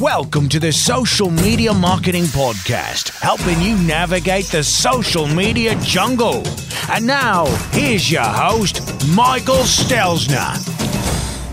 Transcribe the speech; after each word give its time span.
Welcome 0.00 0.48
to 0.48 0.58
the 0.58 0.72
Social 0.72 1.30
Media 1.30 1.74
Marketing 1.74 2.24
Podcast, 2.24 3.10
helping 3.20 3.60
you 3.60 3.76
navigate 3.76 4.46
the 4.46 4.64
social 4.64 5.26
media 5.26 5.78
jungle. 5.82 6.42
And 6.88 7.06
now, 7.06 7.44
here's 7.72 8.10
your 8.10 8.22
host, 8.22 8.80
Michael 9.14 9.56
Stelzner. 9.56 10.56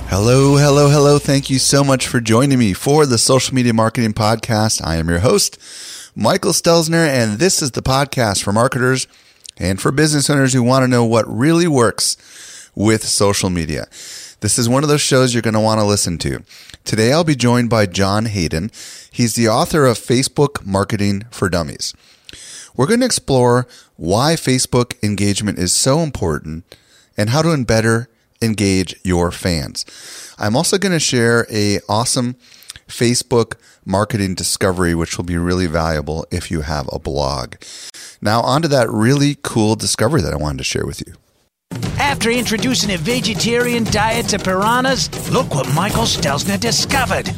Hello, 0.08 0.56
hello, 0.56 0.88
hello. 0.88 1.20
Thank 1.20 1.50
you 1.50 1.60
so 1.60 1.84
much 1.84 2.08
for 2.08 2.22
joining 2.22 2.58
me 2.58 2.72
for 2.72 3.06
the 3.06 3.18
Social 3.18 3.54
Media 3.54 3.74
Marketing 3.74 4.14
Podcast. 4.14 4.82
I 4.82 4.96
am 4.96 5.10
your 5.10 5.20
host, 5.20 5.60
Michael 6.16 6.54
Stelzner, 6.54 7.06
and 7.06 7.40
this 7.40 7.62
is 7.62 7.72
the 7.72 7.82
podcast 7.82 8.44
for 8.44 8.54
marketers 8.54 9.08
and 9.58 9.82
for 9.82 9.92
business 9.92 10.30
owners 10.30 10.54
who 10.54 10.64
want 10.64 10.84
to 10.84 10.88
know 10.88 11.04
what 11.04 11.28
really 11.28 11.68
works 11.68 12.16
with 12.76 13.04
social 13.04 13.50
media. 13.50 13.88
This 14.40 14.60
is 14.60 14.70
one 14.70 14.84
of 14.84 14.90
those 14.90 15.02
shows 15.02 15.34
you're 15.34 15.42
going 15.42 15.56
to 15.56 15.60
want 15.60 15.80
to 15.80 15.86
listen 15.86 16.20
to. 16.20 16.44
Today 16.86 17.12
I'll 17.12 17.24
be 17.24 17.36
joined 17.36 17.72
by 17.72 17.88
John 17.88 18.26
Haydon. 18.26 18.70
He's 19.12 19.34
the 19.34 19.48
author 19.48 19.88
of 19.88 19.98
Facebook 19.98 20.64
Marketing 20.64 21.24
for 21.32 21.50
Dummies. 21.50 21.96
We're 22.76 22.86
going 22.86 23.00
to 23.00 23.06
explore 23.08 23.68
why 23.96 24.36
Facebook 24.36 24.94
engagement 25.04 25.58
is 25.58 25.74
so 25.74 26.02
important 26.02 26.76
and 27.18 27.32
how 27.32 27.42
to 27.42 27.66
better 27.66 28.10
engage 28.40 28.96
your 29.04 29.32
fans. 29.32 29.86
I'm 30.38 30.56
also 30.56 30.78
going 30.78 30.92
to 30.92 31.00
share 31.00 31.48
a 31.52 31.80
awesome 31.90 32.36
Facebook 32.88 33.56
marketing 33.86 34.36
discovery 34.36 34.94
which 34.94 35.18
will 35.18 35.26
be 35.26 35.38
really 35.38 35.66
valuable 35.66 36.28
if 36.30 36.52
you 36.52 36.62
have 36.62 36.88
a 36.94 37.00
blog. 37.00 37.56
Now 38.22 38.42
on 38.42 38.62
to 38.62 38.68
that 38.68 38.88
really 38.92 39.36
cool 39.42 39.76
discovery 39.76 40.22
that 40.22 40.34
I 40.34 40.38
wanted 40.38 40.60
to 40.60 40.64
share 40.64 40.86
with 40.86 41.02
you. 41.08 41.16
After 42.18 42.32
introducing 42.32 42.90
a 42.90 42.98
vegetarian 42.98 43.84
diet 43.84 44.30
to 44.30 44.40
piranhas, 44.40 45.32
look 45.32 45.54
what 45.54 45.72
Michael 45.76 46.02
Stelzner 46.02 46.60
discovered. 46.60 47.30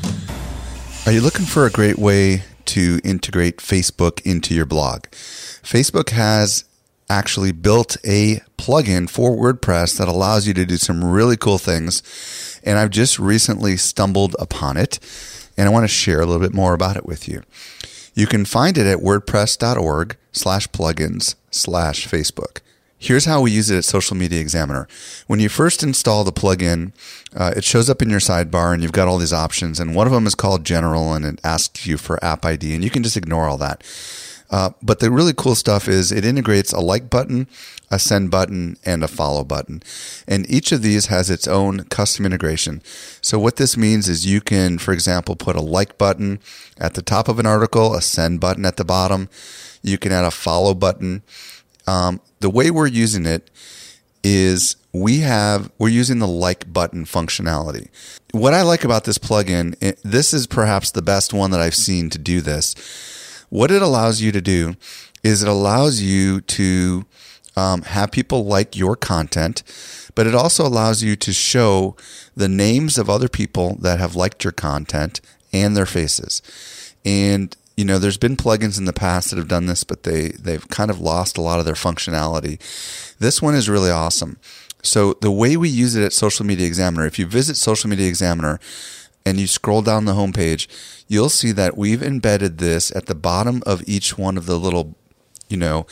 Are 1.05 1.11
you 1.11 1.19
looking 1.19 1.45
for 1.45 1.66
a 1.66 1.69
great 1.69 1.99
way 1.99 2.44
to 2.67 3.02
integrate 3.03 3.58
Facebook 3.58 4.21
into 4.21 4.55
your 4.55 4.66
blog? 4.66 5.02
Facebook 5.11 6.11
has 6.11 6.63
actually 7.09 7.52
built 7.52 7.97
a 8.05 8.39
plugin 8.58 9.09
for 9.09 9.36
WordPress 9.36 9.97
that 9.97 10.08
allows 10.08 10.47
you 10.47 10.53
to 10.53 10.66
do 10.66 10.77
some 10.77 11.03
really 11.03 11.36
cool 11.36 11.58
things. 11.58 12.61
And 12.64 12.80
I've 12.80 12.89
just 12.89 13.19
recently 13.19 13.75
stumbled 13.75 14.33
upon 14.39 14.77
it 14.77 14.97
and 15.58 15.67
I 15.67 15.73
want 15.73 15.83
to 15.83 15.89
share 15.89 16.21
a 16.21 16.25
little 16.25 16.41
bit 16.41 16.53
more 16.53 16.73
about 16.73 16.95
it 16.95 17.05
with 17.05 17.27
you. 17.27 17.43
You 18.14 18.27
can 18.27 18.45
find 18.45 18.77
it 18.77 18.88
at 18.88 18.99
wordpress.org 18.99 20.16
slash 20.31 20.69
plugins 20.69 21.36
slash 21.52 22.08
Facebook. 22.08 22.61
Here's 23.02 23.23
how 23.23 23.39
we 23.39 23.52
use 23.52 23.69
it 23.69 23.78
at 23.78 23.86
Social 23.86 24.17
Media 24.17 24.42
Examiner. 24.42 24.86
When 25.28 25.39
you 25.39 25.47
first 25.47 25.83
install 25.83 26.25
the 26.25 26.33
plugin, 26.33 26.92
uh, 27.33 27.53
it 27.55 27.64
shows 27.64 27.89
up 27.89 28.02
in 28.02 28.09
your 28.09 28.19
sidebar 28.19 28.73
and 28.73 28.83
you've 28.83 28.92
got 28.92 29.08
all 29.08 29.17
these 29.17 29.31
options. 29.31 29.80
And 29.80 29.95
one 29.95 30.05
of 30.05 30.11
them 30.11 30.28
is 30.28 30.36
called 30.36 30.66
General 30.66 31.14
and 31.14 31.23
it 31.23 31.39
asks 31.42 31.88
you 31.88 31.97
for 31.97 32.23
App 32.23 32.44
ID. 32.44 32.75
And 32.75 32.83
you 32.83 32.89
can 32.89 33.02
just 33.02 33.16
ignore 33.16 33.47
all 33.47 33.58
that. 33.58 33.86
Uh, 34.52 34.72
but 34.81 35.00
the 35.00 35.11
really 35.11 35.31
cool 35.33 35.55
stuff 35.55 35.88
is 35.88 36.11
it 36.11 36.25
integrates 36.25 36.73
a 36.73 36.81
like 36.81 37.09
button, 37.09 37.47
a 37.89 38.00
send 38.00 38.31
button, 38.31 38.75
and 38.83 39.02
a 39.02 39.08
follow 39.08 39.45
button. 39.45 39.81
And 40.27 40.50
each 40.50 40.73
of 40.73 40.81
these 40.81 41.05
has 41.05 41.30
its 41.30 41.47
own 41.47 41.86
custom 41.86 42.26
integration. 42.26 42.82
So 43.21 43.39
what 43.39 43.55
this 43.55 43.77
means 43.77 44.09
is 44.09 44.26
you 44.26 44.42
can, 44.42 44.77
for 44.77 44.92
example, 44.92 45.38
put 45.38 45.55
a 45.55 45.61
like 45.61 45.98
button 45.98 46.39
at 46.77 46.95
the 46.95 47.02
top 47.02 47.30
of 47.30 47.39
an 47.39 47.45
article, 47.45 47.93
a 47.93 48.02
send 48.02 48.42
button 48.42 48.65
at 48.65 48.76
the 48.76 48.83
bottom. 48.83 49.30
You 49.82 49.98
can 49.98 50.11
add 50.11 50.26
a 50.26 50.32
follow 50.32 50.73
button. 50.73 51.21
Um, 51.88 52.20
the 52.39 52.50
way 52.50 52.72
we're 52.72 52.88
using 52.88 53.26
it 53.26 53.50
is 54.23 54.76
we 54.92 55.20
have 55.20 55.72
we're 55.77 55.89
using 55.89 56.20
the 56.20 56.27
like 56.27 56.72
button 56.72 57.05
functionality. 57.05 57.89
What 58.32 58.54
I 58.54 58.64
like 58.64 58.83
about 58.83 59.05
this 59.05 59.17
plugin, 59.17 59.76
it, 59.82 60.00
this 60.04 60.33
is 60.33 60.48
perhaps 60.48 60.92
the 60.92 61.02
best 61.02 61.33
one 61.33 61.52
that 61.52 61.61
I've 61.61 61.76
seen 61.76 62.10
to 62.11 62.17
do 62.17 62.42
this. 62.42 62.76
What 63.50 63.72
it 63.72 63.82
allows 63.82 64.22
you 64.22 64.32
to 64.32 64.42
do 64.42 64.76
is 65.23 65.42
it 65.42 65.50
allows 65.50 66.02
you 66.02 66.42
to 66.42 67.05
um, 67.55 67.82
have 67.83 68.11
people 68.11 68.45
like 68.45 68.76
your 68.76 68.95
content, 68.95 69.64
but 70.16 70.27
it 70.27 70.36
also 70.36 70.66
allows 70.66 71.04
you 71.04 71.16
to 71.17 71.33
show 71.33 71.95
the 72.36 72.48
names 72.48 72.98
of 72.98 73.10
other 73.10 73.27
people 73.27 73.76
that 73.82 74.00
have 74.00 74.16
liked 74.16 74.44
your 74.44 74.54
content 74.54 75.20
and 75.52 75.76
their 75.76 75.86
faces. 75.86 76.42
And 77.04 77.56
you 77.79 77.85
know, 77.85 77.97
there's 77.97 78.17
been 78.17 78.35
plugins 78.35 78.77
in 78.77 78.83
the 78.83 78.91
past 78.91 79.29
that 79.29 79.37
have 79.37 79.47
done 79.47 79.67
this, 79.67 79.85
but 79.85 80.03
they 80.03 80.31
they've 80.31 80.67
kind 80.67 80.91
of 80.91 80.99
lost 80.99 81.37
a 81.37 81.41
lot 81.41 81.59
of 81.59 81.65
their 81.65 81.75
functionality. 81.75 82.59
This 83.19 83.41
one 83.41 83.55
is 83.55 83.69
really 83.69 83.89
awesome. 83.89 84.37
So 84.83 85.13
the 85.21 85.31
way 85.31 85.55
we 85.55 85.69
use 85.69 85.95
it 85.95 86.03
at 86.03 86.11
Social 86.11 86.45
Media 86.45 86.67
Examiner, 86.67 87.05
if 87.05 87.17
you 87.17 87.25
visit 87.25 87.55
Social 87.55 87.89
Media 87.89 88.09
Examiner 88.09 88.59
and 89.25 89.39
you 89.39 89.47
scroll 89.47 89.81
down 89.81 90.03
the 90.03 90.13
homepage, 90.13 90.67
you'll 91.07 91.29
see 91.29 91.53
that 91.53 91.77
we've 91.77 92.03
embedded 92.03 92.57
this 92.57 92.93
at 92.93 93.05
the 93.05 93.15
bottom 93.15 93.63
of 93.65 93.81
each 93.87 94.17
one 94.17 94.35
of 94.37 94.45
the 94.45 94.59
little 94.59 94.97
you 95.47 95.57
know, 95.57 95.87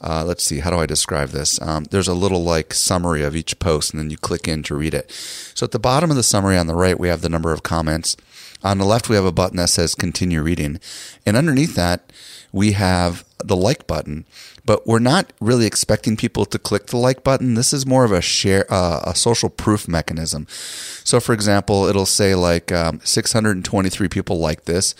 uh, 0.00 0.24
let's 0.24 0.42
see, 0.42 0.60
how 0.60 0.70
do 0.70 0.78
I 0.78 0.86
describe 0.86 1.30
this? 1.30 1.60
Um, 1.60 1.84
there's 1.90 2.08
a 2.08 2.14
little 2.14 2.44
like 2.44 2.72
summary 2.72 3.22
of 3.22 3.36
each 3.36 3.58
post, 3.58 3.92
and 3.92 4.00
then 4.00 4.10
you 4.10 4.16
click 4.16 4.48
in 4.48 4.62
to 4.62 4.74
read 4.74 4.94
it. 4.94 5.10
So 5.54 5.64
at 5.64 5.72
the 5.72 5.78
bottom 5.78 6.08
of 6.08 6.16
the 6.16 6.22
summary 6.22 6.56
on 6.56 6.66
the 6.66 6.74
right, 6.74 6.98
we 6.98 7.08
have 7.08 7.20
the 7.20 7.28
number 7.28 7.52
of 7.52 7.62
comments. 7.62 8.16
On 8.64 8.78
the 8.78 8.84
left, 8.84 9.08
we 9.08 9.16
have 9.16 9.24
a 9.24 9.32
button 9.32 9.56
that 9.56 9.70
says 9.70 9.94
continue 9.94 10.42
reading. 10.42 10.80
And 11.26 11.36
underneath 11.36 11.74
that, 11.74 12.12
we 12.52 12.72
have 12.72 13.24
the 13.44 13.56
like 13.56 13.86
button. 13.86 14.24
But 14.64 14.86
we're 14.86 15.00
not 15.00 15.32
really 15.40 15.66
expecting 15.66 16.16
people 16.16 16.44
to 16.46 16.58
click 16.58 16.86
the 16.86 16.96
like 16.96 17.24
button. 17.24 17.54
This 17.54 17.72
is 17.72 17.84
more 17.84 18.04
of 18.04 18.12
a 18.12 18.20
share, 18.20 18.64
uh, 18.70 19.00
a 19.04 19.14
social 19.14 19.48
proof 19.48 19.88
mechanism. 19.88 20.46
So, 20.48 21.18
for 21.18 21.32
example, 21.32 21.86
it'll 21.86 22.06
say 22.06 22.34
like 22.34 22.70
um, 22.70 23.00
623 23.02 24.08
people 24.08 24.38
like 24.38 24.64
this, 24.66 24.94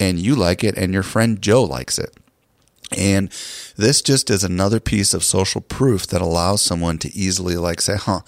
and 0.00 0.18
you 0.18 0.34
like 0.34 0.64
it, 0.64 0.78
and 0.78 0.94
your 0.94 1.02
friend 1.02 1.42
Joe 1.42 1.62
likes 1.62 1.98
it. 1.98 2.16
And 2.96 3.30
this 3.76 4.02
just 4.02 4.30
is 4.30 4.44
another 4.44 4.80
piece 4.80 5.14
of 5.14 5.24
social 5.24 5.60
proof 5.60 6.06
that 6.08 6.20
allows 6.20 6.62
someone 6.62 6.98
to 6.98 7.14
easily 7.14 7.56
like 7.56 7.80
say, 7.80 7.96
huh, 7.96 8.20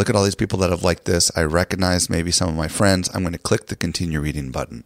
look 0.00 0.08
at 0.08 0.16
all 0.16 0.24
these 0.24 0.34
people 0.34 0.58
that 0.60 0.70
have 0.70 0.82
liked 0.82 1.04
this. 1.04 1.30
I 1.36 1.42
recognize 1.42 2.08
maybe 2.08 2.30
some 2.30 2.48
of 2.48 2.54
my 2.54 2.68
friends. 2.68 3.10
I'm 3.12 3.20
going 3.22 3.34
to 3.34 3.38
click 3.38 3.66
the 3.66 3.76
continue 3.76 4.18
reading 4.18 4.50
button. 4.50 4.84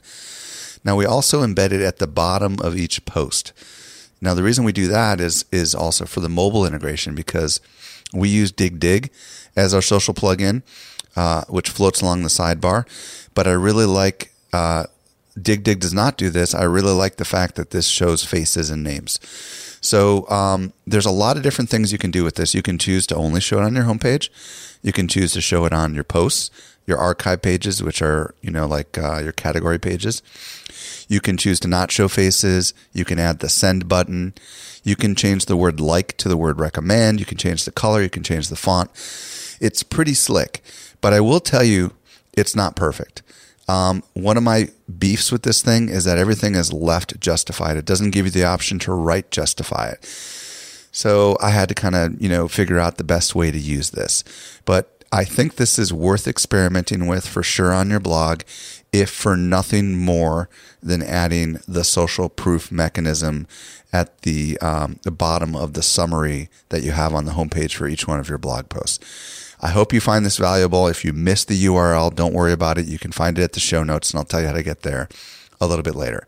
Now 0.84 0.96
we 0.96 1.06
also 1.06 1.46
embed 1.46 1.70
it 1.70 1.80
at 1.82 1.98
the 1.98 2.08
bottom 2.08 2.56
of 2.60 2.76
each 2.76 3.04
post. 3.04 3.52
Now 4.20 4.34
the 4.34 4.42
reason 4.42 4.64
we 4.64 4.72
do 4.72 4.88
that 4.88 5.20
is 5.20 5.44
is 5.52 5.72
also 5.72 6.04
for 6.04 6.18
the 6.18 6.28
mobile 6.28 6.66
integration 6.66 7.14
because 7.14 7.60
we 8.12 8.28
use 8.28 8.50
Digg 8.50 8.80
Digg 8.80 9.12
as 9.54 9.72
our 9.72 9.82
social 9.82 10.14
plugin, 10.14 10.62
uh, 11.14 11.44
which 11.48 11.70
floats 11.70 12.00
along 12.00 12.22
the 12.22 12.28
sidebar. 12.28 12.84
But 13.34 13.46
I 13.46 13.52
really 13.52 13.86
like 13.86 14.32
uh, 14.52 14.86
Digg 15.40 15.62
Digg 15.62 15.78
does 15.78 15.94
not 15.94 16.16
do 16.16 16.28
this. 16.28 16.56
I 16.56 16.64
really 16.64 16.92
like 16.92 17.18
the 17.18 17.24
fact 17.24 17.54
that 17.54 17.70
this 17.70 17.86
shows 17.86 18.24
faces 18.24 18.68
and 18.68 18.82
names. 18.82 19.20
So 19.84 20.26
um, 20.30 20.72
there's 20.86 21.04
a 21.04 21.10
lot 21.10 21.36
of 21.36 21.42
different 21.42 21.68
things 21.68 21.92
you 21.92 21.98
can 21.98 22.10
do 22.10 22.24
with 22.24 22.36
this. 22.36 22.54
You 22.54 22.62
can 22.62 22.78
choose 22.78 23.06
to 23.08 23.16
only 23.16 23.42
show 23.42 23.58
it 23.58 23.64
on 23.64 23.74
your 23.74 23.84
homepage. 23.84 24.30
You 24.82 24.92
can 24.92 25.08
choose 25.08 25.34
to 25.34 25.42
show 25.42 25.66
it 25.66 25.74
on 25.74 25.94
your 25.94 26.04
posts, 26.04 26.50
your 26.86 26.96
archive 26.96 27.42
pages, 27.42 27.82
which 27.82 28.00
are 28.00 28.34
you 28.40 28.50
know 28.50 28.66
like 28.66 28.96
uh, 28.96 29.20
your 29.22 29.32
category 29.32 29.78
pages. 29.78 30.22
You 31.06 31.20
can 31.20 31.36
choose 31.36 31.60
to 31.60 31.68
not 31.68 31.90
show 31.90 32.08
faces. 32.08 32.72
You 32.94 33.04
can 33.04 33.18
add 33.18 33.40
the 33.40 33.50
send 33.50 33.86
button. 33.86 34.32
You 34.84 34.96
can 34.96 35.14
change 35.14 35.44
the 35.44 35.56
word 35.56 35.80
like 35.80 36.16
to 36.16 36.30
the 36.30 36.36
word 36.38 36.58
recommend. 36.58 37.20
You 37.20 37.26
can 37.26 37.36
change 37.36 37.66
the 37.66 37.72
color. 37.72 38.00
You 38.00 38.08
can 38.08 38.22
change 38.22 38.48
the 38.48 38.56
font. 38.56 38.90
It's 39.60 39.82
pretty 39.82 40.14
slick, 40.14 40.62
but 41.02 41.12
I 41.12 41.20
will 41.20 41.40
tell 41.40 41.62
you, 41.62 41.92
it's 42.34 42.56
not 42.56 42.74
perfect. 42.74 43.22
Um, 43.68 44.02
one 44.12 44.36
of 44.36 44.42
my 44.42 44.68
beefs 44.98 45.32
with 45.32 45.42
this 45.42 45.62
thing 45.62 45.88
is 45.88 46.04
that 46.04 46.18
everything 46.18 46.54
is 46.54 46.72
left 46.72 47.18
justified. 47.20 47.76
It 47.76 47.86
doesn't 47.86 48.10
give 48.10 48.26
you 48.26 48.30
the 48.30 48.44
option 48.44 48.78
to 48.80 48.92
right 48.92 49.30
justify 49.30 49.88
it. 49.90 50.04
So 50.92 51.36
I 51.40 51.50
had 51.50 51.68
to 51.70 51.74
kind 51.74 51.94
of, 51.94 52.20
you 52.22 52.28
know, 52.28 52.46
figure 52.46 52.78
out 52.78 52.98
the 52.98 53.04
best 53.04 53.34
way 53.34 53.50
to 53.50 53.58
use 53.58 53.90
this. 53.90 54.22
But 54.64 55.04
I 55.10 55.24
think 55.24 55.56
this 55.56 55.78
is 55.78 55.92
worth 55.92 56.28
experimenting 56.28 57.06
with 57.06 57.26
for 57.26 57.42
sure 57.42 57.72
on 57.72 57.90
your 57.90 58.00
blog, 58.00 58.42
if 58.92 59.10
for 59.10 59.36
nothing 59.36 59.98
more 59.98 60.48
than 60.82 61.02
adding 61.02 61.58
the 61.66 61.84
social 61.84 62.28
proof 62.28 62.70
mechanism 62.70 63.48
at 63.92 64.22
the, 64.22 64.58
um, 64.58 65.00
the 65.02 65.10
bottom 65.10 65.56
of 65.56 65.74
the 65.74 65.82
summary 65.82 66.48
that 66.68 66.82
you 66.82 66.92
have 66.92 67.14
on 67.14 67.24
the 67.24 67.32
homepage 67.32 67.74
for 67.74 67.88
each 67.88 68.06
one 68.06 68.20
of 68.20 68.28
your 68.28 68.38
blog 68.38 68.68
posts. 68.68 69.43
I 69.64 69.70
hope 69.70 69.94
you 69.94 70.00
find 70.00 70.26
this 70.26 70.36
valuable. 70.36 70.86
If 70.88 71.06
you 71.06 71.14
missed 71.14 71.48
the 71.48 71.64
URL, 71.64 72.14
don't 72.14 72.34
worry 72.34 72.52
about 72.52 72.76
it. 72.76 72.84
You 72.84 72.98
can 72.98 73.12
find 73.12 73.38
it 73.38 73.42
at 73.42 73.54
the 73.54 73.60
show 73.60 73.82
notes, 73.82 74.10
and 74.10 74.18
I'll 74.18 74.26
tell 74.26 74.42
you 74.42 74.48
how 74.48 74.52
to 74.52 74.62
get 74.62 74.82
there 74.82 75.08
a 75.58 75.66
little 75.66 75.82
bit 75.82 75.94
later. 75.94 76.26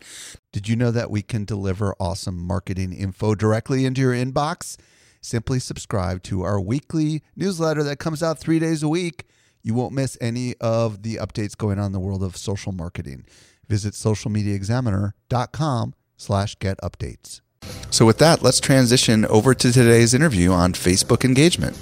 Did 0.52 0.70
you 0.70 0.74
know 0.74 0.90
that 0.90 1.10
we 1.10 1.20
can 1.20 1.44
deliver 1.44 1.94
awesome 2.00 2.38
marketing 2.38 2.94
info 2.94 3.34
directly 3.34 3.84
into 3.84 4.00
your 4.00 4.14
inbox? 4.14 4.78
Simply 5.20 5.58
subscribe 5.58 6.22
to 6.22 6.44
our 6.44 6.58
weekly 6.58 7.22
newsletter 7.36 7.82
that 7.82 7.98
comes 7.98 8.22
out 8.22 8.38
three 8.38 8.58
days 8.58 8.82
a 8.82 8.88
week. 8.88 9.26
You 9.62 9.74
won't 9.74 9.92
miss 9.92 10.16
any 10.18 10.54
of 10.58 11.02
the 11.02 11.16
updates 11.16 11.54
going 11.54 11.78
on 11.78 11.86
in 11.86 11.92
the 11.92 12.00
world 12.00 12.22
of 12.22 12.38
social 12.38 12.72
marketing. 12.72 13.26
Visit 13.68 13.92
socialmediaexaminer.com 13.92 15.94
slash 16.16 16.58
get 16.58 16.80
updates. 16.80 17.42
So 17.90 18.06
with 18.06 18.16
that, 18.16 18.42
let's 18.42 18.60
transition 18.60 19.26
over 19.26 19.52
to 19.52 19.72
today's 19.72 20.14
interview 20.14 20.52
on 20.52 20.72
Facebook 20.72 21.22
engagement. 21.22 21.76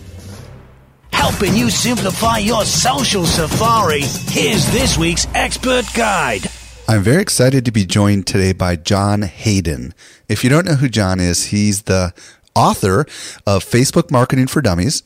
Helping 1.24 1.56
you 1.56 1.70
simplify 1.70 2.36
your 2.36 2.66
social 2.66 3.24
safari, 3.24 4.02
here's 4.02 4.70
this 4.72 4.98
week's 4.98 5.26
expert 5.34 5.86
guide. 5.94 6.42
I'm 6.86 7.02
very 7.02 7.22
excited 7.22 7.64
to 7.64 7.72
be 7.72 7.86
joined 7.86 8.26
today 8.26 8.52
by 8.52 8.76
John 8.76 9.22
Haydon. 9.22 9.94
If 10.28 10.44
you 10.44 10.50
don't 10.50 10.66
know 10.66 10.74
who 10.74 10.90
John 10.90 11.20
is, 11.20 11.46
he's 11.46 11.84
the 11.84 12.12
author 12.54 13.06
of 13.46 13.64
Facebook 13.64 14.10
Marketing 14.10 14.46
for 14.46 14.60
Dummies, 14.60 15.02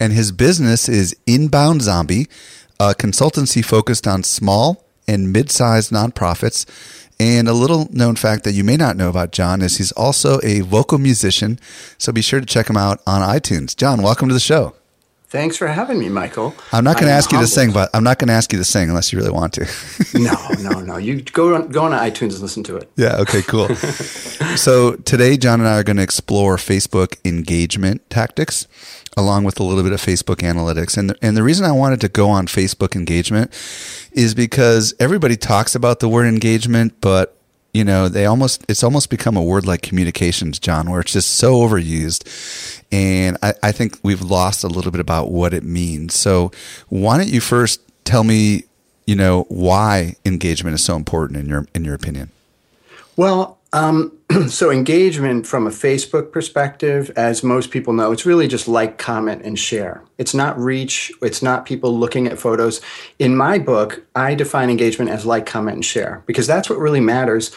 and 0.00 0.12
his 0.12 0.32
business 0.32 0.88
is 0.88 1.14
Inbound 1.24 1.82
Zombie, 1.82 2.26
a 2.80 2.92
consultancy 2.92 3.64
focused 3.64 4.08
on 4.08 4.24
small 4.24 4.84
and 5.06 5.32
mid 5.32 5.52
sized 5.52 5.92
nonprofits. 5.92 6.66
And 7.20 7.46
a 7.46 7.52
little 7.52 7.86
known 7.92 8.16
fact 8.16 8.42
that 8.42 8.54
you 8.54 8.64
may 8.64 8.76
not 8.76 8.96
know 8.96 9.08
about 9.08 9.30
John 9.30 9.62
is 9.62 9.76
he's 9.76 9.92
also 9.92 10.40
a 10.42 10.62
vocal 10.62 10.98
musician. 10.98 11.60
So 11.96 12.10
be 12.10 12.22
sure 12.22 12.40
to 12.40 12.46
check 12.46 12.68
him 12.68 12.76
out 12.76 13.00
on 13.06 13.22
iTunes. 13.22 13.76
John, 13.76 14.02
welcome 14.02 14.26
to 14.26 14.34
the 14.34 14.40
show. 14.40 14.74
Thanks 15.30 15.56
for 15.56 15.68
having 15.68 16.00
me, 16.00 16.08
Michael. 16.08 16.56
I'm 16.72 16.82
not 16.82 16.96
going 16.96 17.06
to 17.06 17.12
ask 17.12 17.30
you 17.30 17.38
to 17.38 17.46
sing, 17.46 17.70
but 17.72 17.88
I'm 17.94 18.02
not 18.02 18.18
going 18.18 18.26
to 18.26 18.34
ask 18.34 18.52
you 18.52 18.58
to 18.58 18.64
sing 18.64 18.88
unless 18.88 19.12
you 19.12 19.18
really 19.20 19.30
want 19.30 19.52
to. 19.52 19.66
no, 20.12 20.34
no, 20.70 20.80
no. 20.80 20.96
You 20.96 21.22
go 21.22 21.54
on, 21.54 21.68
go 21.68 21.84
on 21.84 21.92
iTunes 21.92 22.32
and 22.32 22.40
listen 22.40 22.64
to 22.64 22.76
it. 22.76 22.90
Yeah. 22.96 23.16
Okay. 23.18 23.40
Cool. 23.40 23.68
so 24.56 24.96
today, 24.96 25.36
John 25.36 25.60
and 25.60 25.68
I 25.68 25.78
are 25.78 25.84
going 25.84 25.98
to 25.98 26.02
explore 26.02 26.56
Facebook 26.56 27.16
engagement 27.24 28.10
tactics, 28.10 28.66
along 29.16 29.44
with 29.44 29.60
a 29.60 29.62
little 29.62 29.84
bit 29.84 29.92
of 29.92 30.00
Facebook 30.00 30.38
analytics. 30.38 30.98
And 30.98 31.10
the, 31.10 31.16
and 31.22 31.36
the 31.36 31.44
reason 31.44 31.64
I 31.64 31.70
wanted 31.70 32.00
to 32.00 32.08
go 32.08 32.28
on 32.28 32.48
Facebook 32.48 32.96
engagement 32.96 33.52
is 34.10 34.34
because 34.34 34.94
everybody 34.98 35.36
talks 35.36 35.76
about 35.76 36.00
the 36.00 36.08
word 36.08 36.26
engagement, 36.26 37.00
but 37.00 37.39
you 37.72 37.84
know 37.84 38.08
they 38.08 38.26
almost 38.26 38.64
it's 38.68 38.82
almost 38.82 39.10
become 39.10 39.36
a 39.36 39.42
word 39.42 39.66
like 39.66 39.82
communications 39.82 40.58
john 40.58 40.90
where 40.90 41.00
it's 41.00 41.12
just 41.12 41.36
so 41.36 41.54
overused. 41.54 42.26
And 42.92 43.36
I, 43.40 43.54
I, 43.62 43.70
think 43.70 43.96
we've 44.02 44.20
lost 44.20 44.64
a 44.64 44.66
little 44.66 44.90
bit 44.90 45.00
about 45.00 45.30
what 45.30 45.54
it 45.54 45.62
means. 45.62 46.12
So 46.12 46.50
why 46.88 47.16
don't 47.16 47.28
you 47.28 47.40
first 47.40 47.80
tell 48.04 48.24
me 48.24 48.64
you 49.06 49.14
know 49.14 49.44
why 49.48 50.16
engagement 50.24 50.74
is 50.74 50.82
so 50.82 50.96
important 50.96 51.38
in 51.38 51.48
your 51.48 51.66
in 51.74 51.84
your 51.84 51.94
opinion? 51.94 52.30
Well 53.16 53.58
um, 53.72 54.12
so 54.48 54.70
engagement 54.70 55.46
from 55.46 55.66
a 55.66 55.70
Facebook 55.70 56.30
perspective, 56.30 57.10
as 57.16 57.42
most 57.42 57.70
people 57.70 57.92
know, 57.92 58.12
it's 58.12 58.26
really 58.26 58.46
just 58.46 58.68
like, 58.68 58.96
comment, 58.96 59.42
and 59.44 59.58
share. 59.58 60.04
It's 60.18 60.34
not 60.34 60.58
reach. 60.58 61.10
It's 61.22 61.42
not 61.42 61.66
people 61.66 61.98
looking 61.98 62.26
at 62.26 62.38
photos. 62.38 62.80
In 63.18 63.36
my 63.36 63.58
book, 63.58 64.04
I 64.14 64.34
define 64.34 64.70
engagement 64.70 65.10
as 65.10 65.26
like, 65.26 65.46
comment, 65.46 65.76
and 65.76 65.84
share 65.84 66.22
because 66.26 66.46
that's 66.46 66.70
what 66.70 66.78
really 66.78 67.00
matters. 67.00 67.50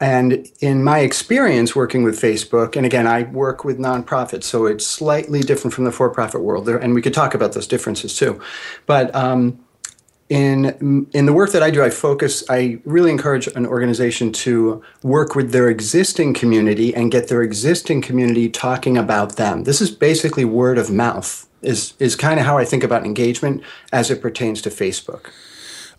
And 0.00 0.48
in 0.60 0.82
my 0.82 1.00
experience 1.00 1.76
working 1.76 2.02
with 2.02 2.20
Facebook, 2.20 2.74
and 2.74 2.86
again, 2.86 3.06
I 3.06 3.24
work 3.24 3.64
with 3.64 3.78
nonprofits, 3.78 4.44
so 4.44 4.66
it's 4.66 4.86
slightly 4.86 5.40
different 5.40 5.74
from 5.74 5.84
the 5.84 5.92
for-profit 5.92 6.40
world. 6.40 6.66
There, 6.66 6.78
and 6.78 6.94
we 6.94 7.02
could 7.02 7.14
talk 7.14 7.34
about 7.34 7.52
those 7.52 7.66
differences 7.66 8.16
too. 8.16 8.40
But 8.86 9.14
um, 9.14 9.58
in 10.30 11.08
in 11.12 11.26
the 11.26 11.32
work 11.32 11.50
that 11.50 11.62
I 11.62 11.70
do, 11.70 11.82
I 11.82 11.90
focus. 11.90 12.44
I 12.48 12.78
really 12.84 13.10
encourage 13.10 13.48
an 13.48 13.66
organization 13.66 14.32
to 14.32 14.82
work 15.02 15.34
with 15.34 15.50
their 15.50 15.68
existing 15.68 16.34
community 16.34 16.94
and 16.94 17.10
get 17.10 17.28
their 17.28 17.42
existing 17.42 18.00
community 18.00 18.48
talking 18.48 18.96
about 18.96 19.36
them. 19.36 19.64
This 19.64 19.80
is 19.80 19.90
basically 19.90 20.44
word 20.44 20.78
of 20.78 20.88
mouth. 20.90 21.48
Is 21.62 21.94
is 21.98 22.14
kind 22.14 22.38
of 22.38 22.46
how 22.46 22.56
I 22.56 22.64
think 22.64 22.84
about 22.84 23.04
engagement 23.04 23.62
as 23.92 24.10
it 24.10 24.22
pertains 24.22 24.62
to 24.62 24.70
Facebook. 24.70 25.30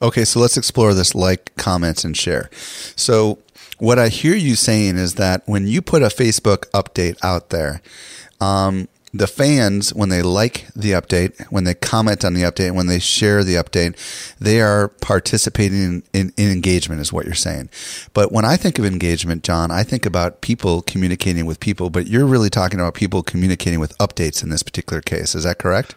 Okay, 0.02 0.26
so 0.26 0.40
let's 0.40 0.58
explore 0.58 0.96
this 0.96 1.14
like, 1.14 1.56
comments, 1.58 2.04
and 2.04 2.18
share. 2.18 2.50
So, 2.96 3.38
what 3.78 4.00
I 4.00 4.08
hear 4.08 4.36
you 4.36 4.56
saying 4.56 4.98
is 4.98 5.16
that 5.16 5.44
when 5.46 5.68
you 5.68 5.82
put 5.82 6.02
a 6.02 6.08
Facebook 6.08 6.70
update 6.72 7.18
out 7.22 7.50
there, 7.50 7.82
um, 8.40 8.88
the 9.14 9.28
fans, 9.28 9.94
when 9.94 10.10
they 10.10 10.22
like 10.22 10.68
the 10.74 10.92
update, 10.92 11.40
when 11.52 11.66
they 11.66 11.74
comment 11.74 12.24
on 12.24 12.34
the 12.34 12.44
update, 12.44 12.74
when 12.74 12.88
they 12.88 13.00
share 13.00 13.44
the 13.44 13.56
update, 13.56 13.96
they 14.40 14.62
are 14.62 14.88
participating 14.88 15.84
in, 15.84 16.04
in, 16.14 16.34
in, 16.38 16.52
engagement, 16.52 17.02
is 17.02 17.12
what 17.12 17.26
you're 17.26 17.36
saying. 17.36 17.70
But 18.14 18.32
when 18.32 18.46
I 18.46 18.56
think 18.56 18.80
of 18.80 18.86
engagement, 18.86 19.44
John, 19.44 19.70
I 19.70 19.84
think 19.84 20.06
about 20.06 20.42
people 20.42 20.82
communicating 20.82 21.46
with 21.46 21.60
people, 21.60 21.90
but 21.90 22.08
you're 22.08 22.26
really 22.26 22.50
talking 22.50 22.80
about 22.80 22.94
people 22.94 23.22
communicating 23.22 23.80
with 23.80 23.98
updates 23.98 24.44
in 24.44 24.50
this 24.50 24.64
particular 24.64 25.02
case. 25.02 25.36
Is 25.36 25.44
that 25.44 25.58
correct? 25.58 25.96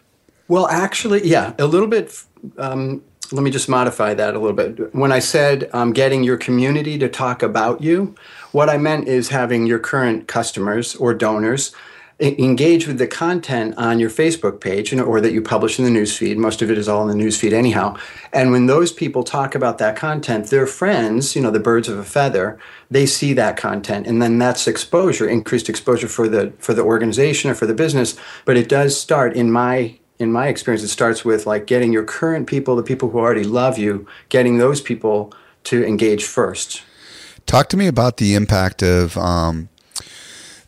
Well, 0.49 0.67
actually, 0.67 1.27
yeah, 1.27 1.55
a 1.59 1.67
little 1.67 1.89
bit. 1.89 2.21
Um, 2.59 3.03
let 3.33 3.43
me 3.43 3.51
just 3.51 3.69
modify 3.69 4.13
that 4.15 4.35
a 4.35 4.39
little 4.39 4.57
bit. 4.57 4.95
When 4.95 5.11
I 5.11 5.19
said 5.19 5.71
um, 5.73 5.93
getting 5.93 6.25
your 6.25 6.37
community 6.37 6.99
to 6.99 7.09
talk 7.09 7.43
about 7.43 7.81
you, 7.81 8.15
what 8.53 8.69
I 8.69 8.77
meant 8.77 9.09
is 9.09 9.29
having 9.31 9.67
your 9.67 9.79
current 9.79 10.29
customers 10.29 10.95
or 10.97 11.15
donors 11.15 11.75
engage 12.21 12.87
with 12.87 12.99
the 12.99 13.09
content 13.09 13.75
on 13.77 13.99
your 13.99 14.09
Facebook 14.09 14.61
page 14.61 14.93
you 14.93 14.99
know, 14.99 15.05
or 15.05 15.21
that 15.21 15.33
you 15.33 15.43
publish 15.43 15.79
in 15.79 15.85
the 15.85 15.91
newsfeed. 15.91 16.37
Most 16.37 16.63
of 16.63 16.71
it 16.71 16.79
is 16.79 16.89
all 16.89 17.09
in 17.09 17.19
the 17.19 17.25
newsfeed 17.25 17.53
anyhow. 17.53 17.97
And 18.33 18.53
when 18.53 18.67
those 18.67 18.93
people 18.93 19.25
talk 19.25 19.55
about 19.55 19.79
that 19.79 19.97
content, 19.97 20.47
their 20.47 20.67
friends, 20.67 21.35
you 21.35 21.43
know, 21.43 21.51
the 21.51 21.59
birds 21.59 21.89
of 21.89 21.99
a 21.99 22.05
feather, 22.05 22.59
they 22.91 23.07
see 23.07 23.33
that 23.33 23.57
content. 23.57 24.07
And 24.07 24.23
then 24.23 24.39
that's 24.39 24.69
exposure, 24.69 25.29
increased 25.29 25.69
exposure 25.69 26.09
for 26.09 26.29
the 26.29 26.53
for 26.59 26.73
the 26.73 26.83
organization 26.83 27.51
or 27.51 27.55
for 27.55 27.67
the 27.67 27.75
business. 27.75 28.17
But 28.45 28.57
it 28.57 28.69
does 28.69 28.99
start 28.99 29.35
in 29.35 29.51
my 29.51 29.99
in 30.19 30.31
my 30.31 30.47
experience, 30.47 30.85
it 30.85 30.89
starts 30.89 31.25
with 31.25 31.47
like 31.47 31.67
getting 31.67 31.93
your 31.93 32.05
current 32.05 32.47
people, 32.47 32.77
the 32.77 32.85
people 32.85 33.11
who 33.11 33.19
already 33.19 33.45
love 33.45 33.79
you, 33.79 34.07
getting 34.29 34.59
those 34.59 34.81
people 34.81 35.33
to 35.65 35.85
engage 35.85 36.25
first. 36.25 36.83
Talk 37.47 37.69
to 37.71 37.77
me 37.77 37.87
about 37.89 38.19
the 38.19 38.35
impact 38.35 38.83
of 38.83 39.19
um, 39.19 39.69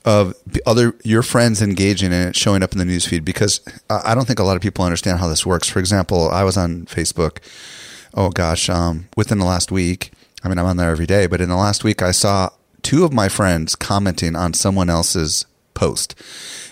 of 0.06 0.34
other 0.64 0.94
your 1.02 1.22
friends 1.22 1.60
engaging 1.60 2.12
in 2.12 2.28
it 2.28 2.36
showing 2.36 2.62
up 2.62 2.72
in 2.72 2.78
the 2.78 2.84
newsfeed 2.84 3.24
because 3.24 3.60
I 3.90 4.14
don't 4.14 4.24
think 4.24 4.38
a 4.38 4.44
lot 4.44 4.54
of 4.54 4.62
people 4.62 4.84
understand 4.84 5.18
how 5.18 5.28
this 5.28 5.44
works. 5.44 5.68
For 5.68 5.80
example, 5.80 6.30
I 6.30 6.44
was 6.44 6.56
on 6.56 6.86
Facebook. 6.86 7.38
Oh 8.14 8.30
gosh, 8.30 8.70
um, 8.70 9.08
within 9.16 9.38
the 9.38 9.44
last 9.44 9.70
week. 9.70 10.12
I 10.42 10.48
mean, 10.48 10.58
I'm 10.58 10.66
on 10.66 10.76
there 10.76 10.90
every 10.90 11.06
day, 11.06 11.26
but 11.26 11.40
in 11.40 11.48
the 11.48 11.56
last 11.56 11.82
week, 11.82 12.02
I 12.02 12.12
saw 12.12 12.50
two 12.82 13.04
of 13.04 13.12
my 13.12 13.28
friends 13.28 13.74
commenting 13.74 14.36
on 14.36 14.54
someone 14.54 14.88
else's 14.88 15.44
post. 15.74 16.14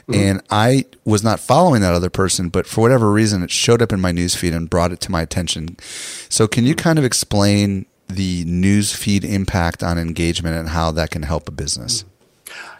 Mm-hmm. 0.06 0.14
And 0.14 0.42
I 0.50 0.84
was 1.04 1.24
not 1.24 1.40
following 1.40 1.80
that 1.80 1.92
other 1.92 2.10
person, 2.10 2.50
but 2.50 2.66
for 2.66 2.82
whatever 2.82 3.10
reason, 3.10 3.42
it 3.42 3.50
showed 3.50 3.82
up 3.82 3.92
in 3.92 4.00
my 4.00 4.12
newsfeed 4.12 4.54
and 4.54 4.70
brought 4.70 4.92
it 4.92 5.00
to 5.00 5.10
my 5.10 5.22
attention. 5.22 5.76
So, 6.28 6.46
can 6.46 6.64
you 6.64 6.74
kind 6.74 6.98
of 6.98 7.04
explain 7.04 7.86
the 8.06 8.44
newsfeed 8.44 9.24
impact 9.24 9.82
on 9.82 9.98
engagement 9.98 10.56
and 10.56 10.68
how 10.68 10.92
that 10.92 11.10
can 11.10 11.22
help 11.22 11.48
a 11.48 11.52
business? 11.52 12.02
Mm-hmm. 12.02 12.13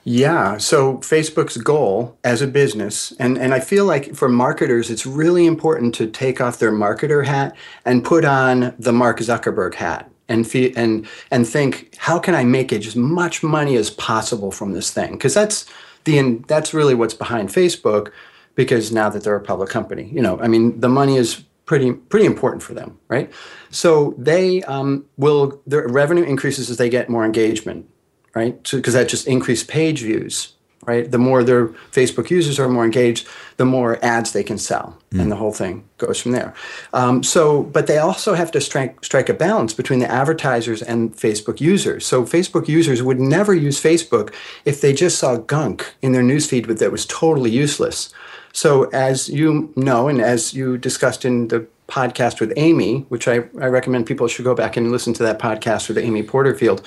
Yeah. 0.05 0.59
So 0.59 0.99
Facebook's 0.99 1.57
goal 1.57 2.19
as 2.23 2.43
a 2.43 2.47
business, 2.47 3.13
and, 3.19 3.39
and 3.39 3.55
I 3.55 3.61
feel 3.61 3.87
like 3.87 4.15
for 4.15 4.29
marketers, 4.29 4.91
it's 4.91 5.07
really 5.07 5.47
important 5.47 5.95
to 5.97 6.07
take 6.07 6.43
off 6.43 6.59
their 6.59 6.73
marketer 6.73 7.25
hat 7.25 7.57
and 7.87 8.05
put 8.05 8.25
on 8.25 8.75
the 8.79 8.93
Mark 8.93 9.19
Zuckerberg 9.21 9.75
hat 9.75 10.11
and 10.29 10.47
fee- 10.47 10.75
and 10.77 11.07
and 11.31 11.49
think, 11.49 11.95
how 11.97 12.19
can 12.19 12.35
I 12.35 12.45
make 12.45 12.73
as 12.73 12.95
much 12.95 13.43
money 13.43 13.77
as 13.77 13.91
possible 13.91 14.51
from 14.51 14.73
this 14.73 14.91
thing? 14.91 15.13
Because 15.13 15.33
that's 15.33 15.65
the 16.05 16.39
that's 16.49 16.75
really 16.75 16.95
what's 16.95 17.15
behind 17.15 17.49
Facebook. 17.49 18.11
Because 18.55 18.93
now 18.93 19.09
that 19.09 19.25
they're 19.25 19.35
a 19.35 19.41
public 19.41 19.69
company, 19.69 20.09
you 20.13 20.23
know, 20.23 20.39
I 20.41 20.49
mean, 20.49 20.79
the 20.79 20.89
money 20.89 21.17
is 21.17 21.43
pretty 21.65 21.93
pretty 21.93 22.27
important 22.27 22.63
for 22.63 22.75
them, 22.75 22.99
right? 23.09 23.33
So 23.71 24.15
they 24.19 24.63
um, 24.65 25.07
will 25.17 25.63
their 25.67 25.89
revenue 25.89 26.23
increases 26.23 26.71
as 26.71 26.77
they 26.77 26.89
get 26.89 27.09
more 27.09 27.25
engagement 27.25 27.89
right? 28.35 28.61
Because 28.63 28.95
so, 28.95 28.99
that 28.99 29.09
just 29.09 29.27
increased 29.27 29.69
page 29.69 30.03
views, 30.03 30.53
right? 30.87 31.11
The 31.11 31.19
more 31.19 31.43
their 31.43 31.69
Facebook 31.93 32.31
users 32.31 32.59
are 32.59 32.69
more 32.69 32.85
engaged, 32.85 33.27
the 33.57 33.65
more 33.65 34.05
ads 34.05 34.33
they 34.33 34.43
can 34.43 34.59
sell, 34.59 34.99
mm. 35.11 35.21
and 35.21 35.31
the 35.31 35.37
whole 35.37 35.53
thing 35.53 35.85
goes 35.99 36.21
from 36.21 36.33
there. 36.33 36.53
Um, 36.93 37.23
so, 37.23 37.63
but 37.63 37.87
they 37.87 37.99
also 37.99 38.35
have 38.35 38.51
to 38.53 38.61
strike 38.61 39.05
strike 39.05 39.29
a 39.29 39.35
balance 39.35 39.73
between 39.73 40.01
the 40.01 40.11
advertisers 40.11 40.83
and 40.83 41.15
Facebook 41.17 41.61
users. 41.61 42.05
So, 42.05 42.25
Facebook 42.25 42.69
users 42.69 43.03
would 43.03 43.21
never 43.21 43.55
use 43.55 43.81
Facebook 43.81 44.35
if 44.65 44.81
they 44.81 44.93
just 44.93 45.19
saw 45.19 45.37
gunk 45.37 45.95
in 46.03 46.13
their 46.13 46.23
newsfeed 46.23 46.67
that 46.79 46.93
was 46.93 47.07
totally 47.07 47.51
useless. 47.51 48.13
So, 48.53 48.85
as 48.91 49.29
you 49.29 49.73
know, 49.75 50.09
and 50.09 50.21
as 50.21 50.55
you 50.55 50.79
discussed 50.79 51.25
in 51.25 51.49
the 51.49 51.67
podcast 51.89 52.41
with 52.41 52.53
Amy, 52.57 53.01
which 53.09 53.29
I, 53.29 53.45
I 53.61 53.67
recommend 53.67 54.07
people 54.07 54.27
should 54.29 54.45
go 54.45 54.55
back 54.55 54.77
and 54.77 54.91
listen 54.91 55.13
to 55.15 55.23
that 55.25 55.39
podcast 55.39 55.89
with 55.89 55.99
Amy 55.99 56.23
Porterfield 56.23 56.87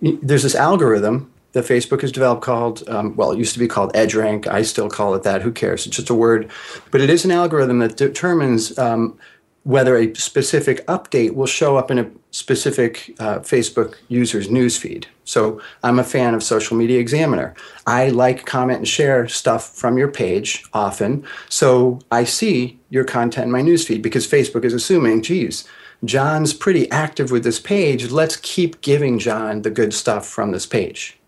there's 0.00 0.42
this 0.42 0.54
algorithm 0.54 1.30
that 1.52 1.64
Facebook 1.64 2.00
has 2.00 2.12
developed 2.12 2.42
called, 2.42 2.86
um, 2.88 3.14
well, 3.16 3.30
it 3.30 3.38
used 3.38 3.52
to 3.54 3.60
be 3.60 3.68
called 3.68 3.92
EdgeRank. 3.94 4.46
I 4.48 4.62
still 4.62 4.90
call 4.90 5.14
it 5.14 5.22
that. 5.22 5.42
Who 5.42 5.52
cares? 5.52 5.86
It's 5.86 5.96
just 5.96 6.10
a 6.10 6.14
word. 6.14 6.50
But 6.90 7.00
it 7.00 7.10
is 7.10 7.24
an 7.24 7.30
algorithm 7.30 7.78
that 7.78 7.96
determines 7.96 8.76
um, 8.76 9.16
whether 9.62 9.96
a 9.96 10.12
specific 10.14 10.84
update 10.86 11.34
will 11.34 11.46
show 11.46 11.76
up 11.76 11.90
in 11.90 11.98
a 11.98 12.10
specific 12.32 13.14
uh, 13.20 13.38
Facebook 13.38 13.94
user's 14.08 14.48
newsfeed. 14.48 15.06
So 15.24 15.60
I'm 15.82 15.98
a 15.98 16.04
fan 16.04 16.34
of 16.34 16.42
Social 16.42 16.76
Media 16.76 16.98
Examiner. 16.98 17.54
I 17.86 18.10
like, 18.10 18.44
comment, 18.44 18.78
and 18.78 18.88
share 18.88 19.26
stuff 19.28 19.70
from 19.70 19.96
your 19.96 20.08
page 20.08 20.64
often. 20.74 21.24
So 21.48 22.00
I 22.10 22.24
see 22.24 22.78
your 22.90 23.04
content 23.04 23.46
in 23.46 23.52
my 23.52 23.62
newsfeed 23.62 24.02
because 24.02 24.26
Facebook 24.26 24.64
is 24.64 24.74
assuming, 24.74 25.22
geez, 25.22 25.66
John's 26.04 26.52
pretty 26.52 26.90
active 26.90 27.30
with 27.30 27.44
this 27.44 27.60
page. 27.60 28.10
Let's 28.10 28.36
keep 28.36 28.80
giving 28.80 29.18
John 29.18 29.62
the 29.62 29.70
good 29.70 29.94
stuff 29.94 30.26
from 30.26 30.52
this 30.52 30.66
page. 30.66 31.18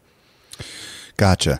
Gotcha. 1.16 1.58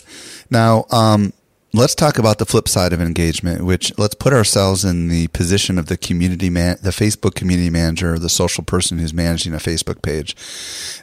Now, 0.50 0.85
um, 0.90 1.32
let's 1.73 1.94
talk 1.94 2.18
about 2.18 2.38
the 2.38 2.46
flip 2.46 2.68
side 2.68 2.92
of 2.92 3.00
engagement, 3.00 3.64
which 3.64 3.96
let's 3.99 4.14
put 4.14 4.32
ourselves 4.32 4.85
in 4.85 5.08
the 5.08 5.28
position 5.28 5.78
of 5.78 5.87
the 5.87 5.96
community 5.96 6.50
man, 6.50 6.76
the 6.82 6.90
Facebook 6.90 7.35
community 7.35 7.70
manager, 7.70 8.14
or 8.14 8.18
the 8.18 8.28
social 8.28 8.64
person 8.64 8.99
who's 8.99 9.14
managing 9.14 9.54
a 9.54 9.58
Facebook 9.58 10.02
page. 10.02 10.37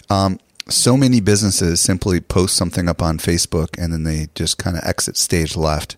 Um, 0.09 0.39
so 0.69 0.95
many 0.95 1.19
businesses 1.19 1.81
simply 1.81 2.21
post 2.21 2.55
something 2.55 2.87
up 2.87 3.01
on 3.01 3.17
Facebook 3.17 3.75
and 3.77 3.91
then 3.91 4.03
they 4.03 4.29
just 4.33 4.57
kind 4.57 4.77
of 4.77 4.83
exit 4.83 5.17
stage 5.17 5.55
left. 5.55 5.97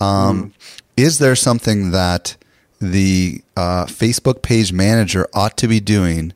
Um, 0.00 0.44
mm. 0.44 0.52
Is 0.96 1.18
there 1.18 1.36
something 1.36 1.90
that 1.90 2.36
the 2.80 3.42
uh, 3.56 3.86
Facebook 3.86 4.42
page 4.42 4.72
manager 4.72 5.28
ought 5.34 5.56
to 5.58 5.68
be 5.68 5.80
doing 5.80 6.32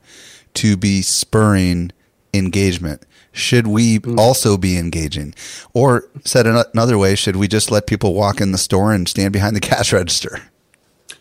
to 0.55 0.77
be 0.77 1.03
spurring 1.03 1.91
engagement? 2.33 3.03
Should 3.33 3.67
we 3.67 3.99
mm. 3.99 4.19
also 4.19 4.57
be 4.57 4.79
engaging? 4.79 5.35
Or 5.73 6.09
said 6.25 6.47
another 6.47 6.97
way, 6.97 7.17
should 7.17 7.37
we 7.37 7.49
just 7.49 7.71
let 7.71 7.87
people 7.87 8.15
walk 8.15 8.41
in 8.41 8.53
the 8.53 8.59
store 8.59 8.93
and 8.93 9.09
stand 9.09 9.33
behind 9.33 9.57
the 9.57 9.61
cash 9.61 9.93
register? 9.93 10.43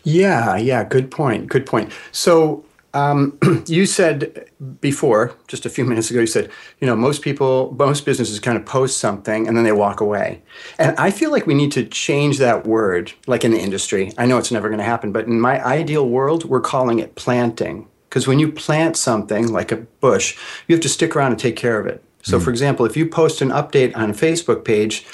Yeah, 0.04 0.56
yeah, 0.56 0.84
good 0.84 1.10
point. 1.10 1.48
Good 1.48 1.66
point. 1.66 1.92
So 2.12 2.64
um, 2.94 3.38
you 3.66 3.84
said 3.84 4.50
before, 4.80 5.36
just 5.48 5.66
a 5.66 5.70
few 5.70 5.84
minutes 5.84 6.10
ago, 6.10 6.20
you 6.20 6.26
said, 6.26 6.50
you 6.80 6.86
know, 6.86 6.96
most 6.96 7.22
people, 7.22 7.74
most 7.78 8.04
businesses 8.04 8.40
kind 8.40 8.56
of 8.56 8.64
post 8.64 8.98
something 8.98 9.46
and 9.46 9.56
then 9.56 9.64
they 9.64 9.72
walk 9.72 10.00
away. 10.00 10.42
And 10.78 10.96
I 10.96 11.10
feel 11.10 11.30
like 11.30 11.46
we 11.46 11.54
need 11.54 11.72
to 11.72 11.84
change 11.84 12.38
that 12.38 12.66
word, 12.66 13.12
like 13.26 13.44
in 13.44 13.50
the 13.50 13.58
industry. 13.58 14.12
I 14.16 14.26
know 14.26 14.38
it's 14.38 14.52
never 14.52 14.68
going 14.68 14.78
to 14.78 14.84
happen, 14.84 15.12
but 15.12 15.26
in 15.26 15.40
my 15.40 15.62
ideal 15.64 16.08
world, 16.08 16.44
we're 16.44 16.60
calling 16.60 17.00
it 17.00 17.14
planting. 17.16 17.88
Because 18.08 18.28
when 18.28 18.38
you 18.38 18.50
plant 18.52 18.96
something 18.96 19.52
like 19.52 19.72
a 19.72 19.76
bush, 19.76 20.38
you 20.68 20.74
have 20.74 20.82
to 20.82 20.88
stick 20.88 21.16
around 21.16 21.32
and 21.32 21.40
take 21.40 21.56
care 21.56 21.80
of 21.80 21.86
it. 21.86 22.02
So, 22.22 22.38
mm. 22.38 22.42
for 22.44 22.50
example, 22.50 22.86
if 22.86 22.96
you 22.96 23.06
post 23.06 23.42
an 23.42 23.50
update 23.50 23.94
on 23.96 24.10
a 24.10 24.14
Facebook 24.14 24.64
page 24.64 25.04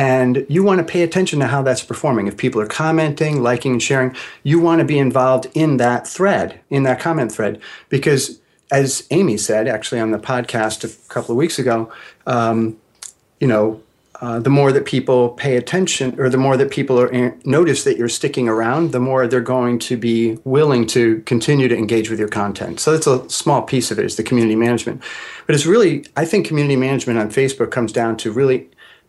and 0.00 0.46
you 0.48 0.62
want 0.62 0.78
to 0.78 0.92
pay 0.92 1.02
attention 1.02 1.40
to 1.40 1.46
how 1.46 1.60
that's 1.60 1.84
performing, 1.84 2.26
if 2.26 2.38
people 2.38 2.58
are 2.58 2.66
commenting, 2.66 3.42
liking, 3.42 3.72
and 3.72 3.82
sharing, 3.82 4.16
you 4.44 4.58
want 4.58 4.78
to 4.78 4.84
be 4.86 4.98
involved 4.98 5.46
in 5.52 5.76
that 5.76 6.08
thread, 6.08 6.58
in 6.70 6.84
that 6.84 6.98
comment 7.00 7.30
thread, 7.30 7.60
because 7.90 8.40
as 8.72 9.06
Amy 9.10 9.36
said, 9.36 9.68
actually 9.68 10.00
on 10.00 10.10
the 10.10 10.18
podcast 10.18 10.84
a 10.84 11.08
couple 11.12 11.32
of 11.32 11.36
weeks 11.36 11.58
ago, 11.58 11.92
um, 12.26 12.78
you 13.40 13.46
know, 13.46 13.82
uh, 14.22 14.38
the 14.38 14.48
more 14.48 14.72
that 14.72 14.86
people 14.86 15.30
pay 15.30 15.56
attention 15.56 16.18
or 16.18 16.30
the 16.30 16.38
more 16.38 16.56
that 16.56 16.70
people 16.70 16.98
are 16.98 17.38
notice 17.44 17.84
that 17.84 17.98
you're 17.98 18.08
sticking 18.08 18.48
around 18.48 18.92
the 18.92 19.00
more 19.00 19.26
they're 19.26 19.40
going 19.40 19.78
to 19.78 19.98
be 19.98 20.38
willing 20.44 20.86
to 20.86 21.20
continue 21.22 21.68
to 21.68 21.76
engage 21.76 22.08
with 22.08 22.18
your 22.18 22.28
content. 22.28 22.80
So 22.80 22.92
that's 22.92 23.06
a 23.06 23.28
small 23.28 23.60
piece 23.60 23.90
of 23.90 23.98
it 23.98 24.06
is 24.06 24.16
the 24.16 24.22
community 24.22 24.56
management. 24.56 25.02
But 25.46 25.54
it's 25.54 25.66
really 25.66 26.06
i 26.16 26.24
think 26.24 26.46
community 26.46 26.76
management 26.76 27.18
on 27.18 27.30
facebook 27.30 27.70
comes 27.70 27.92
down 27.92 28.16
to 28.18 28.30
really 28.30 28.68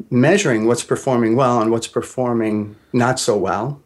measuring 0.10 0.66
what's 0.66 0.84
performing 0.84 1.36
well 1.36 1.62
and 1.62 1.72
what's 1.72 1.88
performing 1.88 2.76
not 2.94 3.20
so 3.20 3.38
well 3.38 3.82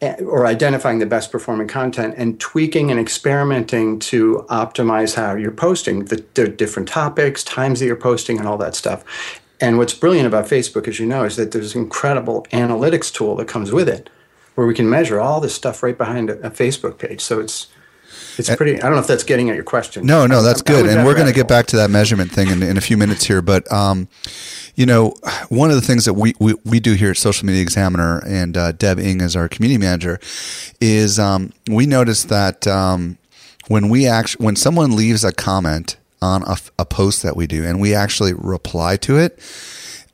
eh, 0.00 0.16
or 0.22 0.46
identifying 0.46 0.98
the 0.98 1.06
best 1.06 1.30
performing 1.30 1.68
content 1.68 2.14
and 2.16 2.38
tweaking 2.40 2.90
and 2.90 2.98
experimenting 2.98 3.98
to 3.98 4.44
optimize 4.48 5.14
how 5.14 5.34
you're 5.34 5.50
posting 5.50 6.06
the, 6.06 6.24
the, 6.34 6.48
different 6.48 6.88
topics, 6.88 7.44
times 7.44 7.80
that 7.80 7.86
you're 7.86 7.96
posting, 7.96 8.38
and 8.38 8.48
all 8.48 8.58
that 8.58 8.74
stuff. 8.74 9.04
And 9.60 9.78
what's 9.78 9.94
brilliant 9.94 10.26
about 10.26 10.46
Facebook, 10.46 10.88
as 10.88 10.98
you 10.98 11.06
know, 11.06 11.24
is 11.24 11.36
that 11.36 11.52
there's 11.52 11.74
an 11.74 11.82
incredible 11.82 12.46
analytics 12.52 13.12
tool 13.12 13.36
that 13.36 13.46
comes 13.46 13.70
with 13.70 13.88
it, 13.88 14.10
where 14.56 14.66
we 14.66 14.74
can 14.74 14.90
measure 14.90 15.20
all 15.20 15.40
this 15.40 15.54
stuff 15.54 15.82
right 15.82 15.96
behind 15.96 16.30
a, 16.30 16.38
a 16.46 16.50
Facebook 16.50 16.98
page. 16.98 17.20
So 17.20 17.38
it's 17.38 17.68
it's 18.38 18.54
pretty. 18.54 18.76
I 18.76 18.86
don't 18.86 18.92
know 18.92 19.00
if 19.00 19.06
that's 19.06 19.24
getting 19.24 19.50
at 19.50 19.54
your 19.54 19.64
question. 19.64 20.06
No, 20.06 20.26
no, 20.26 20.42
that's 20.42 20.62
good. 20.62 20.86
And 20.86 21.04
we're 21.04 21.14
going 21.14 21.26
to 21.26 21.32
get 21.32 21.48
back 21.48 21.66
to 21.66 21.76
that 21.76 21.90
measurement 21.90 22.30
thing 22.30 22.48
in, 22.48 22.62
in 22.62 22.76
a 22.76 22.80
few 22.80 22.96
minutes 22.96 23.24
here. 23.24 23.42
But 23.42 23.70
um, 23.72 24.08
you 24.74 24.86
know, 24.86 25.14
one 25.48 25.70
of 25.70 25.76
the 25.76 25.82
things 25.82 26.04
that 26.06 26.14
we, 26.14 26.34
we, 26.40 26.54
we 26.64 26.80
do 26.80 26.94
here 26.94 27.10
at 27.10 27.16
Social 27.16 27.46
Media 27.46 27.62
Examiner 27.62 28.22
and 28.26 28.56
uh, 28.56 28.72
Deb 28.72 28.98
Ng 28.98 29.20
is 29.20 29.36
our 29.36 29.48
community 29.48 29.78
manager 29.78 30.18
is 30.80 31.18
um, 31.18 31.52
we 31.68 31.86
notice 31.86 32.24
that 32.24 32.66
um, 32.66 33.18
when 33.68 33.88
we 33.88 34.06
actually 34.06 34.44
when 34.44 34.56
someone 34.56 34.96
leaves 34.96 35.24
a 35.24 35.32
comment 35.32 35.96
on 36.20 36.42
a, 36.44 36.56
a 36.78 36.84
post 36.86 37.22
that 37.22 37.36
we 37.36 37.46
do 37.46 37.64
and 37.64 37.80
we 37.80 37.94
actually 37.94 38.32
reply 38.32 38.96
to 38.96 39.18
it, 39.18 39.38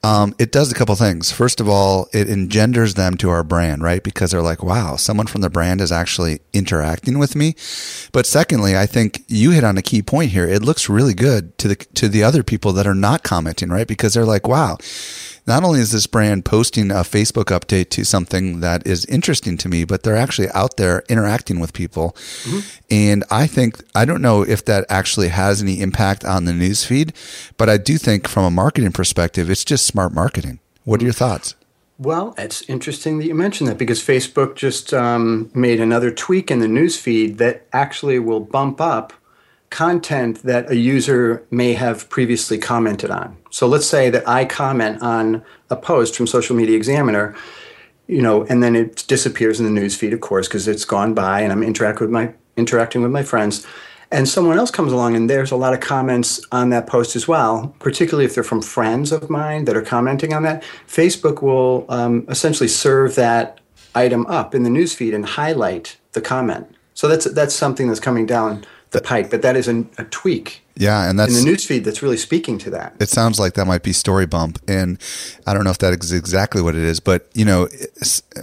um, 0.08 0.34
it 0.38 0.52
does 0.52 0.72
a 0.72 0.74
couple 0.74 0.96
things. 0.96 1.30
First 1.30 1.60
of 1.60 1.68
all, 1.68 2.08
it 2.14 2.30
engenders 2.30 2.94
them 2.94 3.18
to 3.18 3.28
our 3.28 3.44
brand, 3.44 3.82
right? 3.82 4.02
Because 4.02 4.30
they're 4.30 4.40
like, 4.40 4.62
wow, 4.62 4.96
someone 4.96 5.26
from 5.26 5.42
the 5.42 5.50
brand 5.50 5.82
is 5.82 5.92
actually 5.92 6.40
interacting 6.54 7.18
with 7.18 7.36
me. 7.36 7.54
But 8.10 8.24
secondly, 8.24 8.74
I 8.74 8.86
think 8.86 9.22
you 9.28 9.50
hit 9.50 9.64
on 9.64 9.76
a 9.76 9.82
key 9.82 10.00
point 10.00 10.30
here. 10.30 10.48
It 10.48 10.62
looks 10.62 10.88
really 10.88 11.12
good 11.12 11.58
to 11.58 11.68
the 11.68 11.76
to 11.76 12.08
the 12.08 12.22
other 12.22 12.42
people 12.42 12.72
that 12.72 12.86
are 12.86 12.94
not 12.94 13.22
commenting, 13.22 13.68
right? 13.68 13.86
Because 13.86 14.14
they're 14.14 14.24
like, 14.24 14.48
wow, 14.48 14.78
not 15.48 15.64
only 15.64 15.80
is 15.80 15.92
this 15.92 16.06
brand 16.06 16.44
posting 16.44 16.90
a 16.90 16.96
Facebook 16.96 17.46
update 17.46 17.88
to 17.90 18.04
something 18.04 18.60
that 18.60 18.86
is 18.86 19.04
interesting 19.06 19.56
to 19.56 19.68
me, 19.68 19.84
but 19.84 20.02
they're 20.02 20.16
actually 20.16 20.50
out 20.50 20.76
there 20.76 21.02
interacting 21.08 21.58
with 21.58 21.72
people. 21.72 22.12
Mm-hmm. 22.44 22.58
And 22.90 23.24
I 23.30 23.46
think, 23.46 23.82
I 23.94 24.04
don't 24.04 24.22
know 24.22 24.42
if 24.42 24.64
that 24.66 24.84
actually 24.88 25.28
has 25.28 25.62
any 25.62 25.80
impact 25.80 26.24
on 26.24 26.44
the 26.44 26.52
newsfeed, 26.52 27.14
but 27.56 27.68
I 27.68 27.78
do 27.78 27.96
think 27.96 28.28
from 28.28 28.44
a 28.44 28.50
marketing 28.50 28.92
perspective, 28.92 29.50
it's 29.50 29.64
just 29.64 29.86
smart 29.86 30.12
marketing. 30.12 30.60
What 30.84 31.00
are 31.00 31.04
your 31.04 31.14
thoughts? 31.14 31.54
Well, 31.98 32.34
it's 32.38 32.62
interesting 32.68 33.18
that 33.18 33.26
you 33.26 33.34
mentioned 33.34 33.68
that 33.68 33.78
because 33.78 34.00
Facebook 34.00 34.54
just 34.54 34.94
um, 34.94 35.50
made 35.52 35.80
another 35.80 36.12
tweak 36.12 36.50
in 36.50 36.60
the 36.60 36.66
newsfeed 36.66 37.38
that 37.38 37.66
actually 37.72 38.20
will 38.20 38.40
bump 38.40 38.80
up 38.80 39.12
content 39.70 40.42
that 40.44 40.70
a 40.70 40.76
user 40.76 41.44
may 41.50 41.74
have 41.74 42.08
previously 42.08 42.58
commented 42.58 43.10
on. 43.10 43.36
So 43.50 43.66
let's 43.66 43.86
say 43.86 44.10
that 44.10 44.26
I 44.28 44.44
comment 44.44 45.02
on 45.02 45.42
a 45.70 45.76
post 45.76 46.16
from 46.16 46.26
Social 46.26 46.56
Media 46.56 46.76
Examiner, 46.76 47.34
you 48.06 48.22
know, 48.22 48.44
and 48.44 48.62
then 48.62 48.74
it 48.74 49.04
disappears 49.06 49.60
in 49.60 49.66
the 49.66 49.80
news 49.80 49.96
feed, 49.96 50.12
of 50.12 50.20
course, 50.20 50.48
because 50.48 50.66
it's 50.66 50.84
gone 50.84 51.14
by 51.14 51.40
and 51.40 51.52
I'm 51.52 51.62
interact 51.62 52.00
with 52.00 52.10
my 52.10 52.32
interacting 52.56 53.02
with 53.02 53.10
my 53.10 53.22
friends. 53.22 53.66
And 54.10 54.26
someone 54.26 54.58
else 54.58 54.70
comes 54.70 54.90
along 54.90 55.16
and 55.16 55.28
there's 55.28 55.50
a 55.50 55.56
lot 55.56 55.74
of 55.74 55.80
comments 55.80 56.40
on 56.50 56.70
that 56.70 56.86
post 56.86 57.14
as 57.14 57.28
well, 57.28 57.74
particularly 57.78 58.24
if 58.24 58.34
they're 58.34 58.42
from 58.42 58.62
friends 58.62 59.12
of 59.12 59.28
mine 59.28 59.66
that 59.66 59.76
are 59.76 59.82
commenting 59.82 60.32
on 60.32 60.42
that. 60.44 60.62
Facebook 60.86 61.42
will 61.42 61.84
um, 61.90 62.24
essentially 62.28 62.68
serve 62.68 63.16
that 63.16 63.60
item 63.94 64.24
up 64.26 64.54
in 64.54 64.62
the 64.62 64.70
newsfeed 64.70 65.14
and 65.14 65.26
highlight 65.26 65.98
the 66.12 66.22
comment. 66.22 66.74
So 66.94 67.06
that's 67.06 67.26
that's 67.26 67.54
something 67.54 67.86
that's 67.86 68.00
coming 68.00 68.26
down 68.26 68.64
the 68.90 69.00
pike, 69.00 69.30
but 69.30 69.42
that 69.42 69.56
is 69.56 69.68
a, 69.68 69.84
a 69.98 70.04
tweak. 70.04 70.62
Yeah, 70.76 71.08
and 71.08 71.18
that's 71.18 71.36
in 71.36 71.44
the 71.44 71.50
newsfeed 71.50 71.84
that's 71.84 72.02
really 72.02 72.16
speaking 72.16 72.56
to 72.58 72.70
that. 72.70 72.94
It 73.00 73.08
sounds 73.08 73.40
like 73.40 73.54
that 73.54 73.66
might 73.66 73.82
be 73.82 73.92
story 73.92 74.26
bump, 74.26 74.60
and 74.68 74.98
I 75.46 75.54
don't 75.54 75.64
know 75.64 75.70
if 75.70 75.78
that 75.78 75.92
is 75.92 76.12
exactly 76.12 76.62
what 76.62 76.74
it 76.74 76.82
is, 76.82 77.00
but 77.00 77.28
you 77.34 77.44
know, 77.44 77.68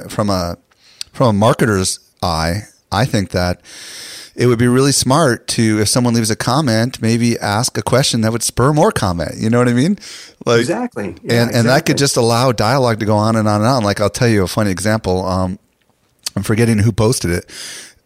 from 0.09 0.29
a 0.29 0.57
from 1.13 1.35
a 1.35 1.45
marketer's 1.45 1.99
eye, 2.21 2.63
I 2.91 3.05
think 3.05 3.29
that 3.29 3.61
it 4.35 4.47
would 4.47 4.59
be 4.59 4.67
really 4.67 4.91
smart 4.91 5.47
to 5.47 5.79
if 5.79 5.87
someone 5.87 6.13
leaves 6.13 6.29
a 6.29 6.35
comment, 6.35 7.01
maybe 7.01 7.39
ask 7.39 7.77
a 7.77 7.81
question 7.81 8.21
that 8.21 8.33
would 8.33 8.43
spur 8.43 8.73
more 8.73 8.91
comment. 8.91 9.35
You 9.37 9.49
know 9.49 9.59
what 9.59 9.69
I 9.69 9.73
mean? 9.73 9.97
Like 10.45 10.59
exactly, 10.59 11.05
yeah, 11.05 11.11
and 11.11 11.23
exactly. 11.23 11.59
and 11.59 11.69
that 11.69 11.85
could 11.85 11.97
just 11.97 12.17
allow 12.17 12.51
dialogue 12.51 12.99
to 12.99 13.05
go 13.05 13.15
on 13.15 13.37
and 13.37 13.47
on 13.47 13.61
and 13.61 13.69
on. 13.69 13.83
Like 13.83 14.01
I'll 14.01 14.09
tell 14.09 14.27
you 14.27 14.43
a 14.43 14.47
funny 14.47 14.71
example. 14.71 15.25
Um, 15.25 15.57
I'm 16.35 16.43
forgetting 16.43 16.79
who 16.79 16.91
posted 16.91 17.31
it, 17.31 17.49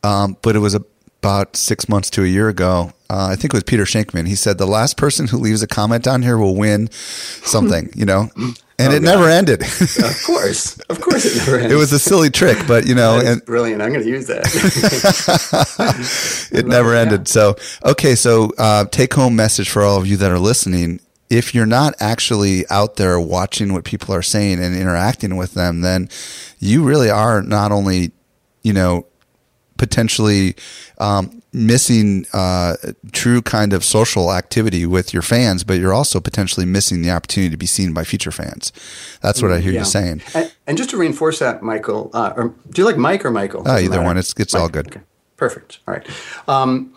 um, 0.03 0.37
but 0.43 0.55
it 0.55 0.59
was 0.59 0.75
a 0.75 0.83
about 1.19 1.55
six 1.55 1.89
months 1.89 2.09
to 2.11 2.23
a 2.23 2.27
year 2.27 2.49
ago. 2.49 2.93
Uh, 3.09 3.29
I 3.31 3.35
think 3.35 3.53
it 3.53 3.57
was 3.57 3.63
Peter 3.63 3.83
Shankman. 3.83 4.27
He 4.27 4.35
said 4.35 4.57
the 4.57 4.67
last 4.67 4.95
person 4.95 5.27
who 5.27 5.37
leaves 5.37 5.61
a 5.61 5.67
comment 5.67 6.07
on 6.07 6.21
here 6.21 6.37
will 6.37 6.55
win 6.55 6.89
something, 6.91 7.89
you 7.93 8.05
know, 8.05 8.29
and 8.79 8.93
oh, 8.93 8.95
it 8.95 9.01
God. 9.01 9.01
never 9.01 9.27
ended. 9.27 9.61
of 9.61 10.23
course, 10.25 10.79
of 10.89 11.01
course, 11.01 11.25
it 11.25 11.37
never 11.37 11.55
ended. 11.57 11.71
it 11.71 11.75
was 11.75 11.91
a 11.91 11.99
silly 11.99 12.29
trick, 12.29 12.57
but 12.67 12.87
you 12.87 12.95
know, 12.95 13.19
and 13.19 13.43
brilliant. 13.45 13.81
I'm 13.81 13.91
going 13.91 14.03
to 14.03 14.09
use 14.09 14.27
that. 14.27 14.45
it 16.51 16.65
never 16.65 16.95
ended. 16.95 17.27
So, 17.27 17.57
okay, 17.83 18.15
so 18.15 18.51
uh, 18.57 18.85
take 18.85 19.13
home 19.13 19.35
message 19.35 19.69
for 19.69 19.83
all 19.83 19.97
of 19.97 20.07
you 20.07 20.15
that 20.17 20.31
are 20.31 20.39
listening. 20.39 21.01
If 21.29 21.53
you're 21.53 21.67
not 21.67 21.93
actually 21.99 22.67
out 22.69 22.95
there 22.95 23.19
watching 23.19 23.73
what 23.73 23.83
people 23.83 24.15
are 24.15 24.23
saying 24.23 24.63
and 24.63 24.75
interacting 24.75 25.35
with 25.35 25.53
them, 25.53 25.81
then 25.81 26.09
you 26.57 26.83
really 26.83 27.09
are 27.09 27.43
not 27.43 27.71
only, 27.71 28.11
you 28.63 28.73
know, 28.73 29.05
potentially 29.79 30.55
um, 30.99 31.41
missing 31.51 32.27
uh, 32.33 32.75
true 33.11 33.41
kind 33.41 33.73
of 33.73 33.83
social 33.83 34.31
activity 34.31 34.85
with 34.85 35.13
your 35.13 35.23
fans, 35.23 35.63
but 35.63 35.79
you're 35.79 35.93
also 35.93 36.19
potentially 36.19 36.65
missing 36.65 37.01
the 37.01 37.09
opportunity 37.09 37.49
to 37.49 37.57
be 37.57 37.65
seen 37.65 37.93
by 37.93 38.03
future 38.03 38.29
fans. 38.29 38.71
That's 39.21 39.41
what 39.41 39.51
I 39.51 39.59
hear 39.59 39.71
yeah. 39.71 39.79
you 39.79 39.85
saying. 39.85 40.21
And, 40.35 40.53
and, 40.67 40.77
just 40.77 40.91
to 40.91 40.97
reinforce 40.97 41.39
that, 41.39 41.63
Michael, 41.63 42.11
uh, 42.13 42.33
or 42.35 42.53
do 42.69 42.81
you 42.81 42.85
like 42.85 42.97
Mike 42.97 43.25
or 43.25 43.31
Michael? 43.31 43.67
Uh, 43.67 43.79
either 43.79 43.89
matter. 43.89 44.03
one. 44.03 44.17
It's 44.17 44.33
it's 44.37 44.53
Mike. 44.53 44.61
all 44.61 44.69
good. 44.69 44.87
Okay. 44.87 45.01
Perfect. 45.37 45.79
All 45.87 45.93
right. 45.93 46.05
Um, 46.47 46.93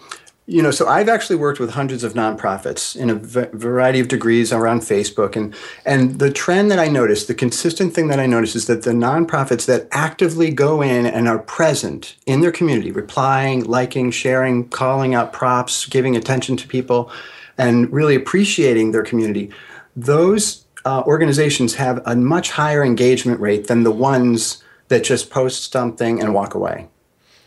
you 0.52 0.62
know, 0.62 0.70
so 0.70 0.86
I've 0.86 1.08
actually 1.08 1.36
worked 1.36 1.58
with 1.58 1.70
hundreds 1.70 2.04
of 2.04 2.12
nonprofits 2.12 2.94
in 2.94 3.08
a 3.08 3.14
v- 3.14 3.46
variety 3.54 4.00
of 4.00 4.08
degrees 4.08 4.52
around 4.52 4.82
Facebook, 4.82 5.34
and 5.34 5.54
and 5.86 6.18
the 6.18 6.30
trend 6.30 6.70
that 6.70 6.78
I 6.78 6.88
noticed, 6.88 7.26
the 7.26 7.34
consistent 7.34 7.94
thing 7.94 8.08
that 8.08 8.20
I 8.20 8.26
noticed, 8.26 8.54
is 8.54 8.66
that 8.66 8.82
the 8.82 8.90
nonprofits 8.90 9.64
that 9.64 9.88
actively 9.92 10.50
go 10.50 10.82
in 10.82 11.06
and 11.06 11.26
are 11.26 11.38
present 11.38 12.16
in 12.26 12.42
their 12.42 12.52
community, 12.52 12.90
replying, 12.90 13.64
liking, 13.64 14.10
sharing, 14.10 14.68
calling 14.68 15.14
out 15.14 15.32
props, 15.32 15.86
giving 15.86 16.16
attention 16.16 16.58
to 16.58 16.68
people, 16.68 17.10
and 17.56 17.90
really 17.90 18.14
appreciating 18.14 18.92
their 18.92 19.02
community, 19.02 19.50
those 19.96 20.66
uh, 20.84 21.02
organizations 21.06 21.76
have 21.76 22.02
a 22.04 22.14
much 22.14 22.50
higher 22.50 22.84
engagement 22.84 23.40
rate 23.40 23.68
than 23.68 23.84
the 23.84 23.90
ones 23.90 24.62
that 24.88 25.02
just 25.02 25.30
post 25.30 25.72
something 25.72 26.20
and 26.20 26.34
walk 26.34 26.54
away. 26.54 26.88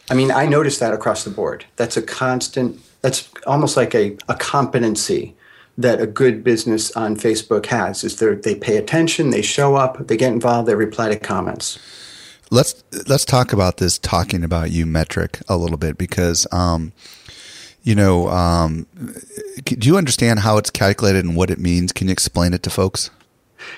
I 0.10 0.14
mean, 0.14 0.32
I 0.32 0.46
noticed 0.46 0.80
that 0.80 0.94
across 0.94 1.24
the 1.24 1.32
board. 1.32 1.66
That's 1.76 1.98
a 1.98 2.02
constant, 2.02 2.80
that's 3.06 3.30
almost 3.46 3.78
like 3.78 3.94
a, 3.94 4.18
a 4.30 4.34
competency 4.34 5.36
that 5.78 6.02
a 6.02 6.08
good 6.08 6.44
business 6.44 6.92
on 6.94 7.16
Facebook 7.16 7.68
has 7.68 8.04
is 8.04 8.18
they 8.18 8.56
pay 8.56 8.78
attention, 8.78 9.30
they 9.30 9.44
show 9.44 9.76
up, 9.76 10.08
they 10.08 10.18
get 10.18 10.34
involved, 10.34 10.68
they 10.68 10.74
reply 10.74 11.10
to 11.10 11.20
comments. 11.20 11.78
Let's 12.50 12.84
let's 13.08 13.24
talk 13.24 13.54
about 13.54 13.78
this 13.78 14.00
talking 14.00 14.44
about 14.44 14.72
you 14.72 14.88
metric 14.88 15.40
a 15.48 15.56
little 15.56 15.78
bit 15.78 16.00
because 16.00 16.48
um, 16.52 16.94
you 17.84 17.94
know 17.94 18.28
um, 18.30 18.88
do 19.64 19.88
you 19.88 19.98
understand 19.98 20.40
how 20.40 20.58
it's 20.58 20.72
calculated 20.72 21.26
and 21.26 21.36
what 21.36 21.52
it 21.52 21.60
means? 21.60 21.92
Can 21.92 22.08
you 22.08 22.12
explain 22.12 22.56
it 22.56 22.64
to 22.64 22.72
folks? 22.72 23.12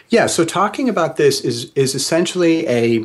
Yeah, 0.07 0.27
so 0.27 0.45
talking 0.45 0.87
about 0.87 1.17
this 1.17 1.41
is 1.41 1.71
is 1.75 1.95
essentially 1.95 2.65
a 2.67 3.03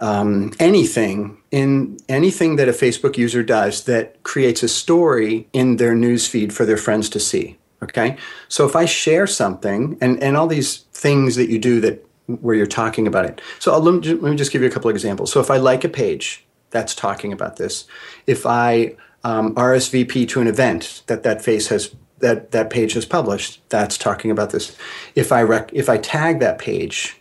um, 0.00 0.52
anything 0.58 1.38
in 1.50 1.98
anything 2.08 2.56
that 2.56 2.68
a 2.68 2.72
Facebook 2.72 3.16
user 3.16 3.42
does 3.42 3.84
that 3.84 4.22
creates 4.22 4.62
a 4.62 4.68
story 4.68 5.48
in 5.52 5.76
their 5.76 5.94
newsfeed 5.94 6.52
for 6.52 6.64
their 6.64 6.76
friends 6.76 7.08
to 7.10 7.20
see. 7.20 7.58
Okay, 7.82 8.16
so 8.48 8.66
if 8.66 8.74
I 8.74 8.84
share 8.84 9.26
something 9.26 9.96
and 10.00 10.22
and 10.22 10.36
all 10.36 10.46
these 10.46 10.78
things 10.92 11.36
that 11.36 11.48
you 11.48 11.58
do 11.58 11.80
that 11.80 12.04
where 12.28 12.54
you're 12.54 12.66
talking 12.66 13.06
about 13.06 13.24
it. 13.24 13.40
So 13.58 13.72
I'll, 13.72 13.80
let, 13.80 14.04
me, 14.22 14.36
just 14.36 14.52
give 14.52 14.60
you 14.60 14.68
a 14.68 14.70
couple 14.70 14.90
of 14.90 14.94
examples. 14.94 15.32
So 15.32 15.40
if 15.40 15.50
I 15.50 15.56
like 15.56 15.82
a 15.82 15.88
page, 15.88 16.44
that's 16.70 16.94
talking 16.94 17.32
about 17.32 17.56
this. 17.56 17.86
If 18.26 18.44
I 18.44 18.96
um, 19.24 19.54
RSVP 19.54 20.28
to 20.28 20.40
an 20.40 20.46
event 20.46 21.02
that 21.06 21.22
that 21.22 21.42
face 21.42 21.68
has 21.68 21.94
that 22.18 22.50
that 22.50 22.70
page 22.70 22.92
has 22.94 23.04
published, 23.04 23.62
that's 23.68 23.96
talking 23.96 24.30
about 24.30 24.50
this. 24.50 24.76
If 25.14 25.32
I 25.32 25.42
rec- 25.42 25.72
if 25.72 25.88
I 25.88 25.98
tag 25.98 26.40
that 26.40 26.58
page 26.58 27.17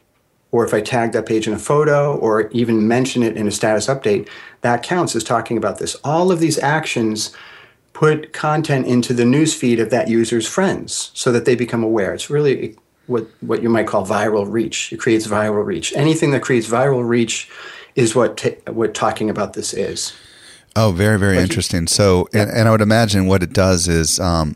or 0.51 0.65
if 0.65 0.73
I 0.73 0.81
tag 0.81 1.11
that 1.11 1.25
page 1.25 1.47
in 1.47 1.53
a 1.53 1.59
photo 1.59 2.15
or 2.15 2.49
even 2.49 2.87
mention 2.87 3.23
it 3.23 3.35
in 3.35 3.47
a 3.47 3.51
status 3.51 3.87
update, 3.87 4.29
that 4.61 4.83
counts 4.83 5.15
as 5.15 5.23
talking 5.23 5.57
about 5.57 5.79
this. 5.79 5.95
All 6.03 6.31
of 6.31 6.39
these 6.39 6.57
actions 6.59 7.35
put 7.93 8.31
content 8.31 8.85
into 8.85 9.13
the 9.13 9.23
newsfeed 9.23 9.81
of 9.81 9.89
that 9.89 10.07
user's 10.07 10.47
friends 10.47 11.11
so 11.13 11.31
that 11.31 11.45
they 11.45 11.55
become 11.55 11.83
aware. 11.83 12.13
It's 12.13 12.29
really 12.29 12.75
what, 13.07 13.27
what 13.41 13.61
you 13.63 13.69
might 13.69 13.87
call 13.87 14.05
viral 14.05 14.49
reach. 14.49 14.93
It 14.93 14.97
creates 14.99 15.27
viral 15.27 15.65
reach. 15.65 15.93
Anything 15.95 16.31
that 16.31 16.41
creates 16.41 16.67
viral 16.67 17.07
reach 17.07 17.49
is 17.95 18.15
what, 18.15 18.37
t- 18.37 18.55
what 18.67 18.93
talking 18.93 19.29
about 19.29 19.53
this 19.53 19.73
is. 19.73 20.13
Oh, 20.75 20.91
very, 20.91 21.17
very 21.17 21.39
interesting. 21.39 21.87
So, 21.87 22.27
yeah. 22.33 22.43
and, 22.43 22.51
and 22.51 22.67
I 22.67 22.71
would 22.71 22.81
imagine 22.81 23.25
what 23.25 23.41
it 23.41 23.51
does 23.51 23.87
is, 23.87 24.19
um, 24.19 24.55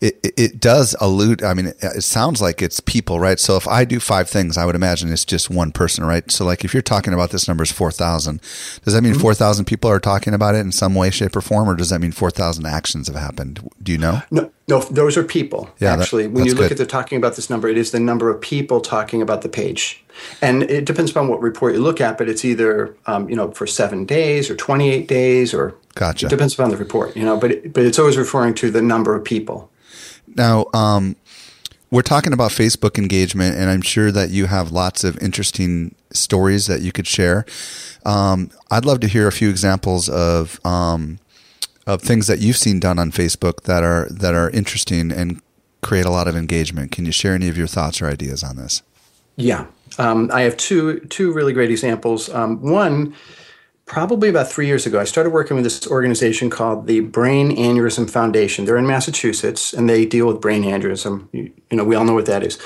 it, 0.00 0.34
it 0.36 0.60
does 0.60 0.94
allude. 1.00 1.42
I 1.42 1.54
mean, 1.54 1.66
it, 1.80 2.02
sounds 2.02 2.40
like 2.40 2.62
it's 2.62 2.80
people, 2.80 3.18
right? 3.18 3.38
So 3.38 3.56
if 3.56 3.66
I 3.66 3.84
do 3.84 3.98
five 3.98 4.28
things, 4.28 4.56
I 4.56 4.64
would 4.64 4.74
imagine 4.74 5.12
it's 5.12 5.24
just 5.24 5.50
one 5.50 5.72
person, 5.72 6.04
right? 6.04 6.30
So 6.30 6.44
like 6.44 6.64
if 6.64 6.72
you're 6.72 6.82
talking 6.82 7.12
about 7.12 7.30
this 7.30 7.48
number 7.48 7.64
is 7.64 7.72
4,000, 7.72 8.40
does 8.84 8.94
that 8.94 9.02
mean 9.02 9.12
mm-hmm. 9.12 9.22
4,000 9.22 9.64
people 9.64 9.90
are 9.90 10.00
talking 10.00 10.34
about 10.34 10.54
it 10.54 10.58
in 10.58 10.72
some 10.72 10.94
way, 10.94 11.10
shape, 11.10 11.34
or 11.34 11.40
form? 11.40 11.68
Or 11.68 11.74
does 11.74 11.90
that 11.90 12.00
mean 12.00 12.12
4,000 12.12 12.66
actions 12.66 13.08
have 13.08 13.16
happened? 13.16 13.68
Do 13.82 13.92
you 13.92 13.98
know? 13.98 14.22
No, 14.30 14.52
no, 14.68 14.80
those 14.80 15.16
are 15.16 15.24
people. 15.24 15.70
Yeah, 15.80 15.94
actually, 15.94 16.24
that, 16.24 16.32
when 16.32 16.44
you 16.44 16.52
look 16.52 16.64
good. 16.64 16.72
at 16.72 16.78
the 16.78 16.86
talking 16.86 17.16
about 17.16 17.36
this 17.36 17.48
number, 17.48 17.68
it 17.68 17.78
is 17.78 17.90
the 17.90 17.98
number 17.98 18.28
of 18.28 18.38
people 18.40 18.82
talking 18.82 19.22
about 19.22 19.40
the 19.40 19.48
page, 19.48 20.04
and 20.42 20.62
it 20.64 20.84
depends 20.84 21.10
upon 21.10 21.28
what 21.28 21.40
report 21.40 21.74
you 21.74 21.80
look 21.80 22.02
at. 22.02 22.18
But 22.18 22.28
it's 22.28 22.44
either 22.44 22.94
um, 23.06 23.30
you 23.30 23.34
know 23.34 23.50
for 23.52 23.66
seven 23.66 24.04
days 24.04 24.50
or 24.50 24.56
twenty 24.56 24.90
eight 24.90 25.08
days 25.08 25.54
or 25.54 25.74
gotcha. 25.94 26.26
It 26.26 26.28
depends 26.28 26.52
upon 26.52 26.68
the 26.68 26.76
report, 26.76 27.16
you 27.16 27.24
know. 27.24 27.38
But 27.38 27.52
it, 27.52 27.72
but 27.72 27.84
it's 27.84 27.98
always 27.98 28.18
referring 28.18 28.52
to 28.56 28.70
the 28.70 28.82
number 28.82 29.14
of 29.14 29.24
people. 29.24 29.70
Now, 30.36 30.66
um, 30.74 31.16
we're 31.90 32.02
talking 32.02 32.32
about 32.32 32.50
Facebook 32.50 32.98
engagement, 32.98 33.56
and 33.56 33.70
I'm 33.70 33.80
sure 33.82 34.12
that 34.12 34.30
you 34.30 34.46
have 34.46 34.70
lots 34.72 35.04
of 35.04 35.20
interesting 35.22 35.94
stories 36.12 36.66
that 36.66 36.80
you 36.80 36.92
could 36.92 37.06
share. 37.06 37.46
Um, 38.04 38.50
I'd 38.70 38.84
love 38.84 39.00
to 39.00 39.08
hear 39.08 39.26
a 39.26 39.32
few 39.32 39.48
examples 39.48 40.08
of 40.08 40.64
um, 40.64 41.18
of 41.86 42.02
things 42.02 42.26
that 42.26 42.38
you've 42.38 42.56
seen 42.56 42.78
done 42.78 42.98
on 42.98 43.10
Facebook 43.10 43.62
that 43.62 43.82
are 43.82 44.06
that 44.10 44.34
are 44.34 44.50
interesting 44.50 45.10
and 45.10 45.40
create 45.82 46.04
a 46.04 46.10
lot 46.10 46.28
of 46.28 46.36
engagement. 46.36 46.92
Can 46.92 47.06
you 47.06 47.12
share 47.12 47.34
any 47.34 47.48
of 47.48 47.56
your 47.56 47.66
thoughts 47.66 48.02
or 48.02 48.06
ideas 48.06 48.42
on 48.42 48.56
this? 48.56 48.82
Yeah, 49.36 49.66
um, 49.98 50.30
I 50.32 50.42
have 50.42 50.56
two 50.56 51.00
two 51.00 51.32
really 51.32 51.52
great 51.52 51.70
examples. 51.70 52.28
Um, 52.28 52.60
one 52.60 53.14
probably 53.88 54.28
about 54.28 54.48
three 54.48 54.66
years 54.66 54.86
ago, 54.86 55.00
I 55.00 55.04
started 55.04 55.30
working 55.30 55.56
with 55.56 55.64
this 55.64 55.86
organization 55.88 56.50
called 56.50 56.86
the 56.86 57.00
Brain 57.00 57.56
Aneurysm 57.56 58.08
Foundation. 58.08 58.64
They're 58.64 58.76
in 58.76 58.86
Massachusetts, 58.86 59.72
and 59.72 59.88
they 59.88 60.04
deal 60.04 60.26
with 60.26 60.40
brain 60.40 60.62
aneurysm. 60.62 61.26
You, 61.32 61.50
you 61.70 61.76
know, 61.76 61.84
we 61.84 61.96
all 61.96 62.04
know 62.04 62.14
what 62.14 62.26
that 62.26 62.44
is. 62.44 62.58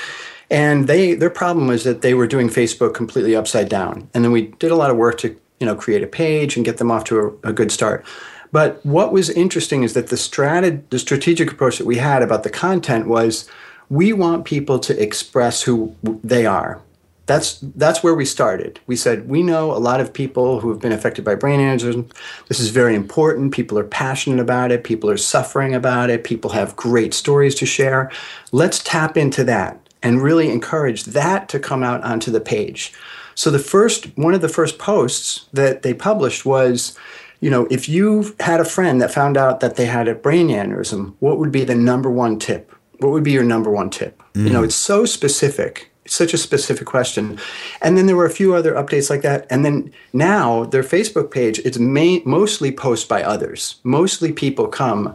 And 0.51 0.87
they 0.87 1.15
their 1.15 1.31
problem 1.31 1.69
was 1.69 1.85
that 1.85 2.03
they 2.03 2.13
were 2.13 2.27
doing 2.27 2.49
Facebook 2.49 2.93
completely 2.93 3.35
upside 3.35 3.71
down. 3.71 4.11
And 4.13 4.23
then 4.23 4.33
we 4.33 4.49
did 4.49 4.71
a 4.71 4.77
lot 4.77 4.91
of 4.91 4.99
work 4.99 5.17
to 5.19 5.35
you 5.61 5.67
know 5.67 5.75
create 5.75 6.03
a 6.03 6.07
page 6.07 6.57
and 6.57 6.65
get 6.65 6.77
them 6.77 6.91
off 6.91 7.05
to 7.05 7.39
a, 7.45 7.49
a 7.49 7.53
good 7.53 7.73
start. 7.73 8.05
But 8.51 8.85
what 8.85 9.13
was 9.13 9.31
interesting 9.31 9.83
is 9.83 9.95
that 9.95 10.09
the 10.09 10.17
strat- 10.17 10.83
the 10.91 10.99
strategic 10.99 11.51
approach 11.51 11.79
that 11.79 11.87
we 11.87 11.97
had 11.97 12.23
about 12.23 12.43
the 12.43 12.51
content 12.51 13.07
was 13.07 13.49
we 13.89 14.13
want 14.13 14.45
people 14.45 14.79
to 14.81 15.03
express 15.03 15.63
who 15.63 15.97
they 16.23 16.45
are 16.45 16.83
that's 17.27 17.59
that's 17.77 18.03
where 18.03 18.15
we 18.15 18.25
started. 18.25 18.81
We 18.87 18.97
said 18.97 19.29
we 19.29 19.43
know 19.43 19.73
a 19.73 19.79
lot 19.79 20.01
of 20.01 20.13
people 20.13 20.61
who 20.61 20.71
have 20.71 20.81
been 20.81 20.93
affected 20.93 21.25
by 21.25 21.37
brain 21.37 21.61
aneurysm. 21.61 22.11
This 22.49 22.59
is 22.59 22.71
very 22.71 22.95
important. 22.95 23.55
People 23.55 23.79
are 23.79 23.85
passionate 23.85 24.41
about 24.41 24.73
it. 24.73 24.83
People 24.83 25.09
are 25.09 25.17
suffering 25.17 25.75
about 25.75 26.11
it. 26.11 26.25
People 26.25 26.51
have 26.51 26.75
great 26.75 27.15
stories 27.15 27.55
to 27.57 27.67
share. 27.67 28.11
Let's 28.51 28.83
tap 28.83 29.17
into 29.17 29.45
that 29.45 29.89
and 30.03 30.21
really 30.21 30.51
encourage 30.51 31.05
that 31.05 31.49
to 31.51 31.61
come 31.61 31.85
out 31.85 32.03
onto 32.03 32.31
the 32.31 32.41
page. 32.41 32.93
So 33.35 33.51
the 33.51 33.59
first 33.59 34.07
one 34.19 34.35
of 34.35 34.41
the 34.41 34.49
first 34.49 34.79
posts 34.79 35.47
that 35.53 35.83
they 35.83 35.95
published 35.95 36.45
was, 36.45 36.99
you 37.41 37.51
know, 37.51 37.67
if 37.71 37.89
you 37.89 38.35
had 38.41 38.61
a 38.61 38.65
friend 38.65 39.01
that 39.01 39.15
found 39.15 39.37
out 39.37 39.61
that 39.61 39.77
they 39.77 39.87
had 39.87 40.09
a 40.09 40.15
brain 40.15 40.49
aneurysm, 40.49 41.15
what 41.21 41.39
would 41.39 41.53
be 41.53 41.65
the 41.65 41.77
number 41.77 42.11
one 42.11 42.39
tip? 42.39 42.75
What 42.99 43.13
would 43.13 43.25
be 43.25 43.33
your 43.33 43.45
number 43.45 43.71
one 43.71 43.91
tip? 43.91 44.21
Mm. 44.35 44.47
You 44.47 44.51
know, 44.51 44.63
mm. 44.63 44.67
it's 44.67 44.75
so 44.75 45.05
specific 45.05 45.92
such 46.07 46.35
a 46.35 46.39
specific 46.39 46.87
question. 46.87 47.39
And 47.81 47.97
then 47.97 48.07
there 48.07 48.17
were 48.17 48.27
a 48.27 48.31
few 48.31 48.55
other 48.55 48.75
updates 48.75 49.09
like 49.09 49.23
that. 49.23 49.47
And 49.51 49.65
then 49.65 49.93
now 50.13 50.65
their 50.65 50.83
Facebook 50.83 51.31
page, 51.31 51.61
it's 51.61 51.79
main, 51.79 52.23
mostly 52.25 52.73
posts 52.73 53.07
by 53.07 53.23
others. 53.23 53.77
Mostly 53.85 54.33
people 54.33 54.67
come 54.67 55.15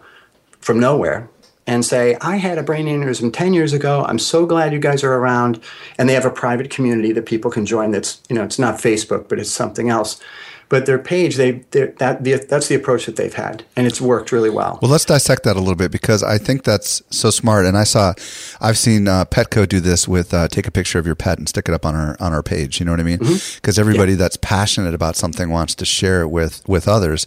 from 0.60 0.80
nowhere 0.80 1.30
and 1.66 1.84
say, 1.84 2.16
I 2.22 2.38
had 2.38 2.58
a 2.58 2.64
brain 2.64 2.86
aneurysm 2.86 3.34
10 3.34 3.54
years 3.54 3.74
ago. 3.74 4.06
I'm 4.08 4.20
so 4.20 4.46
glad 4.46 4.72
you 4.72 4.80
guys 4.80 5.04
are 5.04 5.14
around. 5.14 5.62
And 5.98 6.08
they 6.08 6.14
have 6.14 6.26
a 6.26 6.32
private 6.32 6.70
community 6.70 7.12
that 7.12 7.26
people 7.26 7.52
can 7.52 7.66
join 7.66 7.92
that's, 7.92 8.22
you 8.30 8.36
know, 8.36 8.44
it's 8.44 8.58
not 8.58 8.76
Facebook, 8.76 9.28
but 9.28 9.40
it's 9.40 9.52
something 9.52 9.90
else 9.90 10.22
but 10.70 10.86
their 10.86 11.00
page 11.00 11.36
they 11.36 11.52
that 11.72 12.24
the, 12.24 12.46
that's 12.50 12.68
the 12.68 12.76
approach 12.76 13.06
that 13.06 13.16
they've 13.16 13.34
had 13.34 13.64
and 13.76 13.88
it's 13.88 14.02
worked 14.02 14.32
really 14.32 14.50
well. 14.50 14.80
Well 14.82 14.92
let's 14.92 15.06
dissect 15.06 15.44
that 15.44 15.56
a 15.56 15.60
little 15.60 15.76
bit 15.76 15.92
because 15.92 16.24
i 16.24 16.38
think 16.38 16.64
that's 16.64 17.02
so 17.10 17.30
smart. 17.30 17.66
And 17.66 17.78
i 17.78 17.84
saw 17.84 18.14
i've 18.62 18.78
seen 18.78 19.08
uh, 19.08 19.26
petco 19.26 19.68
do 19.68 19.80
this 19.80 20.08
with 20.08 20.34
uh, 20.34 20.48
take 20.48 20.68
a 20.68 20.72
picture 20.72 21.00
of 21.00 21.06
your 21.06 21.16
pet 21.16 21.38
and 21.38 21.48
stick 21.48 21.68
it 21.68 21.74
up 21.74 21.86
on 21.86 21.96
our 21.96 22.16
on 22.20 22.34
our 22.34 22.44
page. 22.44 22.80
You 22.80 22.86
know 22.86 22.92
what 22.92 23.00
i 23.00 23.04
mean? 23.04 23.20
Because 23.20 23.42
mm-hmm. 23.42 23.80
everybody 23.80 24.14
yeah. 24.14 24.18
that's 24.20 24.38
passionate 24.38 24.94
about 24.94 25.16
something 25.16 25.50
wants 25.50 25.76
to 25.76 25.86
share 25.86 26.22
it 26.22 26.30
with 26.30 26.68
with 26.68 26.88
others. 26.88 27.26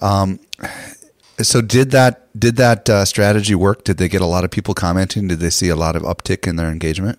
Um, 0.00 0.40
so 1.40 1.60
did 1.60 1.90
that 1.92 2.28
did 2.38 2.56
that 2.56 2.88
uh, 2.88 3.04
strategy 3.04 3.54
work? 3.54 3.84
Did 3.84 3.98
they 3.98 4.08
get 4.08 4.20
a 4.20 4.26
lot 4.26 4.44
of 4.44 4.50
people 4.50 4.74
commenting? 4.74 5.28
Did 5.28 5.40
they 5.40 5.50
see 5.50 5.68
a 5.68 5.76
lot 5.76 5.96
of 5.96 6.02
uptick 6.02 6.46
in 6.46 6.56
their 6.56 6.70
engagement? 6.70 7.18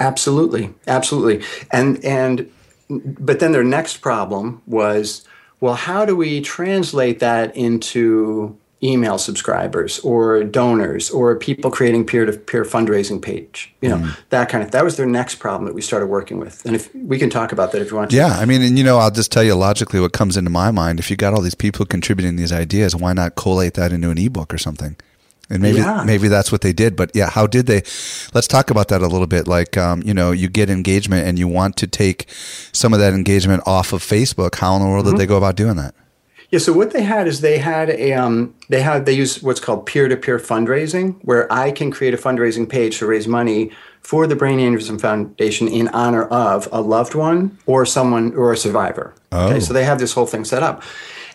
Absolutely. 0.00 0.72
Absolutely. 0.86 1.44
And 1.70 2.04
and 2.04 2.50
but 2.88 3.40
then 3.40 3.52
their 3.52 3.64
next 3.64 3.98
problem 3.98 4.62
was 4.66 5.24
well, 5.60 5.74
how 5.74 6.04
do 6.04 6.14
we 6.14 6.42
translate 6.42 7.20
that 7.20 7.56
into 7.56 8.58
email 8.82 9.16
subscribers 9.16 9.98
or 10.00 10.44
donors 10.44 11.10
or 11.10 11.36
people 11.36 11.70
creating 11.70 12.04
peer-to-peer 12.04 12.64
fundraising 12.64 13.22
page 13.22 13.72
you 13.80 13.88
know 13.88 13.96
mm. 13.96 14.16
that 14.28 14.50
kind 14.50 14.62
of 14.62 14.72
that 14.72 14.84
was 14.84 14.98
their 14.98 15.06
next 15.06 15.36
problem 15.36 15.64
that 15.64 15.74
we 15.74 15.80
started 15.80 16.06
working 16.06 16.38
with. 16.38 16.64
And 16.66 16.76
if 16.76 16.94
we 16.94 17.18
can 17.18 17.30
talk 17.30 17.50
about 17.50 17.72
that 17.72 17.80
if 17.80 17.90
you 17.90 17.96
want 17.96 18.10
to. 18.10 18.16
Yeah 18.16 18.36
i 18.38 18.44
mean 18.44 18.60
and 18.60 18.76
you 18.76 18.84
know 18.84 18.98
i'll 18.98 19.10
just 19.10 19.32
tell 19.32 19.42
you 19.42 19.54
logically 19.54 20.00
what 20.00 20.12
comes 20.12 20.36
into 20.36 20.50
my 20.50 20.70
mind. 20.70 20.98
If 20.98 21.10
you 21.10 21.16
got 21.16 21.32
all 21.32 21.40
these 21.40 21.54
people 21.54 21.86
contributing 21.86 22.36
these 22.36 22.52
ideas 22.52 22.94
why 22.94 23.14
not 23.14 23.36
collate 23.36 23.74
that 23.74 23.90
into 23.90 24.10
an 24.10 24.18
ebook 24.18 24.52
or 24.52 24.58
something 24.58 24.96
and 25.54 25.62
maybe 25.62 25.78
yeah. 25.78 26.02
maybe 26.04 26.28
that's 26.28 26.52
what 26.52 26.60
they 26.60 26.72
did 26.72 26.96
but 26.96 27.10
yeah 27.14 27.30
how 27.30 27.46
did 27.46 27.66
they 27.66 27.82
let's 28.34 28.46
talk 28.46 28.70
about 28.70 28.88
that 28.88 29.00
a 29.00 29.06
little 29.06 29.26
bit 29.26 29.46
like 29.46 29.76
um, 29.76 30.02
you 30.02 30.12
know 30.12 30.30
you 30.32 30.48
get 30.48 30.68
engagement 30.68 31.26
and 31.26 31.38
you 31.38 31.48
want 31.48 31.76
to 31.76 31.86
take 31.86 32.26
some 32.72 32.92
of 32.92 32.98
that 32.98 33.14
engagement 33.14 33.62
off 33.66 33.92
of 33.92 34.02
facebook 34.02 34.56
how 34.56 34.76
in 34.76 34.82
the 34.82 34.88
world 34.88 35.06
mm-hmm. 35.06 35.16
did 35.16 35.20
they 35.20 35.26
go 35.26 35.36
about 35.36 35.56
doing 35.56 35.76
that 35.76 35.94
Yeah, 36.50 36.60
so 36.60 36.72
what 36.72 36.92
they 36.92 37.02
had 37.02 37.26
is 37.26 37.40
they 37.40 37.58
had 37.58 37.90
a 37.90 38.12
um, 38.12 38.54
they 38.68 38.80
had 38.80 39.06
they 39.06 39.12
use 39.12 39.42
what's 39.42 39.58
called 39.58 39.86
peer 39.86 40.08
to 40.08 40.16
peer 40.16 40.38
fundraising, 40.38 41.16
where 41.22 41.52
I 41.52 41.72
can 41.72 41.90
create 41.90 42.14
a 42.14 42.16
fundraising 42.16 42.68
page 42.68 42.98
to 42.98 43.06
raise 43.06 43.26
money 43.26 43.72
for 44.02 44.26
the 44.26 44.36
Brain 44.36 44.60
Aneurysm 44.60 45.00
Foundation 45.00 45.66
in 45.66 45.88
honor 45.88 46.24
of 46.24 46.68
a 46.70 46.80
loved 46.80 47.14
one 47.14 47.58
or 47.66 47.84
someone 47.84 48.34
or 48.34 48.52
a 48.52 48.56
survivor. 48.56 49.14
Oh. 49.32 49.48
Okay, 49.48 49.60
so 49.60 49.72
they 49.72 49.84
have 49.84 49.98
this 49.98 50.12
whole 50.12 50.26
thing 50.26 50.44
set 50.44 50.62
up. 50.62 50.82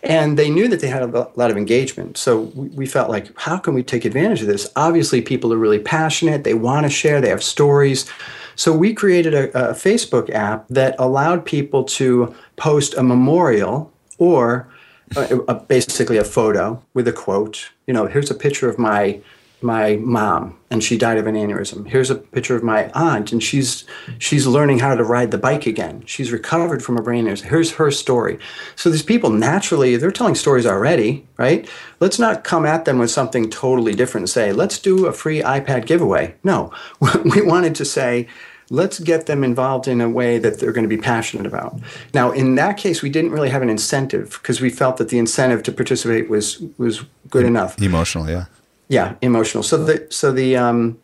And 0.03 0.37
they 0.37 0.49
knew 0.49 0.67
that 0.69 0.79
they 0.79 0.87
had 0.87 1.01
a 1.01 1.29
lot 1.35 1.51
of 1.51 1.57
engagement. 1.57 2.17
So 2.17 2.41
we, 2.55 2.85
felt 2.85 3.09
like, 3.09 3.37
how 3.37 3.57
can 3.57 3.73
we 3.73 3.83
take 3.83 4.05
advantage 4.05 4.41
of 4.41 4.47
this? 4.47 4.71
Obviously, 4.75 5.21
people 5.21 5.53
are 5.53 5.57
really 5.57 5.79
passionate. 5.79 6.43
They 6.43 6.53
want 6.53 6.85
to 6.85 6.89
share, 6.89 7.19
they 7.19 7.29
have 7.29 7.43
stories. 7.43 8.09
So 8.55 8.73
we 8.73 8.93
created 8.93 9.33
a, 9.33 9.71
a 9.71 9.73
Facebook 9.73 10.29
app 10.29 10.67
that 10.69 10.95
allowed 10.99 11.45
people 11.45 11.83
to 11.85 12.33
post 12.55 12.93
a 12.95 13.03
memorial 13.03 13.91
or 14.17 14.67
a, 15.15 15.39
a, 15.47 15.55
basically 15.55 16.17
a 16.17 16.23
photo 16.23 16.81
with 16.93 17.07
a 17.07 17.13
quote. 17.13 17.69
You 17.87 17.93
know, 17.93 18.05
here's 18.05 18.31
a 18.31 18.35
picture 18.35 18.69
of 18.69 18.77
my 18.77 19.21
my 19.61 19.97
mom 19.97 20.57
and 20.71 20.83
she 20.83 20.97
died 20.97 21.17
of 21.17 21.27
an 21.27 21.35
aneurysm. 21.35 21.87
Here's 21.87 22.09
a 22.09 22.15
picture 22.15 22.55
of 22.55 22.63
my 22.63 22.89
aunt 22.93 23.31
and 23.31 23.41
she's 23.41 23.85
she's 24.17 24.47
learning 24.47 24.79
how 24.79 24.95
to 24.95 25.03
ride 25.03 25.31
the 25.31 25.37
bike 25.37 25.65
again. 25.65 26.03
She's 26.05 26.31
recovered 26.31 26.83
from 26.83 26.97
a 26.97 27.01
brain 27.01 27.25
aneurysm. 27.25 27.43
Here's 27.43 27.71
her 27.73 27.91
story. 27.91 28.39
So 28.75 28.89
these 28.89 29.03
people 29.03 29.29
naturally 29.29 29.95
they're 29.97 30.11
telling 30.11 30.35
stories 30.35 30.65
already, 30.65 31.27
right? 31.37 31.69
Let's 31.99 32.19
not 32.19 32.43
come 32.43 32.65
at 32.65 32.85
them 32.85 32.99
with 32.99 33.11
something 33.11 33.49
totally 33.49 33.95
different 33.95 34.23
and 34.23 34.29
say, 34.29 34.51
"Let's 34.53 34.79
do 34.79 35.07
a 35.07 35.13
free 35.13 35.41
iPad 35.41 35.85
giveaway." 35.85 36.35
No. 36.43 36.71
We 37.29 37.41
wanted 37.41 37.75
to 37.75 37.85
say 37.85 38.27
let's 38.69 38.99
get 38.99 39.25
them 39.25 39.43
involved 39.43 39.87
in 39.87 40.01
a 40.01 40.09
way 40.09 40.37
that 40.37 40.59
they're 40.59 40.71
going 40.71 40.87
to 40.87 40.95
be 40.95 41.01
passionate 41.01 41.45
about. 41.45 41.79
Now, 42.13 42.31
in 42.31 42.55
that 42.55 42.77
case, 42.77 43.01
we 43.01 43.09
didn't 43.09 43.31
really 43.31 43.49
have 43.49 43.61
an 43.61 43.69
incentive 43.69 44.39
because 44.41 44.61
we 44.61 44.69
felt 44.69 44.97
that 44.97 45.09
the 45.09 45.17
incentive 45.17 45.63
to 45.63 45.71
participate 45.71 46.29
was 46.29 46.59
was 46.77 47.03
good 47.29 47.45
enough. 47.45 47.81
Emotional, 47.81 48.29
yeah. 48.29 48.45
Yeah, 48.89 49.15
emotional. 49.21 49.63
So 49.63 49.83
the 49.83 50.07
so 50.09 50.31
the 50.31 50.57
um, 50.57 50.99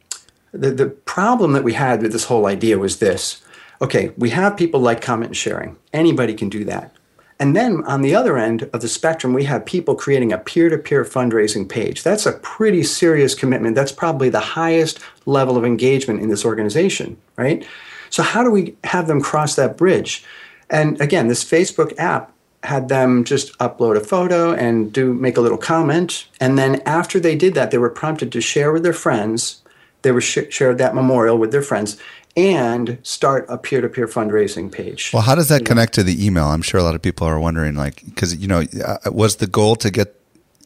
the 0.52 0.71
the 0.71 0.88
problem 0.88 1.54
that 1.54 1.63
we 1.63 1.74
had 1.74 2.02
with 2.02 2.12
this 2.12 2.26
whole 2.26 2.48
idea 2.48 2.78
was 2.78 3.00
this. 3.00 3.41
Okay, 3.82 4.12
we 4.17 4.32
have 4.32 4.58
people 4.58 4.80
like 4.80 5.02
comment 5.02 5.30
and 5.30 5.38
sharing. 5.38 5.78
Anybody 5.93 6.34
can 6.34 6.50
do 6.50 6.65
that. 6.65 6.95
And 7.39 7.56
then 7.56 7.84
on 7.86 8.02
the 8.02 8.15
other 8.15 8.38
end 8.38 8.69
of 8.71 8.82
the 8.82 8.88
spectrum, 8.88 9.34
we 9.34 9.43
have 9.43 9.65
people 9.65 9.93
creating 9.93 10.32
a 10.32 10.38
peer 10.38 10.69
to 10.69 10.78
peer 10.78 11.04
fundraising 11.04 11.67
page. 11.67 12.02
That's 12.02 12.26
a 12.26 12.32
pretty 12.32 12.82
serious 12.84 13.36
commitment. 13.36 13.76
That's 13.76 13.91
probably 13.91 14.30
the 14.30 14.39
highest 14.39 15.00
level 15.26 15.58
of 15.58 15.65
engagement 15.65 16.21
in 16.21 16.30
this 16.30 16.45
organization, 16.45 17.17
right? 17.36 17.67
So, 18.10 18.24
how 18.24 18.43
do 18.43 18.52
we 18.52 18.76
have 18.86 19.08
them 19.08 19.21
cross 19.21 19.56
that 19.56 19.78
bridge? 19.78 20.24
And 20.69 21.00
again, 21.02 21.28
this 21.28 21.43
Facebook 21.43 21.93
app 22.00 22.32
had 22.65 22.89
them 22.89 23.23
just 23.23 23.58
upload 23.60 23.95
a 23.95 24.01
photo 24.01 24.54
and 24.54 24.91
do 24.91 25.13
make 25.13 25.38
a 25.38 25.41
little 25.41 25.58
comment. 25.58 26.28
And 26.39 26.58
then 26.58 26.82
after 26.86 27.19
they 27.19 27.36
did 27.36 27.54
that 27.54 27.71
they 27.71 27.78
were 27.78 27.89
prompted 27.89 28.32
to 28.34 28.41
share 28.41 28.71
with 28.71 28.84
their 28.84 28.93
friends. 28.93 29.62
They 30.01 30.12
were 30.12 30.21
sh- 30.21 30.49
shared 30.49 30.78
that 30.78 30.93
memorial 30.93 31.38
with 31.38 31.51
their 31.51 31.63
friends 31.63 31.97
and 32.38 32.99
start 33.01 33.45
a 33.49 33.58
peer-to-peer 33.58 34.08
fundraising 34.08 34.71
page. 34.71 35.12
Well 35.13 35.23
how 35.23 35.36
does 35.36 35.49
that 35.49 35.65
connect 35.65 35.93
to 35.93 36.04
the 36.04 36.25
email? 36.25 36.45
I'm 36.45 36.62
sure 36.62 36.80
a 36.80 36.84
lot 36.84 36.95
of 36.95 37.01
people 37.01 37.28
are 37.28 37.39
wondering 37.39 37.75
like 37.75 38.04
because 38.06 38.36
you 38.36 38.47
know 38.47 38.65
uh, 38.86 38.97
was 39.12 39.38
the 39.38 39.47
goal 39.47 39.75
to 39.78 39.89
get 39.89 40.19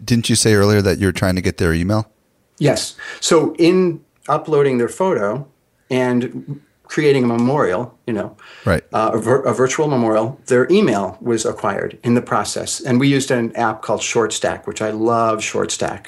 didn't 0.03 0.29
you 0.29 0.35
say 0.35 0.53
earlier 0.53 0.81
that 0.81 0.97
you're 0.97 1.12
trying 1.12 1.35
to 1.35 1.41
get 1.41 1.57
their 1.57 1.73
email? 1.73 2.09
Yes. 2.57 2.95
So 3.19 3.55
in 3.55 4.03
uploading 4.27 4.77
their 4.77 4.89
photo 4.89 5.47
and 5.89 6.62
creating 6.89 7.23
a 7.23 7.28
memorial, 7.28 7.97
you 8.08 8.13
know, 8.13 8.36
right, 8.65 8.84
uh, 8.91 9.12
a, 9.13 9.19
vir- 9.19 9.43
a, 9.43 9.54
virtual 9.54 9.88
memorial, 9.88 10.39
their 10.47 10.67
email 10.71 11.17
was 11.21 11.45
acquired 11.45 11.97
in 12.04 12.15
the 12.15 12.21
process, 12.21 12.82
and 12.82 12.99
we 12.99 13.08
used 13.08 13.32
an 13.32 13.56
app 13.56 13.82
called 13.82 14.02
ShortStack, 14.02 14.67
which 14.67 14.82
I 14.82 14.89
love. 14.89 15.39
ShortStack. 15.39 16.08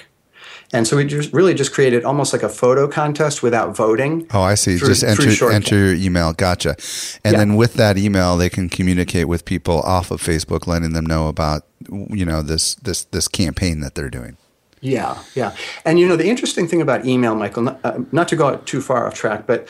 And 0.73 0.87
so 0.87 0.97
we 0.97 1.05
just 1.05 1.33
really 1.33 1.53
just 1.53 1.73
created 1.73 2.05
almost 2.05 2.33
like 2.33 2.43
a 2.43 2.49
photo 2.49 2.87
contest 2.87 3.43
without 3.43 3.75
voting. 3.75 4.25
Oh, 4.33 4.41
I 4.41 4.55
see. 4.55 4.77
Through, 4.77 4.87
just 4.87 5.03
enter 5.03 5.51
enter 5.51 5.75
your 5.75 5.93
email. 5.93 6.31
Gotcha. 6.31 6.77
And 7.25 7.33
yeah. 7.33 7.39
then 7.39 7.55
with 7.55 7.73
that 7.73 7.97
email, 7.97 8.37
they 8.37 8.49
can 8.49 8.69
communicate 8.69 9.27
with 9.27 9.43
people 9.43 9.81
off 9.81 10.11
of 10.11 10.21
Facebook, 10.21 10.67
letting 10.67 10.93
them 10.93 11.05
know 11.05 11.27
about 11.27 11.63
you 11.89 12.25
know 12.25 12.41
this 12.41 12.75
this 12.75 13.03
this 13.05 13.27
campaign 13.27 13.81
that 13.81 13.95
they're 13.95 14.09
doing. 14.09 14.37
Yeah, 14.79 15.21
yeah. 15.35 15.55
And 15.83 15.99
you 15.99 16.07
know 16.07 16.15
the 16.15 16.29
interesting 16.29 16.67
thing 16.67 16.81
about 16.81 17.05
email, 17.05 17.35
Michael, 17.35 17.63
not, 17.63 17.79
uh, 17.83 17.99
not 18.13 18.29
to 18.29 18.37
go 18.37 18.55
too 18.57 18.81
far 18.81 19.07
off 19.07 19.13
track, 19.13 19.45
but 19.45 19.67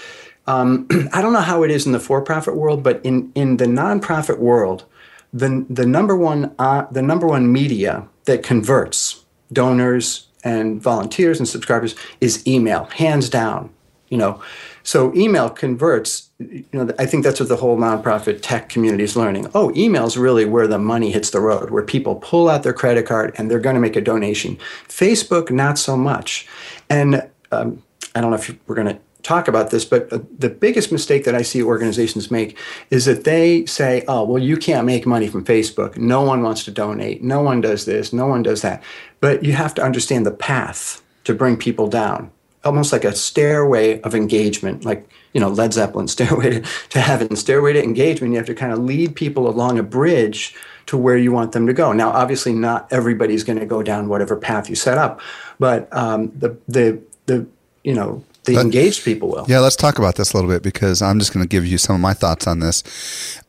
um, 0.48 0.88
I 1.14 1.22
don't 1.22 1.34
know 1.34 1.42
how 1.42 1.64
it 1.64 1.72
is 1.72 1.86
in 1.86 1.92
the 1.92 2.00
for-profit 2.00 2.56
world, 2.56 2.84
but 2.84 3.04
in, 3.06 3.32
in 3.36 3.58
the 3.58 3.66
nonprofit 3.66 4.40
world, 4.40 4.86
the, 5.34 5.66
the 5.70 5.86
number 5.86 6.16
one 6.16 6.54
uh, 6.60 6.86
the 6.92 7.02
number 7.02 7.26
one 7.26 7.52
media 7.52 8.06
that 8.26 8.44
converts 8.44 9.24
donors 9.52 10.28
and 10.44 10.82
volunteers 10.82 11.40
and 11.40 11.48
subscribers 11.48 11.96
is 12.20 12.46
email, 12.48 12.86
hands 12.86 13.30
down. 13.30 13.70
You 14.10 14.18
know, 14.18 14.44
so 14.84 15.16
email 15.16 15.50
converts. 15.50 16.30
You 16.40 16.66
know, 16.74 16.94
I 17.00 17.06
think 17.06 17.24
that's 17.24 17.40
what 17.40 17.48
the 17.48 17.56
whole 17.56 17.78
nonprofit 17.78 18.40
tech 18.42 18.68
community 18.68 19.06
is 19.06 19.16
learning. 19.16 19.48
Oh, 19.56 19.72
email 19.74 20.06
is 20.06 20.18
really 20.18 20.44
where 20.44 20.68
the 20.68 20.80
money 20.80 21.12
hits 21.12 21.30
the 21.30 21.40
road, 21.40 21.70
where 21.70 21.84
people 21.84 22.16
pull 22.16 22.50
out 22.50 22.64
their 22.64 22.74
credit 22.74 23.06
card 23.06 23.34
and 23.38 23.50
they're 23.50 23.60
going 23.60 23.76
to 23.76 23.80
make 23.80 23.96
a 23.96 24.02
donation. 24.02 24.58
Facebook, 24.90 25.50
not 25.50 25.78
so 25.78 25.96
much. 25.96 26.46
And 26.90 27.26
um, 27.54 27.82
I 28.14 28.20
don't 28.20 28.32
know 28.32 28.38
if 28.38 28.54
we're 28.68 28.76
going 28.76 28.88
to 28.88 29.00
talk 29.24 29.48
about 29.48 29.72
this, 29.72 29.86
but 29.86 30.12
uh, 30.12 30.20
the 30.38 30.50
biggest 30.50 30.92
mistake 30.92 31.24
that 31.26 31.36
I 31.36 31.42
see 31.42 31.62
organizations 31.62 32.32
make 32.32 32.58
is 32.90 33.06
that 33.06 33.24
they 33.24 33.66
say, 33.66 34.04
oh, 34.08 34.24
well, 34.24 34.42
you 34.42 34.58
can't 34.58 34.86
make 34.86 35.06
money 35.06 35.28
from 35.28 35.46
Facebook. 35.46 35.98
No 35.98 36.22
one 36.22 36.42
wants 36.42 36.64
to 36.66 36.72
donate. 36.72 37.24
No 37.24 37.42
one 37.42 37.62
does 37.62 37.86
this. 37.86 38.14
No 38.14 38.28
one 38.28 38.44
does 38.44 38.62
that. 38.62 38.82
But 39.20 39.44
you 39.44 39.54
have 39.54 39.74
to 39.76 39.84
understand 39.84 40.26
the 40.26 40.32
path 40.32 41.02
to 41.26 41.34
bring 41.34 41.56
people 41.56 41.88
down, 41.88 42.32
almost 42.64 42.92
like 42.92 43.04
a 43.04 43.16
stairway 43.16 44.02
of 44.02 44.16
engagement, 44.16 44.86
like, 44.86 45.08
you 45.34 45.40
know, 45.40 45.50
Led 45.50 45.74
Zeppelin, 45.74 46.08
Stairway 46.08 46.50
to, 46.50 46.62
to 46.90 47.00
Heaven, 47.00 47.36
Stairway 47.36 47.74
to 47.74 47.84
Engagement. 47.84 48.34
You 48.34 48.38
have 48.38 48.48
to 48.48 48.56
kind 48.56 48.74
of 48.74 48.80
lead 48.80 49.16
people 49.16 49.48
along 49.48 49.78
a 49.78 49.84
bridge 49.84 50.56
to 50.88 50.98
where 50.98 51.18
you 51.18 51.32
want 51.32 51.52
them 51.52 51.68
to 51.68 51.74
go. 51.74 51.94
Now, 51.94 52.10
obviously, 52.10 52.54
not 52.54 52.92
everybody's 52.92 53.44
going 53.44 53.60
to 53.60 53.66
go 53.66 53.84
down 53.84 54.10
whatever 54.10 54.36
path 54.36 54.70
you 54.70 54.76
set 54.76 54.98
up, 54.98 55.22
but 55.60 55.88
um, 55.96 56.32
the, 56.38 56.58
the, 56.68 57.02
the, 57.28 57.46
you 57.84 57.94
know, 57.94 58.24
the 58.44 58.56
Let, 58.56 58.66
engaged 58.66 59.04
people 59.04 59.30
will. 59.30 59.46
Yeah, 59.48 59.60
let's 59.60 59.76
talk 59.76 60.00
about 60.00 60.16
this 60.16 60.34
a 60.34 60.38
little 60.38 60.50
bit 60.50 60.64
because 60.64 61.02
I'm 61.02 61.20
just 61.20 61.34
going 61.34 61.44
to 61.44 61.50
give 61.50 61.66
you 61.66 61.78
some 61.78 61.96
of 61.96 62.02
my 62.02 62.14
thoughts 62.14 62.48
on 62.48 62.60
this. 62.60 62.84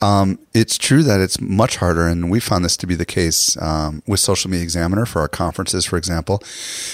Um, 0.02 0.38
it's 0.52 0.76
true 0.76 1.02
that 1.02 1.20
it's 1.20 1.40
much 1.40 1.76
harder, 1.76 2.06
and 2.06 2.30
we 2.30 2.40
found 2.40 2.64
this 2.64 2.76
to 2.78 2.86
be 2.86 2.94
the 2.94 3.06
case 3.06 3.56
um, 3.62 4.02
with 4.06 4.20
Social 4.20 4.50
Media 4.50 4.64
Examiner 4.64 5.06
for 5.06 5.20
our 5.20 5.28
conferences, 5.28 5.86
for 5.86 5.96
example. 5.96 6.42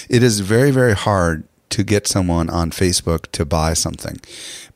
It 0.09 0.23
is 0.23 0.39
very, 0.39 0.71
very 0.71 0.93
hard 0.93 1.43
to 1.71 1.83
get 1.83 2.07
someone 2.07 2.49
on 2.49 2.71
Facebook 2.71 3.31
to 3.33 3.45
buy 3.45 3.73
something. 3.73 4.19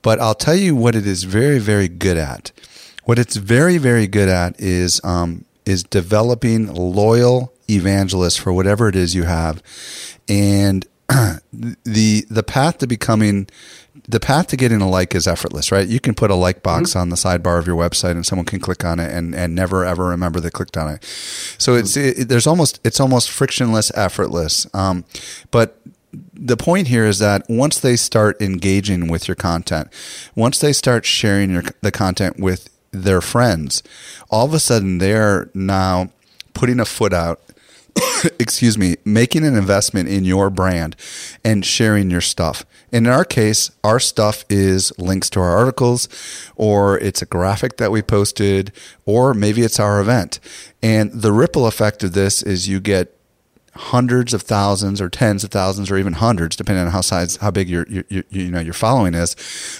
But 0.01 0.19
I'll 0.19 0.35
tell 0.35 0.55
you 0.55 0.75
what 0.75 0.95
it 0.95 1.07
is 1.07 1.23
very, 1.23 1.59
very 1.59 1.87
good 1.87 2.17
at. 2.17 2.51
What 3.05 3.19
it's 3.19 3.37
very, 3.37 3.77
very 3.77 4.07
good 4.07 4.29
at 4.29 4.59
is 4.59 5.01
um, 5.03 5.45
is 5.65 5.83
developing 5.83 6.73
loyal 6.73 7.53
evangelists 7.69 8.37
for 8.37 8.51
whatever 8.51 8.89
it 8.89 8.95
is 8.95 9.15
you 9.15 9.23
have, 9.23 9.63
and 10.27 10.85
the 11.83 12.25
the 12.29 12.43
path 12.43 12.79
to 12.79 12.87
becoming 12.87 13.47
the 14.07 14.19
path 14.19 14.47
to 14.47 14.57
getting 14.57 14.81
a 14.81 14.89
like 14.89 15.15
is 15.15 15.27
effortless, 15.27 15.71
right? 15.71 15.87
You 15.87 15.99
can 15.99 16.13
put 16.13 16.31
a 16.31 16.35
like 16.35 16.63
box 16.63 16.91
mm-hmm. 16.91 16.99
on 16.99 17.09
the 17.09 17.15
sidebar 17.15 17.59
of 17.59 17.67
your 17.67 17.77
website, 17.77 18.11
and 18.11 18.25
someone 18.25 18.45
can 18.45 18.59
click 18.59 18.83
on 18.83 18.99
it 18.99 19.11
and, 19.11 19.35
and 19.35 19.55
never 19.55 19.85
ever 19.85 20.05
remember 20.05 20.39
they 20.39 20.49
clicked 20.49 20.77
on 20.77 20.89
it. 20.89 21.03
So 21.57 21.75
it's 21.75 21.95
mm-hmm. 21.95 22.21
it, 22.21 22.29
there's 22.29 22.47
almost 22.47 22.79
it's 22.83 22.99
almost 22.99 23.29
frictionless, 23.29 23.91
effortless. 23.95 24.67
Um, 24.73 25.05
but 25.51 25.79
the 26.33 26.57
point 26.57 26.87
here 26.87 27.05
is 27.05 27.19
that 27.19 27.43
once 27.49 27.79
they 27.79 27.95
start 27.95 28.41
engaging 28.41 29.07
with 29.07 29.27
your 29.27 29.35
content, 29.35 29.89
once 30.35 30.59
they 30.59 30.73
start 30.73 31.05
sharing 31.05 31.51
your, 31.51 31.63
the 31.81 31.91
content 31.91 32.39
with 32.39 32.69
their 32.91 33.21
friends, 33.21 33.81
all 34.29 34.45
of 34.45 34.53
a 34.53 34.59
sudden 34.59 34.99
they're 34.99 35.49
now 35.53 36.11
putting 36.53 36.79
a 36.79 36.85
foot 36.85 37.13
out 37.13 37.41
excuse 38.39 38.77
me, 38.77 38.95
making 39.05 39.45
an 39.45 39.55
investment 39.55 40.09
in 40.09 40.23
your 40.23 40.49
brand 40.49 40.95
and 41.43 41.65
sharing 41.65 42.09
your 42.09 42.21
stuff. 42.21 42.65
And 42.91 43.07
in 43.07 43.13
our 43.13 43.25
case, 43.25 43.71
our 43.83 43.99
stuff 43.99 44.45
is 44.49 44.97
links 44.97 45.29
to 45.31 45.39
our 45.39 45.57
articles, 45.57 46.07
or 46.55 46.97
it's 46.99 47.21
a 47.21 47.25
graphic 47.25 47.77
that 47.77 47.91
we 47.91 48.01
posted, 48.01 48.71
or 49.05 49.33
maybe 49.33 49.61
it's 49.61 49.79
our 49.79 49.99
event. 49.99 50.39
And 50.81 51.11
the 51.11 51.31
ripple 51.31 51.65
effect 51.65 52.03
of 52.03 52.13
this 52.13 52.43
is 52.43 52.67
you 52.67 52.79
get 52.79 53.17
hundreds 53.75 54.35
of 54.35 54.43
thousands 54.43 55.01
or 55.01 55.09
tens 55.09 55.43
of 55.43 55.49
thousands 55.49 55.89
or 55.89 55.97
even 55.97 56.13
hundreds 56.13 56.55
depending 56.55 56.85
on 56.85 56.91
how 56.91 57.01
size 57.01 57.37
how 57.37 57.49
big 57.49 57.67
your, 57.67 57.87
your, 57.89 58.03
your, 58.07 58.23
you 58.29 58.51
know 58.51 58.59
your 58.59 58.73
following 58.73 59.15
is 59.15 59.35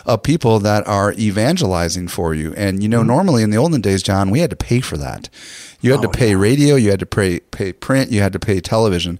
of 0.08 0.24
people 0.24 0.58
that 0.58 0.88
are 0.88 1.14
evangelizing 1.14 2.08
for 2.08 2.34
you 2.34 2.56
and 2.56 2.82
you 2.82 2.90
know 2.90 3.00
mm-hmm. 3.00 3.10
normally 3.10 3.44
in 3.44 3.52
the 3.52 3.58
olden 3.58 3.82
days 3.82 4.02
John 4.02 4.32
we 4.32 4.40
had 4.40 4.50
to 4.50 4.56
pay 4.56 4.80
for 4.80 4.98
that 4.98 5.30
you 5.84 5.92
had 5.92 6.00
oh, 6.00 6.04
to 6.04 6.10
pay 6.10 6.30
yeah. 6.30 6.38
radio, 6.38 6.76
you 6.76 6.90
had 6.90 7.00
to 7.02 7.06
pay 7.06 7.40
pay 7.40 7.74
print, 7.74 8.12
you 8.12 8.22
had 8.22 8.34
to 8.34 8.40
pay 8.40 8.60
television. 8.60 9.20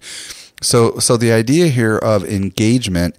So 0.62 0.98
so 0.98 1.16
the 1.16 1.30
idea 1.30 1.68
here 1.68 1.98
of 1.98 2.24
engagement 2.24 3.16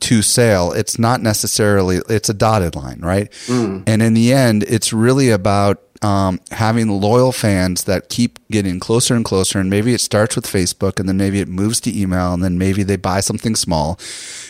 to 0.00 0.20
sale, 0.20 0.72
it's 0.72 0.98
not 0.98 1.22
necessarily 1.22 2.00
it's 2.08 2.28
a 2.28 2.34
dotted 2.34 2.74
line, 2.74 3.00
right? 3.00 3.30
Mm. 3.46 3.84
And 3.86 4.02
in 4.02 4.14
the 4.14 4.32
end, 4.32 4.64
it's 4.64 4.92
really 4.92 5.30
about 5.30 5.80
um, 6.02 6.40
having 6.50 6.88
loyal 6.88 7.30
fans 7.30 7.84
that 7.84 8.08
keep 8.08 8.40
getting 8.48 8.80
closer 8.80 9.14
and 9.14 9.24
closer. 9.24 9.60
And 9.60 9.70
maybe 9.70 9.94
it 9.94 10.00
starts 10.00 10.34
with 10.34 10.44
Facebook 10.46 10.98
and 10.98 11.08
then 11.08 11.16
maybe 11.16 11.40
it 11.40 11.48
moves 11.48 11.80
to 11.82 11.96
email 11.96 12.34
and 12.34 12.42
then 12.42 12.58
maybe 12.58 12.82
they 12.82 12.96
buy 12.96 13.20
something 13.20 13.54
small. 13.54 13.98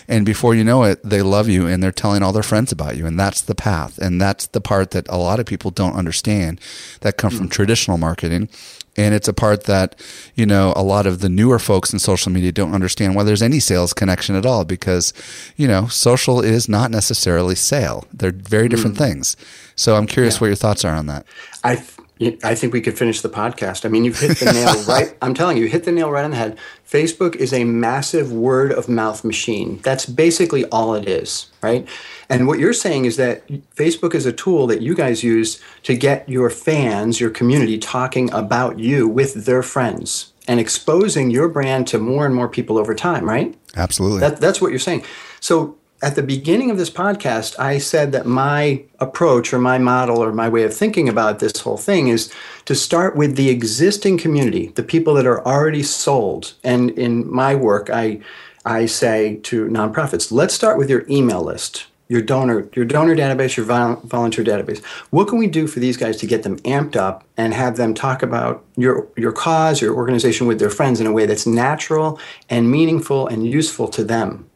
And 0.09 0.27
before 0.27 0.55
you 0.55 0.65
know 0.65 0.85
it, 0.85 1.03
they 1.03 1.23
love 1.23 1.49
you 1.49 1.67
and 1.67 1.83
they're 1.83 1.93
telling 1.93 2.23
all 2.23 2.33
their 2.33 2.43
friends 2.43 2.73
about 2.73 2.97
you. 2.97 3.07
And 3.07 3.19
that's 3.19 3.41
the 3.41 3.55
path. 3.55 3.99
And 3.99 4.21
that's 4.21 4.47
the 4.49 4.61
part 4.61 4.91
that 4.93 5.07
a 5.09 5.17
lot 5.17 5.41
of 5.41 5.47
people 5.47 5.71
don't 5.71 5.95
understand 5.95 6.61
that 7.01 7.17
come 7.17 7.31
from 7.31 7.47
hmm. 7.47 7.51
traditional 7.51 7.99
marketing. 7.99 8.49
And 8.95 9.15
it's 9.15 9.29
a 9.29 9.33
part 9.33 9.65
that, 9.65 9.99
you 10.35 10.45
know, 10.45 10.75
a 10.77 10.83
lot 10.83 11.07
of 11.07 11.21
the 11.21 11.31
newer 11.31 11.59
folks 11.59 11.95
in 11.95 11.99
social 11.99 12.31
media 12.31 12.53
don't 12.53 12.75
understand 12.75 13.15
why 13.15 13.23
there's 13.23 13.41
any 13.41 13.59
sales 13.59 13.95
connection 13.95 14.37
at 14.37 14.45
all 14.45 14.67
because, 14.67 15.15
you 15.57 15.67
know, 15.67 15.87
social 15.87 16.43
is 16.43 16.69
not 16.69 16.91
necessarily 16.91 17.55
sale. 17.55 18.07
They're 18.13 18.33
very 18.33 18.67
hmm. 18.67 18.71
different 18.71 18.99
things. 18.99 19.37
So 19.77 19.97
I'm 19.97 20.07
curious 20.07 20.41
what 20.41 20.49
your 20.49 20.57
thoughts 20.57 20.85
are 20.85 20.95
on 20.95 21.07
that. 21.07 21.25
I 21.65 21.83
I 22.21 22.55
think 22.55 22.73
we 22.73 22.81
could 22.81 22.97
finish 22.97 23.21
the 23.21 23.29
podcast. 23.29 23.85
I 23.85 23.89
mean, 23.89 24.05
you've 24.05 24.21
hit 24.21 24.39
the 24.39 24.53
nail 24.53 24.85
right. 24.89 25.17
I'm 25.23 25.35
telling 25.35 25.57
you, 25.57 25.65
you 25.65 25.69
hit 25.69 25.85
the 25.85 25.93
nail 25.93 26.11
right 26.11 26.25
on 26.25 26.31
the 26.31 26.37
head. 26.37 26.59
Facebook 26.89 27.35
is 27.37 27.53
a 27.53 27.65
massive 27.65 28.33
word 28.33 28.71
of 28.73 28.89
mouth 28.89 29.25
machine. 29.25 29.81
That's 29.83 30.07
basically 30.07 30.65
all 30.67 30.95
it 30.95 31.09
is, 31.09 31.51
right? 31.63 31.89
And 32.29 32.47
what 32.47 32.59
you're 32.59 32.73
saying 32.73 33.07
is 33.07 33.17
that 33.17 33.47
Facebook 33.75 34.15
is 34.15 34.27
a 34.27 34.33
tool 34.33 34.67
that 34.69 34.83
you 34.83 34.95
guys 34.95 35.25
use 35.25 35.61
to 35.83 35.97
get 35.97 36.29
your 36.29 36.51
fans, 36.51 37.21
your 37.21 37.31
community, 37.31 37.79
talking 37.79 38.33
about 38.33 38.79
you 38.79 39.09
with 39.09 39.45
their 39.47 39.63
friends 39.63 40.33
and 40.47 40.61
exposing 40.61 41.31
your 41.31 41.49
brand 41.49 41.87
to 41.89 41.99
more 41.99 42.27
and 42.27 42.35
more 42.35 42.49
people 42.49 42.79
over 42.79 42.95
time, 42.95 43.29
right? 43.29 43.57
Absolutely. 43.77 44.21
That, 44.21 44.41
that's 44.41 44.61
what 44.61 44.71
you're 44.71 44.79
saying. 44.79 45.05
So 45.41 45.77
at 46.03 46.17
the 46.17 46.23
beginning 46.23 46.71
of 46.71 46.79
this 46.79 46.91
podcast, 46.91 47.57
I 47.61 47.79
said 47.79 48.11
that 48.11 48.27
my 48.27 48.83
approach 48.99 49.55
or 49.55 49.61
my 49.61 49.79
model 49.79 50.19
or 50.19 50.33
my 50.33 50.49
way 50.49 50.65
of 50.65 50.75
thinking 50.75 51.09
about 51.09 51.39
this 51.39 51.61
whole 51.61 51.77
thing 51.77 52.09
is 52.09 52.33
to 52.65 52.75
start 52.75 53.15
with 53.15 53.37
the 53.37 53.49
existing 53.49 54.19
community, 54.19 54.73
the 54.75 54.83
people 54.83 55.15
that 55.15 55.27
are 55.27 55.47
already 55.47 55.85
sold. 55.85 56.55
And 56.65 56.91
in 56.91 57.33
my 57.33 57.55
work, 57.55 57.89
I, 57.89 58.21
I 58.65 58.87
say 58.87 59.37
to 59.45 59.67
nonprofits, 59.67 60.33
let's 60.33 60.55
start 60.55 60.77
with 60.77 60.91
your 60.91 61.07
email 61.09 61.43
list. 61.43 61.87
Your 62.09 62.21
donor, 62.21 62.69
your 62.75 62.85
donor 62.85 63.17
database, 63.17 63.57
your 63.57 63.65
volunteer 63.65 64.45
database. 64.45 64.85
What 65.11 65.29
can 65.29 65.39
we 65.39 65.47
do 65.47 65.67
for 65.67 65.81
these 65.81 65.97
guys 65.97 66.19
to 66.19 66.27
get 66.27 66.43
them 66.43 66.59
amped 66.59 66.95
up 66.95 67.25
and 67.39 67.55
have 67.55 67.77
them 67.77 67.95
talk 67.95 68.23
about 68.23 68.63
your 68.77 69.09
your 69.17 69.33
cause, 69.33 69.81
your 69.81 69.95
organization 69.95 70.47
with 70.47 70.59
their 70.59 70.69
friends 70.69 71.01
in 71.01 71.07
a 71.07 71.13
way 71.13 71.25
that's 71.25 71.47
natural 71.47 72.21
and 72.51 72.71
meaningful 72.71 73.29
and 73.29 73.47
useful 73.47 73.89
to 73.89 74.05
them? 74.05 74.51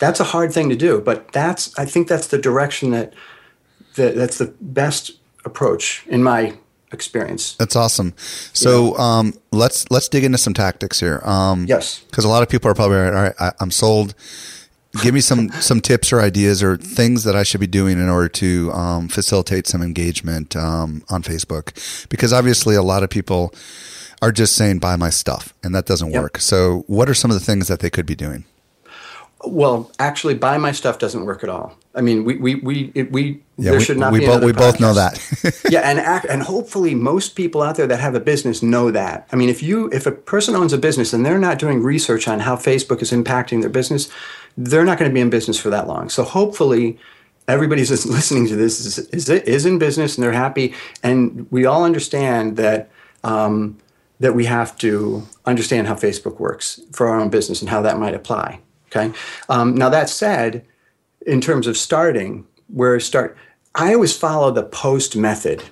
That's 0.00 0.18
a 0.18 0.24
hard 0.24 0.52
thing 0.52 0.68
to 0.70 0.76
do, 0.76 1.00
but 1.00 1.30
that's 1.30 1.78
I 1.78 1.84
think 1.84 2.08
that's 2.08 2.26
the 2.26 2.38
direction 2.38 2.90
that, 2.90 3.12
that 3.94 4.16
that's 4.16 4.38
the 4.38 4.52
best 4.60 5.12
approach 5.44 6.04
in 6.08 6.22
my 6.24 6.54
experience. 6.90 7.54
That's 7.54 7.76
awesome. 7.76 8.14
So 8.16 8.96
yeah. 8.96 9.18
um, 9.18 9.34
let's 9.52 9.88
let's 9.90 10.08
dig 10.08 10.24
into 10.24 10.38
some 10.38 10.54
tactics 10.54 10.98
here. 10.98 11.20
Um, 11.24 11.66
yes, 11.68 12.00
because 12.00 12.24
a 12.24 12.28
lot 12.28 12.42
of 12.42 12.48
people 12.48 12.70
are 12.70 12.74
probably 12.74 12.98
all 12.98 13.12
right. 13.12 13.34
I, 13.38 13.52
I'm 13.60 13.70
sold. 13.70 14.14
Give 15.02 15.14
me 15.14 15.20
some 15.20 15.50
some 15.60 15.80
tips 15.80 16.12
or 16.12 16.20
ideas 16.20 16.62
or 16.62 16.78
things 16.78 17.24
that 17.24 17.36
I 17.36 17.42
should 17.42 17.60
be 17.60 17.66
doing 17.66 18.00
in 18.00 18.08
order 18.08 18.28
to 18.28 18.72
um, 18.72 19.08
facilitate 19.08 19.66
some 19.66 19.82
engagement 19.82 20.56
um, 20.56 21.04
on 21.10 21.22
Facebook, 21.22 22.08
because 22.08 22.32
obviously 22.32 22.74
a 22.74 22.82
lot 22.82 23.02
of 23.02 23.10
people 23.10 23.54
are 24.22 24.32
just 24.32 24.56
saying 24.56 24.78
buy 24.78 24.96
my 24.96 25.10
stuff, 25.10 25.52
and 25.62 25.74
that 25.74 25.84
doesn't 25.84 26.10
yep. 26.10 26.22
work. 26.22 26.38
So, 26.38 26.84
what 26.86 27.08
are 27.08 27.14
some 27.14 27.30
of 27.30 27.38
the 27.38 27.44
things 27.44 27.68
that 27.68 27.80
they 27.80 27.90
could 27.90 28.06
be 28.06 28.16
doing? 28.16 28.44
Well, 29.44 29.90
actually, 29.98 30.34
buy 30.34 30.58
my 30.58 30.72
stuff 30.72 30.98
doesn't 30.98 31.24
work 31.24 31.42
at 31.42 31.48
all. 31.48 31.74
I 31.94 32.02
mean, 32.02 32.24
we 32.24 32.36
we 32.36 32.56
we 32.56 32.92
it, 32.94 33.10
we 33.10 33.42
yeah, 33.56 33.70
there 33.70 33.78
we, 33.78 33.84
should 33.84 33.96
not 33.96 34.12
we 34.12 34.20
be. 34.20 34.26
Both, 34.26 34.44
we 34.44 34.52
podcast. 34.52 34.58
both 34.58 34.80
know 34.80 34.94
that. 34.94 35.62
yeah, 35.70 35.80
and 35.80 35.98
act, 35.98 36.26
and 36.26 36.42
hopefully, 36.42 36.94
most 36.94 37.36
people 37.36 37.62
out 37.62 37.76
there 37.76 37.86
that 37.86 38.00
have 38.00 38.14
a 38.14 38.20
business 38.20 38.62
know 38.62 38.90
that. 38.90 39.26
I 39.32 39.36
mean, 39.36 39.48
if 39.48 39.62
you 39.62 39.88
if 39.92 40.06
a 40.06 40.12
person 40.12 40.54
owns 40.54 40.72
a 40.72 40.78
business 40.78 41.12
and 41.12 41.24
they're 41.24 41.38
not 41.38 41.58
doing 41.58 41.82
research 41.82 42.28
on 42.28 42.40
how 42.40 42.54
Facebook 42.56 43.00
is 43.00 43.12
impacting 43.12 43.62
their 43.62 43.70
business, 43.70 44.10
they're 44.58 44.84
not 44.84 44.98
going 44.98 45.10
to 45.10 45.14
be 45.14 45.20
in 45.20 45.30
business 45.30 45.58
for 45.58 45.70
that 45.70 45.88
long. 45.88 46.10
So 46.10 46.22
hopefully, 46.22 46.98
everybody's 47.48 47.90
listening 48.06 48.46
to 48.48 48.56
this 48.56 48.78
is 48.80 48.98
is, 49.08 49.28
is 49.30 49.64
in 49.64 49.78
business 49.78 50.16
and 50.16 50.22
they're 50.22 50.32
happy, 50.32 50.74
and 51.02 51.50
we 51.50 51.64
all 51.64 51.84
understand 51.84 52.56
that. 52.58 52.90
Um, 53.24 53.78
that 54.20 54.34
we 54.34 54.44
have 54.44 54.76
to 54.76 55.26
understand 55.46 55.86
how 55.86 55.94
Facebook 55.94 56.38
works 56.38 56.78
for 56.92 57.08
our 57.08 57.18
own 57.18 57.30
business 57.30 57.62
and 57.62 57.70
how 57.70 57.80
that 57.80 57.98
might 57.98 58.14
apply. 58.14 58.60
Okay. 58.90 59.12
Um, 59.48 59.74
now 59.74 59.88
that 59.88 60.08
said, 60.08 60.64
in 61.26 61.40
terms 61.40 61.66
of 61.66 61.76
starting, 61.76 62.46
where 62.68 62.98
start, 62.98 63.36
I 63.74 63.94
always 63.94 64.16
follow 64.16 64.50
the 64.50 64.64
post 64.64 65.16
method. 65.16 65.62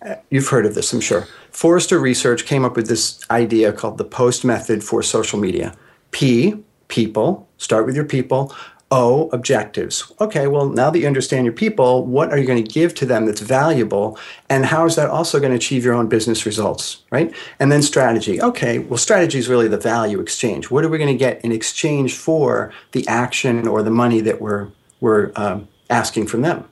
Uh, 0.00 0.14
you've 0.30 0.48
heard 0.48 0.64
of 0.64 0.74
this, 0.74 0.92
I'm 0.92 1.00
sure. 1.00 1.26
Forrester 1.50 1.98
Research 1.98 2.46
came 2.46 2.64
up 2.64 2.76
with 2.76 2.86
this 2.86 3.20
idea 3.30 3.72
called 3.72 3.98
the 3.98 4.04
post 4.04 4.44
method 4.44 4.84
for 4.84 5.02
social 5.02 5.40
media. 5.40 5.74
P, 6.12 6.54
people, 6.86 7.48
start 7.58 7.84
with 7.84 7.96
your 7.96 8.04
people. 8.04 8.54
O, 8.90 9.28
objectives. 9.32 10.10
Okay, 10.18 10.46
well, 10.46 10.66
now 10.66 10.88
that 10.88 10.98
you 10.98 11.06
understand 11.06 11.44
your 11.44 11.52
people, 11.52 12.06
what 12.06 12.30
are 12.30 12.38
you 12.38 12.46
going 12.46 12.64
to 12.64 12.72
give 12.72 12.94
to 12.94 13.04
them 13.04 13.26
that's 13.26 13.40
valuable? 13.40 14.18
And 14.48 14.64
how 14.64 14.86
is 14.86 14.96
that 14.96 15.10
also 15.10 15.38
going 15.38 15.50
to 15.50 15.56
achieve 15.56 15.84
your 15.84 15.92
own 15.92 16.08
business 16.08 16.46
results, 16.46 17.02
right? 17.10 17.34
And 17.60 17.70
then 17.70 17.82
strategy. 17.82 18.40
Okay, 18.40 18.78
well, 18.78 18.96
strategy 18.96 19.38
is 19.38 19.48
really 19.48 19.68
the 19.68 19.76
value 19.76 20.20
exchange. 20.20 20.70
What 20.70 20.84
are 20.84 20.88
we 20.88 20.96
going 20.96 21.12
to 21.12 21.18
get 21.18 21.44
in 21.44 21.52
exchange 21.52 22.16
for 22.16 22.72
the 22.92 23.06
action 23.06 23.68
or 23.68 23.82
the 23.82 23.90
money 23.90 24.22
that 24.22 24.40
we're, 24.40 24.68
we're 25.00 25.32
um, 25.36 25.68
asking 25.90 26.26
from 26.28 26.40
them? 26.40 26.64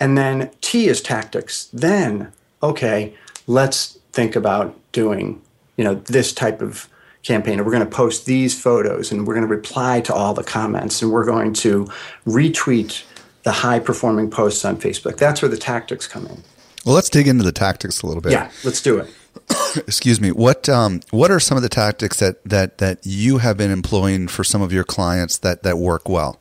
And 0.00 0.16
then 0.16 0.50
T 0.62 0.86
is 0.86 1.02
tactics. 1.02 1.68
Then, 1.74 2.32
okay, 2.62 3.14
let's 3.46 3.98
think 4.12 4.34
about 4.34 4.74
doing, 4.92 5.42
you 5.76 5.84
know, 5.84 5.96
this 5.96 6.32
type 6.32 6.62
of 6.62 6.88
campaign 7.24 7.54
and 7.54 7.66
we're 7.66 7.72
going 7.72 7.84
to 7.84 7.90
post 7.90 8.26
these 8.26 8.58
photos 8.58 9.10
and 9.10 9.26
we're 9.26 9.34
going 9.34 9.46
to 9.46 9.52
reply 9.52 10.00
to 10.02 10.14
all 10.14 10.34
the 10.34 10.44
comments 10.44 11.02
and 11.02 11.10
we're 11.10 11.24
going 11.24 11.52
to 11.54 11.90
retweet 12.26 13.02
the 13.42 13.52
high 13.52 13.78
performing 13.78 14.30
posts 14.30 14.64
on 14.64 14.76
Facebook. 14.76 15.16
That's 15.16 15.42
where 15.42 15.48
the 15.48 15.56
tactics 15.56 16.06
come 16.06 16.26
in. 16.26 16.42
Well, 16.84 16.94
let's 16.94 17.08
dig 17.08 17.26
into 17.26 17.44
the 17.44 17.52
tactics 17.52 18.02
a 18.02 18.06
little 18.06 18.20
bit. 18.20 18.32
Yeah, 18.32 18.50
let's 18.62 18.82
do 18.82 18.98
it. 18.98 19.12
Excuse 19.76 20.20
me. 20.20 20.30
What 20.32 20.68
um, 20.68 21.00
what 21.10 21.30
are 21.30 21.40
some 21.40 21.56
of 21.56 21.62
the 21.62 21.68
tactics 21.68 22.18
that, 22.18 22.44
that 22.44 22.78
that 22.78 22.98
you 23.04 23.38
have 23.38 23.56
been 23.56 23.70
employing 23.70 24.28
for 24.28 24.44
some 24.44 24.62
of 24.62 24.72
your 24.72 24.84
clients 24.84 25.38
that 25.38 25.62
that 25.62 25.78
work 25.78 26.08
well? 26.08 26.38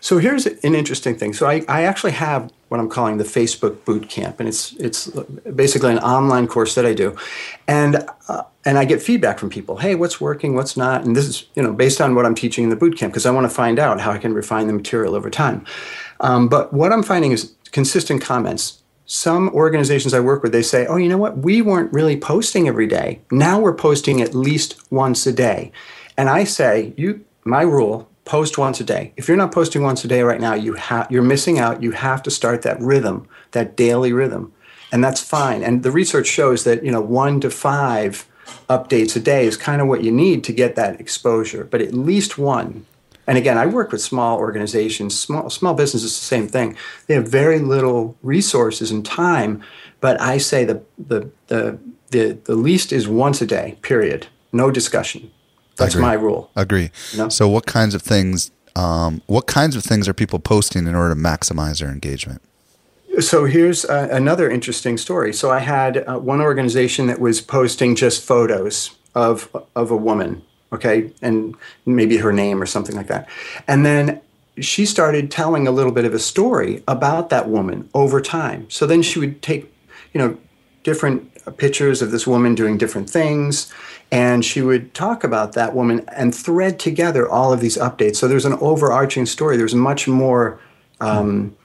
So 0.00 0.18
here's 0.18 0.46
an 0.46 0.74
interesting 0.74 1.16
thing. 1.16 1.32
So 1.32 1.46
I, 1.46 1.64
I 1.68 1.84
actually 1.84 2.12
have 2.12 2.52
what 2.68 2.78
I'm 2.78 2.88
calling 2.88 3.16
the 3.16 3.24
Facebook 3.24 3.84
Boot 3.84 4.08
Camp, 4.08 4.38
and 4.38 4.48
it's 4.48 4.72
it's 4.74 5.06
basically 5.54 5.92
an 5.92 5.98
online 5.98 6.46
course 6.46 6.74
that 6.76 6.86
I 6.86 6.94
do, 6.94 7.16
and 7.66 8.04
uh, 8.28 8.42
and 8.64 8.78
I 8.78 8.84
get 8.84 9.02
feedback 9.02 9.38
from 9.38 9.50
people. 9.50 9.76
Hey, 9.76 9.94
what's 9.94 10.20
working? 10.20 10.54
What's 10.54 10.76
not? 10.76 11.04
And 11.04 11.14
this 11.14 11.26
is 11.26 11.46
you 11.54 11.62
know 11.62 11.72
based 11.72 12.00
on 12.00 12.14
what 12.14 12.26
I'm 12.26 12.34
teaching 12.34 12.64
in 12.64 12.70
the 12.70 12.76
boot 12.76 12.96
camp 12.96 13.12
because 13.12 13.26
I 13.26 13.30
want 13.30 13.44
to 13.44 13.54
find 13.54 13.78
out 13.78 14.00
how 14.00 14.10
I 14.12 14.18
can 14.18 14.34
refine 14.34 14.66
the 14.66 14.72
material 14.72 15.14
over 15.14 15.30
time. 15.30 15.64
Um, 16.20 16.48
but 16.48 16.72
what 16.72 16.92
I'm 16.92 17.02
finding 17.02 17.32
is 17.32 17.54
consistent 17.72 18.22
comments. 18.22 18.82
Some 19.06 19.50
organizations 19.50 20.14
I 20.14 20.20
work 20.20 20.42
with, 20.42 20.52
they 20.52 20.62
say, 20.62 20.86
"Oh, 20.86 20.96
you 20.96 21.08
know 21.08 21.18
what? 21.18 21.38
We 21.38 21.60
weren't 21.60 21.92
really 21.92 22.16
posting 22.16 22.68
every 22.68 22.86
day. 22.86 23.20
Now 23.30 23.60
we're 23.60 23.74
posting 23.74 24.22
at 24.22 24.34
least 24.34 24.80
once 24.90 25.26
a 25.26 25.32
day." 25.32 25.72
And 26.16 26.30
I 26.30 26.44
say, 26.44 26.94
"You, 26.96 27.24
my 27.44 27.62
rule 27.62 28.08
post 28.24 28.56
once 28.56 28.80
a 28.80 28.84
day. 28.84 29.12
If 29.16 29.28
you're 29.28 29.36
not 29.36 29.52
posting 29.52 29.82
once 29.82 30.04
a 30.04 30.08
day 30.08 30.22
right 30.22 30.40
now, 30.40 30.54
you 30.54 30.74
have 30.74 31.10
you're 31.10 31.22
missing 31.22 31.58
out. 31.58 31.82
You 31.82 31.90
have 31.92 32.22
to 32.22 32.30
start 32.30 32.62
that 32.62 32.80
rhythm, 32.80 33.28
that 33.50 33.76
daily 33.76 34.12
rhythm. 34.12 34.52
And 34.92 35.02
that's 35.02 35.20
fine. 35.20 35.62
And 35.62 35.82
the 35.82 35.90
research 35.90 36.28
shows 36.28 36.62
that, 36.64 36.84
you 36.84 36.92
know, 36.92 37.00
1 37.00 37.40
to 37.40 37.50
5 37.50 38.28
updates 38.68 39.16
a 39.16 39.20
day 39.20 39.46
is 39.46 39.56
kind 39.56 39.80
of 39.80 39.88
what 39.88 40.02
you 40.02 40.12
need 40.12 40.44
to 40.44 40.52
get 40.52 40.76
that 40.76 41.00
exposure, 41.00 41.64
but 41.64 41.80
at 41.80 41.94
least 41.94 42.38
one. 42.38 42.86
And 43.26 43.38
again, 43.38 43.56
I 43.56 43.66
work 43.66 43.90
with 43.90 44.02
small 44.02 44.38
organizations, 44.38 45.18
small 45.18 45.48
small 45.48 45.74
businesses 45.74 46.18
the 46.18 46.24
same 46.24 46.46
thing. 46.46 46.76
They 47.06 47.14
have 47.14 47.26
very 47.26 47.58
little 47.58 48.16
resources 48.22 48.90
and 48.90 49.04
time, 49.04 49.62
but 50.00 50.20
I 50.20 50.38
say 50.38 50.64
the 50.64 50.82
the 50.98 51.30
the 51.46 51.78
the, 52.14 52.38
the 52.44 52.54
least 52.54 52.92
is 52.92 53.08
once 53.08 53.42
a 53.42 53.46
day, 53.46 53.76
period. 53.82 54.28
No 54.52 54.70
discussion. 54.70 55.30
That's 55.76 55.96
my 55.96 56.12
rule. 56.12 56.50
Agree. 56.54 56.90
You 57.12 57.18
know? 57.18 57.28
So, 57.28 57.48
what 57.48 57.66
kinds 57.66 57.94
of 57.94 58.02
things? 58.02 58.52
Um, 58.76 59.22
what 59.26 59.46
kinds 59.46 59.76
of 59.76 59.82
things 59.82 60.08
are 60.08 60.14
people 60.14 60.38
posting 60.38 60.86
in 60.86 60.94
order 60.94 61.14
to 61.14 61.20
maximize 61.20 61.80
their 61.80 61.90
engagement? 61.90 62.42
So 63.20 63.44
here's 63.44 63.84
uh, 63.84 64.08
another 64.10 64.50
interesting 64.50 64.98
story. 64.98 65.32
So 65.32 65.50
I 65.50 65.60
had 65.60 65.98
uh, 65.98 66.18
one 66.18 66.40
organization 66.40 67.06
that 67.06 67.20
was 67.20 67.40
posting 67.40 67.94
just 67.94 68.22
photos 68.22 68.90
of 69.14 69.48
of 69.76 69.90
a 69.90 69.96
woman, 69.96 70.42
okay, 70.72 71.12
and 71.22 71.54
maybe 71.86 72.16
her 72.18 72.32
name 72.32 72.60
or 72.60 72.66
something 72.66 72.96
like 72.96 73.06
that, 73.08 73.28
and 73.68 73.84
then 73.86 74.20
she 74.60 74.86
started 74.86 75.30
telling 75.30 75.66
a 75.66 75.70
little 75.72 75.92
bit 75.92 76.04
of 76.04 76.14
a 76.14 76.18
story 76.18 76.82
about 76.86 77.28
that 77.30 77.48
woman 77.48 77.88
over 77.92 78.20
time. 78.20 78.70
So 78.70 78.86
then 78.86 79.02
she 79.02 79.18
would 79.18 79.42
take, 79.42 79.72
you 80.12 80.20
know, 80.20 80.38
different 80.84 81.30
pictures 81.56 82.00
of 82.02 82.10
this 82.10 82.26
woman 82.26 82.54
doing 82.54 82.78
different 82.78 83.10
things 83.10 83.72
and 84.10 84.44
she 84.44 84.62
would 84.62 84.94
talk 84.94 85.24
about 85.24 85.52
that 85.52 85.74
woman 85.74 86.04
and 86.12 86.34
thread 86.34 86.78
together 86.78 87.28
all 87.28 87.52
of 87.52 87.60
these 87.60 87.76
updates. 87.76 88.16
So 88.16 88.28
there's 88.28 88.44
an 88.44 88.54
overarching 88.54 89.26
story. 89.26 89.56
There's 89.56 89.74
much 89.74 90.06
more, 90.06 90.60
um, 91.00 91.56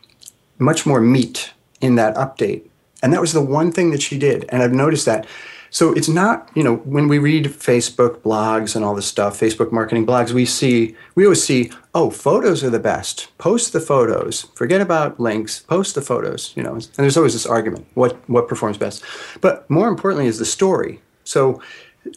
much 0.59 0.85
more 0.85 1.01
meat 1.01 1.53
in 1.81 1.95
that 1.95 2.15
update 2.15 2.69
And 3.01 3.13
that 3.13 3.21
was 3.21 3.31
the 3.31 3.41
one 3.41 3.71
thing 3.71 3.91
that 3.91 4.01
she 4.01 4.17
did. 4.17 4.45
And 4.49 4.61
I've 4.61 4.73
noticed 4.73 5.05
that. 5.05 5.25
So 5.71 5.93
it's 5.93 6.09
not, 6.09 6.49
you 6.55 6.63
know, 6.63 6.77
when 6.77 7.07
we 7.07 7.19
read 7.19 7.45
Facebook 7.45 8.21
blogs 8.21 8.75
and 8.75 8.83
all 8.83 8.95
this 8.95 9.05
stuff, 9.05 9.39
Facebook 9.39 9.71
marketing 9.71 10.05
blogs, 10.05 10.31
we 10.31 10.45
see, 10.45 10.95
we 11.15 11.23
always 11.25 11.43
see, 11.43 11.71
oh, 11.93 12.09
photos 12.09 12.63
are 12.63 12.71
the 12.71 12.79
best. 12.79 13.29
Post 13.37 13.71
the 13.71 13.79
photos. 13.79 14.47
Forget 14.55 14.81
about 14.81 15.19
links. 15.19 15.61
Post 15.61 15.95
the 15.95 16.01
photos, 16.01 16.53
you 16.55 16.63
know. 16.63 16.73
And 16.73 16.89
there's 16.97 17.17
always 17.17 17.33
this 17.33 17.45
argument 17.45 17.85
what, 17.93 18.17
what 18.27 18.47
performs 18.47 18.77
best. 18.77 19.03
But 19.41 19.69
more 19.69 19.87
importantly 19.87 20.27
is 20.27 20.39
the 20.39 20.45
story. 20.45 21.01
So 21.23 21.61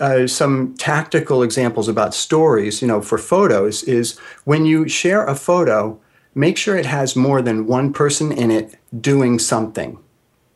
uh, 0.00 0.26
some 0.26 0.74
tactical 0.78 1.42
examples 1.42 1.88
about 1.88 2.14
stories, 2.14 2.80
you 2.80 2.88
know, 2.88 3.02
for 3.02 3.18
photos 3.18 3.82
is 3.82 4.18
when 4.44 4.64
you 4.64 4.88
share 4.88 5.24
a 5.26 5.34
photo, 5.34 6.00
make 6.34 6.56
sure 6.56 6.76
it 6.76 6.86
has 6.86 7.16
more 7.16 7.42
than 7.42 7.66
one 7.66 7.92
person 7.92 8.32
in 8.32 8.50
it 8.50 8.74
doing 9.00 9.38
something. 9.38 9.98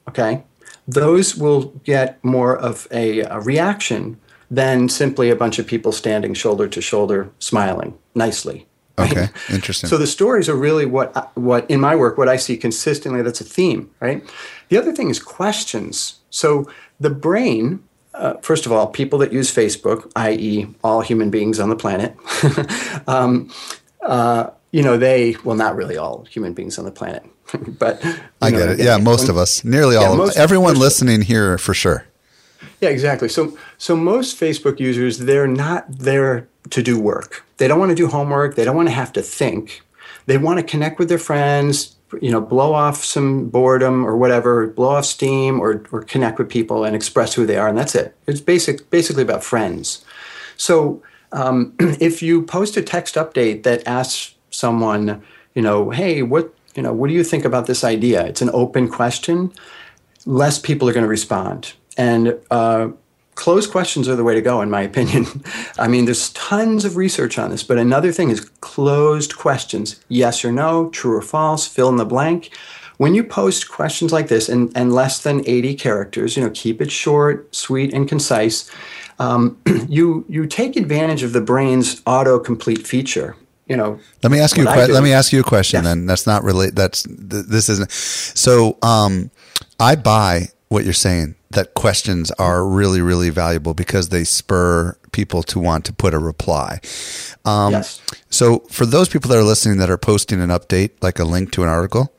Okay? 0.08 0.42
Those 0.88 1.36
will 1.36 1.66
get 1.84 2.22
more 2.24 2.56
of 2.56 2.86
a, 2.90 3.20
a 3.20 3.40
reaction 3.40 4.18
than 4.50 4.88
simply 4.88 5.30
a 5.30 5.36
bunch 5.36 5.58
of 5.58 5.66
people 5.66 5.92
standing 5.92 6.34
shoulder 6.34 6.68
to 6.68 6.80
shoulder 6.80 7.30
smiling 7.38 7.98
nicely. 8.14 8.66
Right? 8.96 9.12
Okay, 9.12 9.28
interesting. 9.50 9.88
So 9.88 9.98
the 9.98 10.06
stories 10.06 10.48
are 10.48 10.54
really 10.54 10.86
what 10.86 11.36
what 11.36 11.68
in 11.70 11.80
my 11.80 11.94
work 11.96 12.16
what 12.16 12.28
I 12.28 12.36
see 12.36 12.56
consistently 12.56 13.20
that's 13.20 13.40
a 13.40 13.44
theme, 13.44 13.90
right? 14.00 14.24
The 14.68 14.78
other 14.78 14.92
thing 14.92 15.10
is 15.10 15.18
questions. 15.18 16.20
So 16.30 16.70
the 16.98 17.10
brain 17.10 17.82
uh, 18.16 18.34
first 18.40 18.66
of 18.66 18.72
all, 18.72 18.86
people 18.86 19.18
that 19.18 19.32
use 19.32 19.54
Facebook, 19.54 20.10
i.e., 20.16 20.66
all 20.82 21.02
human 21.02 21.30
beings 21.30 21.60
on 21.60 21.68
the 21.68 21.76
planet, 21.76 22.16
um, 23.06 23.50
uh, 24.00 24.48
you 24.70 24.82
know, 24.82 24.96
they, 24.96 25.36
well, 25.44 25.56
not 25.56 25.76
really 25.76 25.96
all 25.96 26.24
human 26.24 26.52
beings 26.52 26.78
on 26.78 26.84
the 26.84 26.90
planet, 26.90 27.24
but. 27.78 28.04
I 28.42 28.50
know, 28.50 28.58
get 28.58 28.68
it. 28.70 28.78
Yeah, 28.80 28.98
most 28.98 29.28
of 29.28 29.36
us, 29.36 29.64
nearly 29.64 29.96
yeah, 29.96 30.02
all 30.02 30.20
of 30.20 30.36
Everyone 30.36 30.74
most, 30.74 30.80
listening 30.80 31.22
here 31.22 31.58
for 31.58 31.74
sure. 31.74 32.06
Yeah, 32.80 32.90
exactly. 32.90 33.28
So, 33.28 33.56
so 33.78 33.96
most 33.96 34.38
Facebook 34.38 34.80
users, 34.80 35.18
they're 35.18 35.46
not 35.46 35.86
there 35.88 36.48
to 36.70 36.82
do 36.82 37.00
work. 37.00 37.44
They 37.58 37.68
don't 37.68 37.78
want 37.78 37.90
to 37.90 37.96
do 37.96 38.08
homework. 38.08 38.56
They 38.56 38.64
don't 38.64 38.76
want 38.76 38.88
to 38.88 38.94
have 38.94 39.12
to 39.14 39.22
think. 39.22 39.82
They 40.26 40.38
want 40.38 40.58
to 40.58 40.64
connect 40.64 40.98
with 40.98 41.08
their 41.08 41.18
friends, 41.18 41.96
you 42.20 42.30
know, 42.30 42.40
blow 42.40 42.74
off 42.74 43.04
some 43.04 43.48
boredom 43.48 44.04
or 44.04 44.16
whatever, 44.16 44.66
blow 44.66 44.90
off 44.90 45.06
steam 45.06 45.60
or, 45.60 45.84
or 45.92 46.02
connect 46.02 46.38
with 46.38 46.48
people 46.48 46.84
and 46.84 46.94
express 46.94 47.34
who 47.34 47.46
they 47.46 47.56
are. 47.56 47.68
And 47.68 47.78
that's 47.78 47.94
it. 47.94 48.14
It's 48.26 48.40
basic, 48.40 48.90
basically 48.90 49.22
about 49.22 49.44
friends. 49.44 50.04
So 50.56 51.02
um, 51.32 51.74
if 51.78 52.22
you 52.22 52.42
post 52.42 52.76
a 52.76 52.82
text 52.82 53.14
update 53.14 53.62
that 53.62 53.86
asks 53.86 54.34
someone, 54.56 55.22
you 55.54 55.62
know, 55.62 55.90
hey, 55.90 56.22
what, 56.22 56.54
you 56.74 56.82
know, 56.82 56.92
what 56.92 57.08
do 57.08 57.14
you 57.14 57.24
think 57.24 57.44
about 57.44 57.66
this 57.66 57.84
idea? 57.84 58.24
It's 58.26 58.42
an 58.42 58.50
open 58.52 58.88
question. 58.88 59.52
Less 60.24 60.58
people 60.58 60.88
are 60.88 60.92
going 60.92 61.04
to 61.04 61.08
respond. 61.08 61.74
And 61.96 62.38
uh, 62.50 62.88
closed 63.36 63.70
questions 63.70 64.08
are 64.08 64.16
the 64.16 64.24
way 64.24 64.34
to 64.34 64.42
go, 64.42 64.60
in 64.60 64.70
my 64.70 64.82
opinion. 64.82 65.26
I 65.78 65.88
mean, 65.88 66.04
there's 66.04 66.30
tons 66.32 66.84
of 66.84 66.96
research 66.96 67.38
on 67.38 67.50
this, 67.50 67.62
but 67.62 67.78
another 67.78 68.12
thing 68.12 68.30
is 68.30 68.40
closed 68.60 69.36
questions 69.36 70.00
yes 70.08 70.44
or 70.44 70.52
no, 70.52 70.90
true 70.90 71.16
or 71.16 71.22
false, 71.22 71.66
fill 71.66 71.88
in 71.88 71.96
the 71.96 72.04
blank. 72.04 72.50
When 72.98 73.14
you 73.14 73.22
post 73.24 73.68
questions 73.68 74.10
like 74.10 74.28
this 74.28 74.48
and, 74.48 74.72
and 74.74 74.94
less 74.94 75.22
than 75.22 75.46
80 75.46 75.74
characters, 75.74 76.36
you 76.36 76.42
know, 76.42 76.50
keep 76.50 76.80
it 76.80 76.90
short, 76.90 77.54
sweet, 77.54 77.92
and 77.92 78.08
concise. 78.08 78.70
Um, 79.18 79.60
you 79.88 80.24
you 80.28 80.46
take 80.46 80.76
advantage 80.76 81.22
of 81.22 81.32
the 81.32 81.42
brain's 81.42 82.00
autocomplete 82.02 82.86
feature. 82.86 83.36
You 83.66 83.76
know. 83.76 83.98
Let 84.22 84.30
me 84.30 84.38
ask 84.40 84.56
you. 84.56 84.68
A 84.68 84.72
que- 84.72 84.92
let 84.92 85.02
me 85.02 85.12
ask 85.12 85.32
you 85.32 85.40
a 85.40 85.44
question. 85.44 85.78
Yes. 85.78 85.84
Then 85.84 86.06
that's 86.06 86.26
not 86.26 86.44
really. 86.44 86.70
That's 86.70 87.02
th- 87.02 87.46
this 87.46 87.68
isn't. 87.68 87.90
So 87.90 88.78
um, 88.82 89.30
I 89.80 89.96
buy 89.96 90.48
what 90.68 90.84
you're 90.84 90.92
saying 90.92 91.36
that 91.50 91.74
questions 91.74 92.30
are 92.32 92.66
really, 92.66 93.00
really 93.00 93.30
valuable 93.30 93.74
because 93.74 94.08
they 94.08 94.24
spur 94.24 94.96
people 95.12 95.42
to 95.42 95.58
want 95.58 95.84
to 95.86 95.92
put 95.92 96.12
a 96.12 96.18
reply. 96.18 96.80
Um, 97.44 97.72
yes. 97.72 98.00
So, 98.28 98.60
for 98.70 98.84
those 98.84 99.08
people 99.08 99.30
that 99.30 99.38
are 99.38 99.44
listening 99.44 99.78
that 99.78 99.90
are 99.90 99.98
posting 99.98 100.40
an 100.40 100.50
update, 100.50 100.90
like 101.00 101.18
a 101.18 101.24
link 101.24 101.52
to 101.52 101.62
an 101.62 101.68
article 101.68 102.12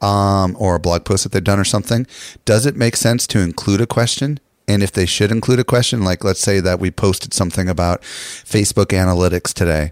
um, 0.00 0.56
or 0.58 0.74
a 0.74 0.80
blog 0.80 1.04
post 1.04 1.22
that 1.22 1.32
they've 1.32 1.42
done 1.42 1.58
or 1.58 1.64
something, 1.64 2.06
does 2.44 2.66
it 2.66 2.76
make 2.76 2.96
sense 2.96 3.26
to 3.28 3.40
include 3.40 3.80
a 3.80 3.86
question? 3.86 4.40
And 4.68 4.82
if 4.82 4.92
they 4.92 5.06
should 5.06 5.30
include 5.30 5.58
a 5.58 5.64
question, 5.64 6.02
like 6.02 6.24
let's 6.24 6.40
say 6.40 6.60
that 6.60 6.78
we 6.78 6.90
posted 6.90 7.34
something 7.34 7.68
about 7.68 8.02
Facebook 8.02 8.86
analytics 8.86 9.52
today, 9.52 9.90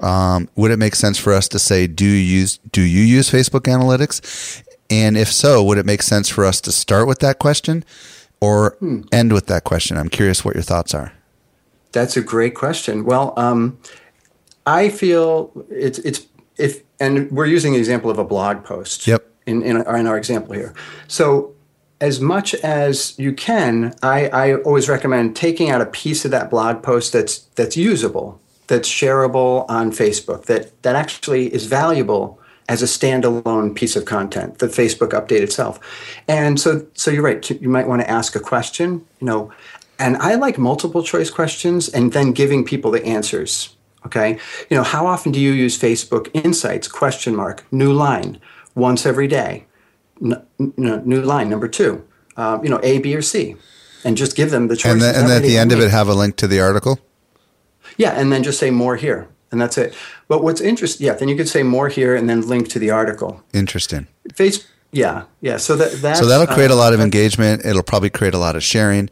um, 0.00 0.48
would 0.56 0.70
it 0.70 0.78
make 0.78 0.94
sense 0.94 1.18
for 1.18 1.32
us 1.32 1.48
to 1.48 1.58
say, 1.58 1.86
"Do 1.86 2.04
you 2.04 2.12
use 2.12 2.58
Do 2.70 2.82
you 2.82 3.02
use 3.02 3.30
Facebook 3.30 3.62
analytics?" 3.62 4.62
And 4.90 5.16
if 5.16 5.32
so, 5.32 5.62
would 5.64 5.78
it 5.78 5.86
make 5.86 6.02
sense 6.02 6.28
for 6.28 6.44
us 6.44 6.60
to 6.62 6.72
start 6.72 7.06
with 7.06 7.20
that 7.20 7.38
question 7.38 7.84
or 8.40 8.76
hmm. 8.80 9.02
end 9.12 9.32
with 9.32 9.46
that 9.46 9.64
question? 9.64 9.96
I'm 9.96 10.08
curious 10.08 10.44
what 10.44 10.54
your 10.54 10.64
thoughts 10.64 10.94
are. 10.94 11.12
That's 11.92 12.16
a 12.16 12.20
great 12.20 12.54
question. 12.54 13.04
Well, 13.04 13.32
um, 13.36 13.78
I 14.66 14.90
feel 14.90 15.50
it's 15.70 15.98
it's 16.00 16.26
if 16.56 16.82
and 16.98 17.30
we're 17.30 17.46
using 17.46 17.72
the 17.72 17.78
example 17.78 18.10
of 18.10 18.18
a 18.18 18.24
blog 18.24 18.64
post. 18.64 19.06
Yep. 19.06 19.26
In 19.46 19.62
in 19.62 19.78
our, 19.78 19.96
in 19.96 20.06
our 20.06 20.18
example 20.18 20.54
here, 20.54 20.74
so 21.08 21.54
as 22.00 22.20
much 22.20 22.54
as 22.54 23.18
you 23.18 23.32
can, 23.32 23.94
I, 24.02 24.28
I 24.28 24.54
always 24.62 24.88
recommend 24.88 25.36
taking 25.36 25.70
out 25.70 25.80
a 25.80 25.86
piece 25.86 26.24
of 26.24 26.30
that 26.30 26.50
blog 26.50 26.82
post 26.82 27.12
that's 27.12 27.40
that's 27.56 27.76
usable, 27.76 28.40
that's 28.66 28.88
shareable 28.88 29.66
on 29.68 29.92
Facebook, 29.92 30.46
that 30.46 30.82
that 30.82 30.96
actually 30.96 31.52
is 31.52 31.66
valuable 31.66 32.40
as 32.68 32.82
a 32.82 32.86
standalone 32.86 33.74
piece 33.74 33.96
of 33.96 34.04
content, 34.04 34.60
the 34.60 34.68
Facebook 34.68 35.08
update 35.08 35.40
itself. 35.40 35.80
And 36.28 36.58
so, 36.60 36.86
so 36.94 37.10
you're 37.10 37.24
right. 37.24 37.50
You 37.50 37.68
might 37.68 37.88
want 37.88 38.00
to 38.00 38.08
ask 38.08 38.36
a 38.36 38.40
question, 38.40 39.04
you 39.18 39.26
know, 39.26 39.52
and 39.98 40.16
I 40.18 40.36
like 40.36 40.56
multiple 40.56 41.02
choice 41.02 41.30
questions 41.30 41.88
and 41.88 42.12
then 42.12 42.30
giving 42.30 42.64
people 42.64 42.92
the 42.92 43.04
answers. 43.04 43.74
Okay, 44.06 44.38
you 44.70 44.76
know, 44.76 44.82
how 44.82 45.06
often 45.06 45.30
do 45.30 45.40
you 45.40 45.52
use 45.52 45.78
Facebook 45.78 46.30
Insights? 46.32 46.88
Question 46.88 47.36
mark. 47.36 47.64
New 47.70 47.92
line 47.92 48.40
once 48.74 49.04
every 49.04 49.26
day. 49.26 49.66
N- 50.22 50.42
n- 50.58 51.02
new 51.04 51.22
line 51.22 51.48
number 51.48 51.68
two. 51.68 52.06
Uh, 52.36 52.58
you 52.62 52.68
know, 52.68 52.80
A, 52.82 52.98
B, 52.98 53.14
or 53.14 53.22
C, 53.22 53.56
and 54.04 54.16
just 54.16 54.36
give 54.36 54.50
them 54.50 54.68
the 54.68 54.76
choice. 54.76 54.92
And, 54.92 55.02
then, 55.02 55.14
and 55.14 55.32
at 55.32 55.42
the 55.42 55.58
end 55.58 55.72
of 55.72 55.80
it, 55.80 55.90
have 55.90 56.08
a 56.08 56.14
link 56.14 56.36
to 56.36 56.46
the 56.46 56.60
article. 56.60 56.98
Yeah, 57.96 58.12
and 58.12 58.32
then 58.32 58.42
just 58.42 58.58
say 58.58 58.70
more 58.70 58.96
here 58.96 59.28
and 59.52 59.60
that's 59.60 59.78
it. 59.78 59.94
But 60.28 60.42
what's 60.42 60.60
interesting, 60.60 61.06
yeah, 61.06 61.14
then 61.14 61.28
you 61.28 61.36
could 61.36 61.48
say 61.48 61.62
more 61.62 61.88
here 61.88 62.14
and 62.14 62.28
then 62.28 62.46
link 62.46 62.68
to 62.70 62.78
the 62.78 62.90
article. 62.90 63.42
Interesting. 63.52 64.06
Face, 64.34 64.66
yeah, 64.92 65.24
yeah. 65.40 65.56
So 65.56 65.76
that 65.76 66.16
so 66.16 66.26
that'll 66.26 66.46
create 66.46 66.70
uh, 66.70 66.74
a 66.74 66.76
lot 66.76 66.94
of 66.94 67.00
engagement. 67.00 67.64
It'll 67.64 67.82
probably 67.82 68.10
create 68.10 68.34
a 68.34 68.38
lot 68.38 68.56
of 68.56 68.62
sharing, 68.62 69.10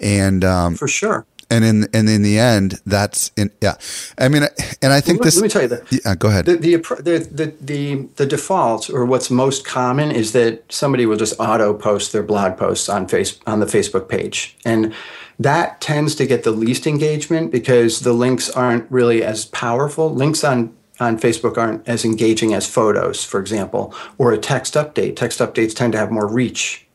and 0.00 0.44
um, 0.44 0.74
for 0.76 0.88
sure. 0.88 1.26
And 1.48 1.64
in 1.64 1.88
and 1.94 2.08
in 2.08 2.22
the 2.22 2.40
end, 2.40 2.80
that's 2.86 3.30
in 3.36 3.52
yeah. 3.60 3.76
I 4.18 4.28
mean, 4.28 4.42
and 4.82 4.92
I 4.92 5.00
think 5.00 5.20
well, 5.20 5.26
this. 5.26 5.36
Let 5.36 5.42
me 5.44 5.48
tell 5.48 5.62
you 5.62 5.68
that. 5.68 5.92
Yeah, 5.92 6.16
go 6.16 6.28
ahead. 6.28 6.46
The 6.46 6.56
the, 6.56 6.76
the 6.76 7.18
the 7.30 7.54
the 7.60 8.08
the 8.16 8.26
default 8.26 8.90
or 8.90 9.04
what's 9.04 9.30
most 9.30 9.64
common 9.64 10.10
is 10.10 10.32
that 10.32 10.64
somebody 10.72 11.06
will 11.06 11.16
just 11.16 11.38
auto 11.38 11.72
post 11.72 12.12
their 12.12 12.24
blog 12.24 12.56
posts 12.56 12.88
on 12.88 13.06
face 13.06 13.38
on 13.46 13.60
the 13.60 13.66
Facebook 13.66 14.08
page 14.08 14.56
and 14.64 14.92
that 15.38 15.80
tends 15.80 16.14
to 16.14 16.26
get 16.26 16.44
the 16.44 16.50
least 16.50 16.86
engagement 16.86 17.52
because 17.52 18.00
the 18.00 18.12
links 18.12 18.48
aren't 18.50 18.90
really 18.90 19.22
as 19.22 19.44
powerful. 19.46 20.12
Links 20.12 20.44
on 20.44 20.74
on 20.98 21.18
Facebook 21.18 21.58
aren't 21.58 21.86
as 21.86 22.06
engaging 22.06 22.54
as 22.54 22.66
photos, 22.66 23.22
for 23.22 23.38
example, 23.38 23.94
or 24.16 24.32
a 24.32 24.38
text 24.38 24.74
update. 24.74 25.14
Text 25.14 25.40
updates 25.40 25.74
tend 25.74 25.92
to 25.92 25.98
have 25.98 26.10
more 26.10 26.26
reach. 26.26 26.86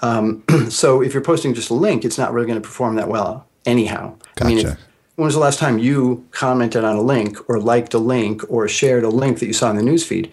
Um, 0.00 0.44
so 0.68 1.00
if 1.00 1.14
you're 1.14 1.22
posting 1.22 1.54
just 1.54 1.70
a 1.70 1.74
link, 1.74 2.04
it's 2.04 2.18
not 2.18 2.34
really 2.34 2.46
going 2.46 2.60
to 2.60 2.66
perform 2.66 2.96
that 2.96 3.08
well 3.08 3.46
anyhow. 3.66 4.16
Gotcha. 4.36 4.44
I 4.44 4.48
mean, 4.48 4.66
if, 4.66 4.78
when 5.16 5.26
was 5.26 5.34
the 5.34 5.40
last 5.40 5.58
time 5.58 5.78
you 5.78 6.26
commented 6.30 6.84
on 6.84 6.96
a 6.96 7.02
link 7.02 7.36
or 7.48 7.60
liked 7.60 7.94
a 7.94 7.98
link 7.98 8.42
or 8.48 8.66
shared 8.68 9.04
a 9.04 9.08
link 9.08 9.38
that 9.40 9.46
you 9.46 9.52
saw 9.52 9.70
in 9.70 9.76
the 9.76 9.82
newsfeed? 9.82 10.26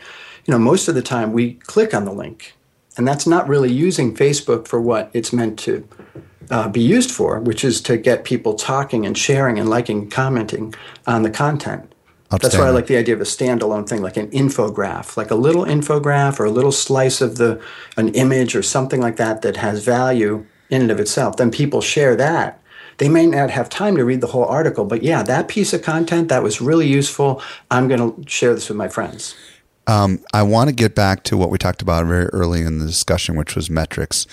You 0.46 0.52
know, 0.54 0.60
most 0.60 0.88
of 0.88 0.96
the 0.96 1.02
time 1.02 1.34
we 1.34 1.56
click 1.56 1.94
on 1.94 2.06
the 2.06 2.14
link, 2.14 2.54
and 2.96 3.08
that's 3.08 3.28
not 3.28 3.48
really 3.48 3.72
using 3.72 4.16
Facebook 4.16 4.68
for 4.68 4.80
what 4.80 5.12
it's 5.14 5.34
meant 5.34 5.60
to 5.60 5.88
uh, 6.50 6.70
be 6.70 6.82
used 6.82 7.12
for, 7.12 7.40
which 7.40 7.64
is 7.66 7.82
to 7.82 7.98
get 7.98 8.24
people 8.24 8.54
talking 8.54 9.06
and 9.06 9.18
sharing 9.18 9.60
and 9.60 9.70
liking 9.70 10.04
and 10.04 10.12
commenting 10.12 10.74
on 11.06 11.24
the 11.24 11.30
content. 11.30 11.94
That's 12.30 12.58
why 12.58 12.68
I 12.68 12.72
like 12.72 12.88
the 12.88 12.98
idea 12.98 13.16
of 13.16 13.22
a 13.22 13.26
standalone 13.26 13.88
thing, 13.88 14.02
like 14.02 14.18
an 14.18 14.30
infograph, 14.32 15.16
like 15.16 15.32
a 15.32 15.36
little 15.36 15.64
infograph 15.64 16.40
or 16.40 16.46
a 16.46 16.52
little 16.52 16.74
slice 16.74 17.22
of 17.22 17.38
the 17.38 17.62
an 17.96 18.10
image 18.10 18.54
or 18.56 18.62
something 18.62 19.00
like 19.00 19.16
that 19.16 19.42
that 19.44 19.58
has 19.58 19.86
value 19.86 20.46
in 20.70 20.82
and 20.82 20.92
of 20.92 21.00
itself. 21.00 21.38
Then 21.38 21.52
people 21.52 21.80
share 21.82 22.16
that. 22.18 22.62
They 22.98 23.10
may 23.10 23.28
not 23.28 23.50
have 23.52 23.70
time 23.70 23.96
to 23.98 24.06
read 24.06 24.22
the 24.22 24.28
whole 24.28 24.46
article, 24.46 24.86
but 24.86 25.04
yeah, 25.04 25.24
that 25.24 25.48
piece 25.48 25.74
of 25.74 25.84
content 25.84 26.30
that 26.30 26.42
was 26.42 26.62
really 26.62 26.88
useful. 26.88 27.42
I'm 27.70 27.88
going 27.88 28.24
to 28.24 28.30
share 28.30 28.54
this 28.54 28.70
with 28.70 28.78
my 28.78 28.88
friends. 28.88 29.36
Um, 29.88 30.20
I 30.34 30.44
want 30.44 30.70
to 30.70 30.76
get 30.76 30.96
back 30.96 31.24
to 31.24 31.38
what 31.38 31.50
we 31.50 31.58
talked 31.58 31.82
about 31.82 32.06
very 32.06 32.26
early 32.28 32.62
in 32.62 32.80
the 32.80 32.86
discussion, 32.86 33.38
which 33.38 33.56
was 33.56 33.70
metrics. 33.70 34.28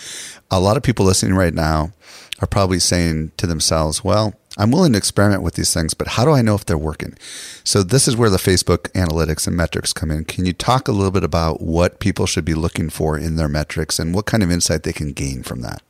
A 0.51 0.59
lot 0.59 0.77
of 0.77 0.83
people 0.83 1.07
listening 1.07 1.35
right 1.35 1.55
now 1.55 1.93
are 2.41 2.49
probably 2.49 2.81
saying 2.81 3.31
to 3.37 3.47
themselves, 3.47 4.03
well, 4.03 4.35
I'm 4.57 4.73
willing 4.73 4.93
to 4.93 4.99
experiment 4.99 5.43
with 5.43 5.55
these 5.55 5.73
things, 5.73 5.95
but 5.95 6.09
how 6.09 6.25
do 6.25 6.33
I 6.33 6.43
know 6.43 6.55
if 6.55 6.65
they're 6.65 6.79
working? 6.79 7.17
So 7.63 7.83
this 7.83 8.09
is 8.09 8.17
where 8.17 8.31
the 8.31 8.37
Facebook 8.37 8.91
analytics 8.93 9.47
and 9.47 9.57
metrics 9.57 9.93
come 9.93 10.11
in. 10.11 10.25
Can 10.25 10.45
you 10.45 10.53
talk 10.53 10.89
a 10.89 10.93
little 10.93 11.11
bit 11.13 11.25
about 11.25 11.61
what 11.61 12.01
people 12.01 12.27
should 12.27 12.45
be 12.45 12.55
looking 12.55 12.91
for 12.91 13.17
in 13.17 13.37
their 13.37 13.49
metrics 13.49 13.99
and 13.99 14.15
what 14.15 14.27
kind 14.27 14.43
of 14.43 14.51
insight 14.51 14.83
they 14.83 14.93
can 14.93 15.13
gain 15.13 15.43
from 15.43 15.61
that? 15.63 15.83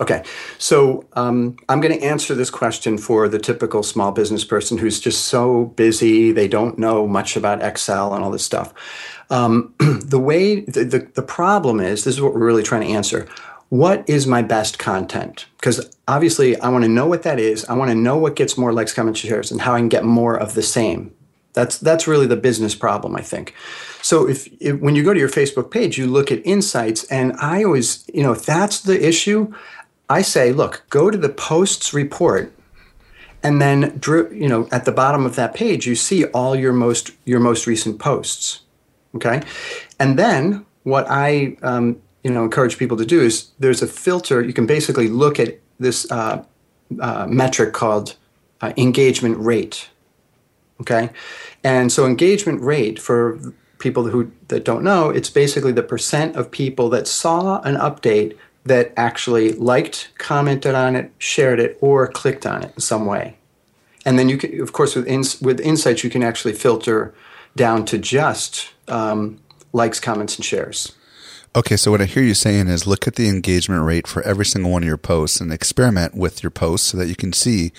Okay, 0.00 0.24
so 0.58 1.04
um, 1.12 1.56
I'm 1.68 1.80
going 1.80 1.96
to 1.96 2.04
answer 2.04 2.34
this 2.34 2.50
question 2.50 2.98
for 2.98 3.28
the 3.28 3.38
typical 3.38 3.84
small 3.84 4.10
business 4.10 4.44
person 4.44 4.76
who's 4.76 4.98
just 4.98 5.26
so 5.26 5.66
busy, 5.66 6.32
they 6.32 6.48
don't 6.48 6.78
know 6.78 7.06
much 7.06 7.36
about 7.36 7.62
Excel 7.62 8.12
and 8.12 8.24
all 8.24 8.32
this 8.32 8.44
stuff. 8.44 8.74
Um, 9.30 9.72
the 9.78 10.18
way 10.18 10.60
the, 10.60 10.84
the, 10.84 10.98
the 11.14 11.22
problem 11.22 11.78
is, 11.78 12.02
this 12.02 12.16
is 12.16 12.20
what 12.20 12.34
we're 12.34 12.44
really 12.44 12.64
trying 12.64 12.82
to 12.82 12.88
answer 12.88 13.28
what 13.70 14.08
is 14.08 14.26
my 14.26 14.40
best 14.40 14.78
content? 14.78 15.46
Because 15.58 15.96
obviously, 16.06 16.56
I 16.60 16.68
want 16.68 16.84
to 16.84 16.88
know 16.88 17.06
what 17.06 17.24
that 17.24 17.40
is. 17.40 17.64
I 17.64 17.74
want 17.74 17.90
to 17.90 17.94
know 17.94 18.16
what 18.16 18.36
gets 18.36 18.56
more 18.56 18.72
likes, 18.72 18.92
comments, 18.92 19.18
shares, 19.18 19.50
and 19.50 19.60
how 19.60 19.74
I 19.74 19.78
can 19.78 19.88
get 19.88 20.04
more 20.04 20.36
of 20.36 20.54
the 20.54 20.62
same. 20.62 21.12
That's 21.54 21.78
that's 21.78 22.06
really 22.06 22.26
the 22.26 22.36
business 22.36 22.74
problem, 22.74 23.16
I 23.16 23.20
think. 23.20 23.54
So 24.02 24.28
if, 24.28 24.46
if, 24.60 24.78
when 24.80 24.94
you 24.94 25.02
go 25.02 25.14
to 25.14 25.18
your 25.18 25.28
Facebook 25.28 25.70
page, 25.70 25.96
you 25.96 26.06
look 26.06 26.30
at 26.30 26.44
insights, 26.44 27.04
and 27.04 27.32
I 27.40 27.64
always, 27.64 28.04
you 28.12 28.22
know, 28.22 28.32
if 28.32 28.44
that's 28.44 28.80
the 28.82 29.04
issue, 29.04 29.52
I 30.14 30.22
say, 30.22 30.52
look, 30.52 30.84
go 30.90 31.10
to 31.10 31.18
the 31.18 31.28
posts 31.28 31.92
report, 31.92 32.52
and 33.42 33.60
then 33.60 34.00
you 34.32 34.48
know 34.48 34.68
at 34.70 34.84
the 34.84 34.92
bottom 34.92 35.26
of 35.26 35.34
that 35.34 35.54
page, 35.54 35.88
you 35.88 35.96
see 35.96 36.24
all 36.26 36.54
your 36.54 36.72
most 36.72 37.10
your 37.24 37.40
most 37.40 37.66
recent 37.66 37.98
posts. 37.98 38.60
Okay, 39.16 39.42
and 39.98 40.16
then 40.16 40.64
what 40.84 41.04
I 41.08 41.56
um, 41.62 42.00
you 42.22 42.30
know 42.30 42.44
encourage 42.44 42.78
people 42.78 42.96
to 42.96 43.04
do 43.04 43.20
is 43.20 43.50
there's 43.58 43.82
a 43.82 43.88
filter. 43.88 44.40
You 44.40 44.52
can 44.52 44.66
basically 44.66 45.08
look 45.08 45.40
at 45.40 45.58
this 45.80 46.08
uh, 46.12 46.44
uh, 47.00 47.26
metric 47.28 47.72
called 47.72 48.14
uh, 48.60 48.72
engagement 48.76 49.36
rate. 49.38 49.88
Okay, 50.80 51.10
and 51.64 51.90
so 51.90 52.06
engagement 52.06 52.62
rate 52.62 53.00
for 53.00 53.40
people 53.80 54.04
who 54.04 54.30
that 54.46 54.64
don't 54.64 54.84
know, 54.84 55.10
it's 55.10 55.30
basically 55.30 55.72
the 55.72 55.82
percent 55.82 56.36
of 56.36 56.52
people 56.52 56.88
that 56.90 57.08
saw 57.08 57.60
an 57.62 57.74
update 57.74 58.36
that 58.64 58.92
actually 58.96 59.52
liked, 59.52 60.10
commented 60.18 60.74
on 60.74 60.96
it, 60.96 61.12
shared 61.18 61.60
it, 61.60 61.78
or 61.80 62.06
clicked 62.08 62.46
on 62.46 62.62
it 62.62 62.72
in 62.74 62.80
some 62.80 63.06
way. 63.06 63.36
And 64.06 64.18
then 64.18 64.28
you 64.28 64.38
can, 64.38 64.60
of 64.60 64.72
course, 64.72 64.94
with 64.94 65.06
ins- 65.06 65.40
with 65.40 65.60
insights, 65.60 66.04
you 66.04 66.10
can 66.10 66.22
actually 66.22 66.54
filter 66.54 67.14
down 67.56 67.84
to 67.86 67.98
just 67.98 68.70
um, 68.88 69.38
likes, 69.72 70.00
comments, 70.00 70.36
and 70.36 70.44
shares. 70.44 70.92
Okay, 71.56 71.76
so 71.76 71.92
what 71.92 72.00
I 72.00 72.06
hear 72.06 72.24
you 72.24 72.34
saying 72.34 72.66
is 72.66 72.84
look 72.84 73.06
at 73.06 73.14
the 73.14 73.28
engagement 73.28 73.84
rate 73.84 74.08
for 74.08 74.22
every 74.22 74.44
single 74.44 74.72
one 74.72 74.82
of 74.82 74.88
your 74.88 74.96
posts 74.96 75.40
and 75.40 75.52
experiment 75.52 76.16
with 76.16 76.42
your 76.42 76.50
posts 76.50 76.88
so 76.88 76.98
that 76.98 77.06
you 77.06 77.14
can 77.14 77.32
see 77.32 77.72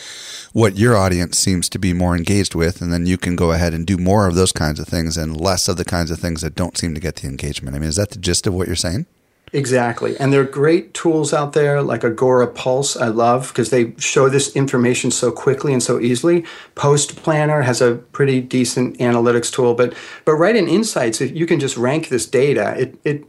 what 0.53 0.77
your 0.77 0.95
audience 0.95 1.37
seems 1.37 1.67
to 1.69 1.77
be 1.77 1.91
more 1.91 2.15
engaged 2.15 2.55
with. 2.55 2.81
And 2.81 2.93
then 2.93 3.05
you 3.05 3.17
can 3.17 3.35
go 3.35 3.51
ahead 3.51 3.73
and 3.73 3.85
do 3.85 3.97
more 3.97 4.27
of 4.27 4.35
those 4.35 4.53
kinds 4.53 4.79
of 4.79 4.87
things 4.87 5.17
and 5.17 5.35
less 5.35 5.67
of 5.67 5.75
the 5.75 5.83
kinds 5.83 6.09
of 6.09 6.19
things 6.19 6.39
that 6.39 6.55
don't 6.55 6.77
seem 6.77 6.93
to 6.93 7.01
get 7.01 7.17
the 7.17 7.27
engagement. 7.27 7.75
I 7.75 7.79
mean, 7.79 7.89
is 7.89 7.97
that 7.97 8.11
the 8.11 8.17
gist 8.17 8.47
of 8.47 8.53
what 8.53 8.67
you're 8.67 8.77
saying? 8.77 9.07
Exactly. 9.53 10.17
And 10.17 10.33
there 10.33 10.41
are 10.41 10.45
great 10.45 10.93
tools 10.93 11.33
out 11.33 11.53
there 11.53 11.81
like 11.81 12.03
Agora 12.03 12.47
Pulse, 12.47 12.97
I 12.97 13.07
love 13.07 13.49
because 13.49 13.69
they 13.69 13.93
show 13.97 14.27
this 14.27 14.55
information 14.55 15.11
so 15.11 15.31
quickly 15.31 15.71
and 15.71 15.81
so 15.81 15.99
easily. 15.99 16.45
Post 16.75 17.15
Planner 17.15 17.61
has 17.61 17.81
a 17.81 17.95
pretty 17.95 18.41
decent 18.41 18.97
analytics 18.97 19.51
tool, 19.51 19.73
but 19.73 19.93
but 20.25 20.33
right 20.33 20.55
in 20.55 20.67
Insights, 20.67 21.21
you 21.21 21.45
can 21.45 21.59
just 21.59 21.77
rank 21.77 22.09
this 22.09 22.25
data. 22.25 22.75
It 22.77 22.99
it 23.03 23.25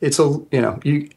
it's 0.00 0.18
a 0.18 0.40
you 0.50 0.60
know 0.60 0.80
you 0.84 1.08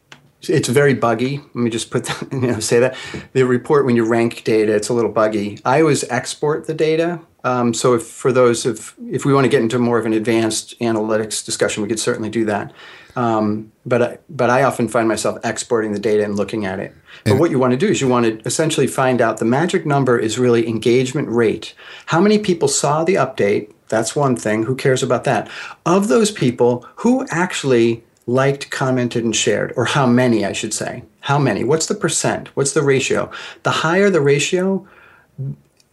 it's 0.42 0.68
very 0.68 0.94
buggy. 0.94 1.38
Let 1.38 1.56
me 1.56 1.70
just 1.70 1.90
put 1.90 2.04
that, 2.04 2.28
you 2.32 2.40
know 2.40 2.60
say 2.60 2.78
that 2.80 2.96
the 3.32 3.42
report 3.44 3.84
when 3.84 3.96
you 3.96 4.06
rank 4.06 4.44
data, 4.44 4.74
it's 4.74 4.88
a 4.88 4.94
little 4.94 5.12
buggy. 5.12 5.58
I 5.64 5.80
always 5.80 6.04
export 6.04 6.66
the 6.66 6.74
data. 6.74 7.20
Um, 7.44 7.72
so 7.72 7.94
if 7.94 8.02
for 8.02 8.32
those 8.32 8.66
if 8.66 8.94
if 9.10 9.24
we 9.24 9.32
want 9.32 9.44
to 9.44 9.48
get 9.48 9.62
into 9.62 9.78
more 9.78 9.98
of 9.98 10.06
an 10.06 10.12
advanced 10.12 10.78
analytics 10.80 11.44
discussion, 11.44 11.82
we 11.82 11.88
could 11.88 12.00
certainly 12.00 12.30
do 12.30 12.44
that. 12.46 12.72
Um, 13.16 13.72
but 13.84 14.02
I, 14.02 14.18
but 14.28 14.48
I 14.48 14.62
often 14.62 14.86
find 14.86 15.08
myself 15.08 15.38
exporting 15.44 15.92
the 15.92 15.98
data 15.98 16.24
and 16.24 16.36
looking 16.36 16.66
at 16.66 16.78
it. 16.78 16.94
But 17.24 17.32
and 17.32 17.40
what 17.40 17.50
you 17.50 17.58
want 17.58 17.72
to 17.72 17.76
do 17.76 17.88
is 17.88 18.00
you 18.00 18.06
want 18.06 18.26
to 18.26 18.46
essentially 18.46 18.86
find 18.86 19.20
out 19.20 19.38
the 19.38 19.44
magic 19.44 19.84
number 19.84 20.18
is 20.18 20.38
really 20.38 20.68
engagement 20.68 21.28
rate. 21.28 21.74
How 22.06 22.20
many 22.20 22.38
people 22.38 22.68
saw 22.68 23.02
the 23.02 23.14
update? 23.14 23.72
That's 23.88 24.14
one 24.14 24.36
thing. 24.36 24.64
Who 24.64 24.76
cares 24.76 25.02
about 25.02 25.24
that? 25.24 25.50
Of 25.84 26.08
those 26.08 26.30
people, 26.30 26.86
who 26.96 27.26
actually 27.30 28.04
liked, 28.26 28.70
commented, 28.70 29.24
and 29.24 29.34
shared, 29.34 29.72
or 29.74 29.86
how 29.86 30.06
many, 30.06 30.44
I 30.44 30.52
should 30.52 30.74
say. 30.74 31.02
How 31.20 31.38
many? 31.38 31.64
What's 31.64 31.86
the 31.86 31.94
percent? 31.94 32.54
What's 32.54 32.72
the 32.72 32.82
ratio? 32.82 33.30
The 33.62 33.70
higher 33.70 34.10
the 34.10 34.20
ratio, 34.20 34.86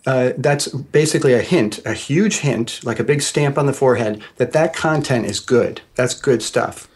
uh, 0.06 0.32
that's 0.38 0.68
basically 0.68 1.34
a 1.34 1.42
hint, 1.42 1.80
a 1.86 1.94
huge 1.94 2.38
hint, 2.38 2.80
like 2.84 3.00
a 3.00 3.04
big 3.04 3.22
stamp 3.22 3.58
on 3.58 3.66
the 3.66 3.74
forehead, 3.74 4.24
that 4.38 4.52
that 4.54 4.74
content 4.74 5.26
is 5.26 5.40
good. 5.40 5.82
That's 5.96 6.14
good 6.14 6.42
stuff. 6.44 6.88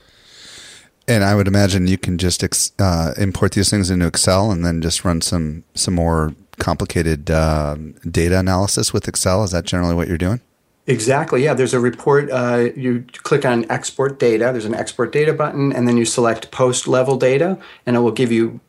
And 1.08 1.24
I 1.24 1.34
would 1.34 1.48
imagine 1.48 1.88
you 1.88 1.98
can 1.98 2.20
just 2.20 2.44
ex- 2.44 2.72
uh, 2.78 3.14
import 3.18 3.54
these 3.54 3.70
things 3.70 3.90
into 3.90 4.06
Excel 4.06 4.52
and 4.52 4.64
then 4.64 4.80
just 4.80 5.04
run 5.04 5.22
some 5.22 5.64
some 5.74 5.96
more 5.96 6.36
complicated 6.60 7.32
uh, 7.32 7.78
data 8.12 8.38
analysis 8.38 8.94
with 8.94 9.08
Excel. 9.08 9.44
Is 9.44 9.52
that 9.52 9.66
generally 9.66 9.96
what 9.96 10.08
you're 10.08 10.20
doing? 10.20 10.42
Exactly. 10.86 11.44
Yeah. 11.44 11.56
There's 11.56 11.74
a 11.74 11.80
report. 11.80 12.30
Uh, 12.32 12.70
you 12.76 13.06
click 13.24 13.44
on 13.44 13.66
export 13.72 14.20
data. 14.20 14.50
There's 14.52 14.66
an 14.66 14.76
export 14.76 15.12
data 15.12 15.34
button, 15.34 15.72
and 15.74 15.88
then 15.88 15.98
you 15.98 16.06
select 16.06 16.52
post 16.52 16.88
level 16.88 17.18
data, 17.18 17.58
and 17.86 17.96
it 17.96 18.00
will 18.00 18.12
give 18.12 18.32
you 18.32 18.60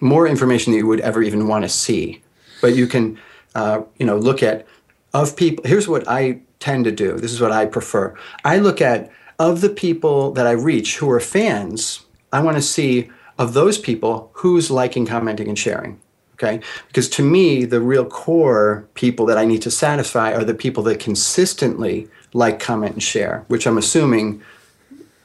more 0.00 0.26
information 0.26 0.72
that 0.72 0.78
you 0.78 0.86
would 0.86 1.00
ever 1.00 1.22
even 1.22 1.46
want 1.48 1.64
to 1.64 1.68
see. 1.68 2.22
But 2.60 2.76
you 2.76 2.86
can, 2.86 3.18
uh, 3.54 3.82
you 3.98 4.06
know, 4.06 4.16
look 4.16 4.42
at 4.42 4.66
of 5.14 5.36
people. 5.36 5.64
Here's 5.64 5.88
what 5.88 6.06
I 6.08 6.40
tend 6.60 6.84
to 6.84 6.92
do. 6.92 7.16
This 7.16 7.32
is 7.32 7.40
what 7.40 7.52
I 7.52 7.66
prefer. 7.66 8.14
I 8.44 8.58
look 8.58 8.80
at 8.80 9.10
of 9.38 9.60
the 9.60 9.68
people 9.68 10.32
that 10.32 10.46
I 10.46 10.52
reach 10.52 10.98
who 10.98 11.10
are 11.10 11.20
fans. 11.20 12.04
I 12.32 12.40
want 12.40 12.56
to 12.56 12.62
see 12.62 13.10
of 13.38 13.54
those 13.54 13.78
people 13.78 14.30
who's 14.34 14.70
liking, 14.70 15.06
commenting, 15.06 15.48
and 15.48 15.58
sharing. 15.58 16.00
Okay. 16.34 16.60
Because 16.86 17.08
to 17.10 17.22
me, 17.22 17.64
the 17.64 17.80
real 17.80 18.04
core 18.04 18.88
people 18.94 19.26
that 19.26 19.38
I 19.38 19.44
need 19.44 19.62
to 19.62 19.70
satisfy 19.70 20.32
are 20.32 20.44
the 20.44 20.54
people 20.54 20.84
that 20.84 21.00
consistently 21.00 22.08
like, 22.32 22.60
comment, 22.60 22.92
and 22.94 23.02
share, 23.02 23.44
which 23.48 23.66
I'm 23.66 23.78
assuming 23.78 24.42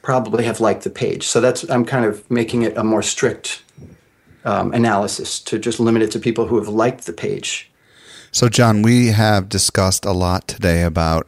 probably 0.02 0.44
have 0.46 0.60
liked 0.60 0.84
the 0.84 0.90
page. 0.90 1.28
So 1.28 1.40
that's, 1.40 1.70
I'm 1.70 1.86
kind 1.86 2.06
of 2.06 2.30
making 2.32 2.64
it 2.64 2.76
a 2.78 2.84
more 2.84 3.04
strict 3.04 3.64
um, 4.44 4.74
analysis 4.74 5.40
to 5.42 5.60
just 5.60 5.80
limit 5.80 6.02
it 6.02 6.12
to 6.12 6.20
people 6.20 6.48
who 6.48 6.58
have 6.58 6.68
liked 6.68 7.06
the 7.06 7.14
page. 7.14 7.72
So, 8.34 8.50
John, 8.50 8.82
we 8.82 9.10
have 9.10 9.48
discussed 9.48 10.06
a 10.06 10.12
lot 10.12 10.48
today 10.48 10.82
about 10.82 11.28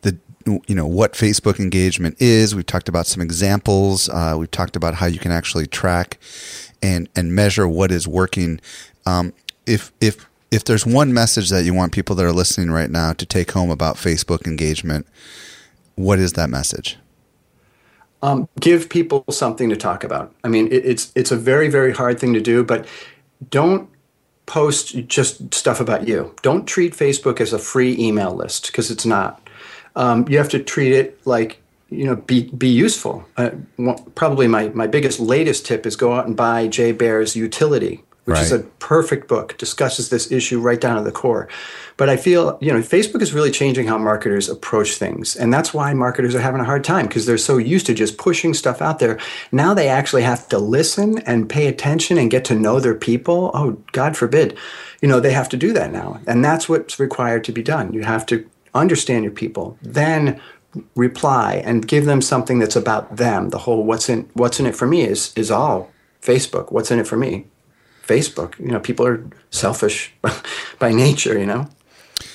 the 0.00 0.18
you 0.66 0.74
know 0.74 0.86
what 0.86 1.12
Facebook 1.12 1.60
engagement 1.60 2.16
is. 2.18 2.54
We've 2.54 2.64
talked 2.64 2.88
about 2.88 3.06
some 3.06 3.20
examples. 3.20 4.08
Uh, 4.08 4.36
we've 4.38 4.50
talked 4.50 4.74
about 4.74 4.94
how 4.94 5.04
you 5.04 5.18
can 5.18 5.32
actually 5.32 5.66
track 5.66 6.18
and 6.82 7.10
and 7.14 7.34
measure 7.34 7.68
what 7.68 7.92
is 7.92 8.08
working. 8.08 8.58
Um, 9.04 9.34
if 9.66 9.92
if 10.00 10.26
if 10.50 10.64
there's 10.64 10.86
one 10.86 11.12
message 11.12 11.50
that 11.50 11.64
you 11.64 11.74
want 11.74 11.92
people 11.92 12.16
that 12.16 12.24
are 12.24 12.32
listening 12.32 12.70
right 12.70 12.90
now 12.90 13.12
to 13.12 13.26
take 13.26 13.50
home 13.50 13.70
about 13.70 13.96
Facebook 13.96 14.46
engagement, 14.46 15.06
what 15.96 16.18
is 16.18 16.32
that 16.32 16.48
message? 16.48 16.96
Um, 18.22 18.48
give 18.58 18.88
people 18.88 19.26
something 19.28 19.68
to 19.68 19.76
talk 19.76 20.04
about. 20.04 20.34
I 20.42 20.48
mean, 20.48 20.68
it, 20.68 20.86
it's 20.86 21.12
it's 21.14 21.30
a 21.32 21.36
very 21.36 21.68
very 21.68 21.92
hard 21.92 22.18
thing 22.18 22.32
to 22.32 22.40
do, 22.40 22.64
but 22.64 22.86
don't 23.50 23.90
post 24.50 25.06
just 25.06 25.54
stuff 25.54 25.80
about 25.80 26.08
you. 26.08 26.34
Don't 26.42 26.66
treat 26.66 26.92
Facebook 26.92 27.40
as 27.40 27.52
a 27.52 27.58
free 27.58 27.96
email 27.96 28.34
list 28.34 28.66
because 28.66 28.90
it's 28.90 29.06
not. 29.06 29.48
Um, 29.94 30.26
you 30.28 30.38
have 30.38 30.48
to 30.48 30.58
treat 30.58 30.92
it 30.92 31.24
like 31.24 31.62
you 31.88 32.04
know 32.04 32.16
be 32.16 32.50
be 32.50 32.68
useful. 32.68 33.24
Uh, 33.36 33.50
probably 34.16 34.48
my 34.48 34.68
my 34.70 34.88
biggest 34.88 35.20
latest 35.20 35.66
tip 35.66 35.86
is 35.86 35.94
go 35.94 36.14
out 36.14 36.26
and 36.26 36.36
buy 36.36 36.66
Jay 36.66 36.90
Baer's 36.90 37.34
Youtility 37.34 38.02
which 38.24 38.34
right. 38.34 38.44
is 38.44 38.52
a 38.52 38.60
perfect 38.78 39.28
book, 39.28 39.56
discusses 39.58 40.10
this 40.10 40.30
issue 40.30 40.60
right 40.60 40.80
down 40.80 40.96
to 40.96 41.02
the 41.02 41.12
core. 41.12 41.48
But 41.96 42.08
I 42.08 42.16
feel, 42.16 42.58
you 42.60 42.72
know, 42.72 42.80
Facebook 42.80 43.22
is 43.22 43.32
really 43.32 43.50
changing 43.50 43.86
how 43.86 43.98
marketers 43.98 44.48
approach 44.48 44.94
things. 44.94 45.36
And 45.36 45.52
that's 45.52 45.74
why 45.74 45.92
marketers 45.94 46.34
are 46.34 46.40
having 46.40 46.60
a 46.60 46.64
hard 46.64 46.84
time 46.84 47.06
because 47.06 47.26
they're 47.26 47.38
so 47.38 47.58
used 47.58 47.86
to 47.86 47.94
just 47.94 48.18
pushing 48.18 48.54
stuff 48.54 48.80
out 48.80 48.98
there. 48.98 49.18
Now 49.52 49.74
they 49.74 49.88
actually 49.88 50.22
have 50.22 50.48
to 50.48 50.58
listen 50.58 51.18
and 51.20 51.48
pay 51.48 51.66
attention 51.66 52.18
and 52.18 52.30
get 52.30 52.44
to 52.46 52.54
know 52.54 52.80
their 52.80 52.94
people. 52.94 53.50
Oh, 53.54 53.72
God 53.92 54.16
forbid. 54.16 54.56
You 55.00 55.08
know, 55.08 55.20
they 55.20 55.32
have 55.32 55.48
to 55.50 55.56
do 55.56 55.72
that 55.72 55.92
now. 55.92 56.20
And 56.26 56.44
that's 56.44 56.68
what's 56.68 56.98
required 56.98 57.44
to 57.44 57.52
be 57.52 57.62
done. 57.62 57.92
You 57.92 58.02
have 58.02 58.26
to 58.26 58.48
understand 58.74 59.24
your 59.24 59.32
people, 59.32 59.76
then 59.82 60.40
reply 60.94 61.62
and 61.64 61.86
give 61.86 62.04
them 62.04 62.22
something 62.22 62.58
that's 62.58 62.76
about 62.76 63.16
them. 63.16 63.50
The 63.50 63.58
whole 63.58 63.84
what's 63.84 64.08
in 64.08 64.28
what's 64.34 64.60
in 64.60 64.66
it 64.66 64.76
for 64.76 64.86
me 64.86 65.02
is 65.02 65.32
is 65.36 65.50
all 65.50 65.90
Facebook. 66.22 66.70
What's 66.70 66.90
in 66.90 66.98
it 66.98 67.06
for 67.06 67.16
me? 67.16 67.46
Facebook. 68.10 68.58
You 68.58 68.72
know, 68.72 68.80
people 68.80 69.06
are 69.06 69.24
selfish 69.50 70.12
by 70.78 70.92
nature. 70.92 71.38
You 71.38 71.46
know, 71.46 71.68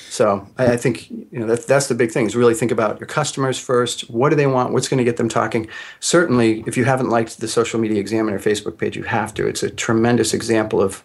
so 0.09 0.47
I, 0.57 0.73
I 0.73 0.77
think 0.77 1.11
you 1.11 1.39
know 1.39 1.47
that, 1.47 1.67
that's 1.67 1.87
the 1.87 1.95
big 1.95 2.11
thing 2.11 2.25
is 2.25 2.35
really 2.35 2.53
think 2.53 2.71
about 2.71 2.99
your 2.99 3.07
customers 3.07 3.59
first. 3.59 4.09
What 4.09 4.29
do 4.29 4.35
they 4.37 4.47
want? 4.47 4.71
What's 4.71 4.87
going 4.87 4.99
to 4.99 5.03
get 5.03 5.17
them 5.17 5.29
talking? 5.29 5.67
Certainly, 5.99 6.63
if 6.65 6.77
you 6.77 6.85
haven't 6.85 7.09
liked 7.09 7.39
the 7.39 7.47
Social 7.47 7.79
Media 7.79 7.99
Examiner 7.99 8.39
Facebook 8.39 8.77
page, 8.77 8.95
you 8.95 9.03
have 9.03 9.33
to. 9.33 9.45
It's 9.45 9.63
a 9.63 9.69
tremendous 9.69 10.33
example 10.33 10.81
of 10.81 11.03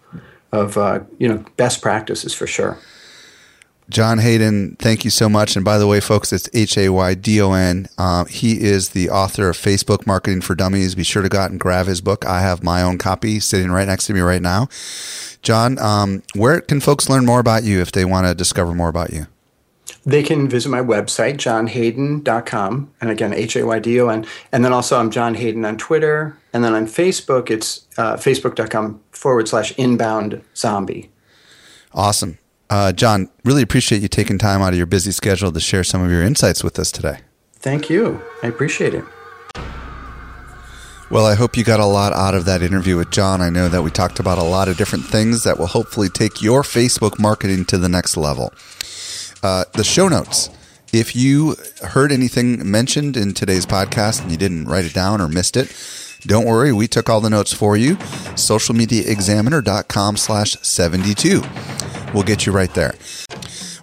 of 0.53 0.79
uh, 0.79 1.01
you 1.19 1.29
know 1.29 1.45
best 1.57 1.83
practices 1.83 2.33
for 2.33 2.47
sure. 2.47 2.79
John 3.91 4.19
Haydon, 4.19 4.77
thank 4.79 5.05
you 5.05 5.11
so 5.11 5.29
much. 5.29 5.57
And 5.57 5.65
by 5.65 5.77
the 5.77 5.87
way, 5.87 5.99
folks, 6.01 6.33
it's 6.33 6.49
H 6.55 6.79
A 6.79 6.89
Y 6.91 7.15
D 7.15 7.41
O 7.41 7.53
N. 7.53 7.89
Uh, 7.99 8.25
he 8.25 8.61
is 8.61 8.91
the 8.91 9.11
author 9.11 9.51
of 9.51 9.57
Facebook 9.57 10.07
Marketing 10.07 10.41
for 10.41 10.55
Dummies. 10.55 10.95
Be 10.95 11.03
sure 11.03 11.23
to 11.23 11.29
go 11.29 11.39
out 11.41 11.51
and 11.51 11.59
grab 11.59 11.87
his 11.87 12.01
book. 12.01 12.25
I 12.25 12.41
have 12.41 12.63
my 12.63 12.83
own 12.83 12.99
copy 12.99 13.41
sitting 13.41 13.71
right 13.71 13.87
next 13.87 14.07
to 14.07 14.15
me 14.15 14.21
right 14.21 14.41
now. 14.41 14.69
John, 15.43 15.79
um, 15.79 16.23
where 16.35 16.61
can 16.61 16.81
folks 16.81 17.09
learn 17.09 17.27
more 17.27 17.41
about 17.41 17.65
you 17.65 17.81
if 17.81 17.91
they 17.91 18.05
want 18.05 18.27
to 18.27 18.35
discover 18.35 18.75
more 18.75 18.89
about 18.89 19.13
you? 19.13 19.27
They 20.07 20.23
can 20.23 20.49
visit 20.49 20.69
my 20.71 20.81
website, 20.81 21.35
johnhaydon.com. 21.35 22.91
And 23.01 23.11
again, 23.11 23.35
H 23.35 23.57
A 23.57 23.67
Y 23.67 23.79
D 23.81 24.01
O 24.01 24.09
N. 24.09 24.25
And 24.53 24.65
then 24.65 24.73
also, 24.73 24.99
I'm 24.99 25.11
John 25.11 25.35
Haydon 25.35 25.65
on 25.65 25.77
Twitter. 25.77 26.39
And 26.53 26.65
then 26.65 26.75
on 26.75 26.87
Facebook, 26.87 27.51
it's 27.51 27.87
uh, 27.99 28.15
facebook.com 28.15 29.01
forward 29.11 29.49
slash 29.49 29.77
inbound 29.77 30.43
zombie. 30.55 31.11
Awesome. 31.93 32.39
Uh, 32.71 32.93
John, 32.93 33.29
really 33.45 33.63
appreciate 33.63 34.01
you 34.01 34.09
taking 34.09 34.39
time 34.39 34.63
out 34.63 34.73
of 34.73 34.77
your 34.77 34.87
busy 34.87 35.11
schedule 35.11 35.51
to 35.51 35.61
share 35.61 35.83
some 35.83 36.03
of 36.03 36.11
your 36.11 36.23
insights 36.23 36.63
with 36.63 36.79
us 36.79 36.93
today. 36.93 37.19
Thank 37.55 37.91
you. 37.91 38.23
I 38.43 38.47
appreciate 38.47 38.95
it. 38.95 39.05
Well, 41.11 41.27
I 41.27 41.35
hope 41.35 41.57
you 41.57 41.65
got 41.65 41.81
a 41.81 41.87
lot 41.87 42.13
out 42.13 42.37
of 42.37 42.45
that 42.45 42.63
interview 42.63 42.97
with 42.97 43.11
John. 43.11 43.41
I 43.41 43.51
know 43.51 43.69
that 43.69 43.83
we 43.83 43.91
talked 43.91 44.21
about 44.21 44.39
a 44.39 44.45
lot 44.45 44.69
of 44.69 44.77
different 44.77 45.05
things 45.05 45.43
that 45.43 45.59
will 45.59 45.67
hopefully 45.67 46.09
take 46.09 46.41
your 46.41 46.63
Facebook 46.63 47.19
marketing 47.19 47.65
to 47.67 47.79
the 47.79 47.89
next 47.89 48.17
level. 48.17 48.53
Uh, 49.43 49.65
the 49.75 49.83
show 49.83 50.07
notes. 50.07 50.51
If 50.93 51.17
you 51.17 51.57
heard 51.83 52.13
anything 52.13 52.71
mentioned 52.71 53.17
in 53.17 53.35
today's 53.35 53.67
podcast 53.67 54.23
and 54.23 54.31
you 54.31 54.37
didn't 54.37 54.67
write 54.67 54.85
it 54.85 54.95
down 54.95 55.21
or 55.21 55.29
missed 55.29 55.57
it, 55.57 55.75
don't 56.23 56.47
worry, 56.47 56.73
we 56.73 56.87
took 56.87 57.09
all 57.09 57.21
the 57.21 57.31
notes 57.31 57.53
for 57.53 57.77
you. 57.77 57.97
Socialmediaexaminer.com 57.97 60.17
slash 60.17 60.57
72. 60.63 61.43
We'll 62.13 62.23
get 62.25 62.47
you 62.47 62.53
right 62.53 62.73
there. 62.75 62.95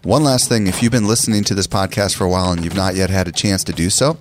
One 0.03 0.23
last 0.23 0.47
thing, 0.47 0.67
if 0.67 0.82
you've 0.82 0.91
been 0.91 1.07
listening 1.07 1.43
to 1.45 1.55
this 1.55 1.67
podcast 1.67 2.15
for 2.15 2.23
a 2.23 2.30
while 2.30 2.51
and 2.51 2.63
you've 2.63 2.75
not 2.75 2.95
yet 2.95 3.09
had 3.09 3.28
a 3.28 3.32
chance 3.32 3.63
to 3.65 3.73
do 3.73 3.89
so, 3.89 4.17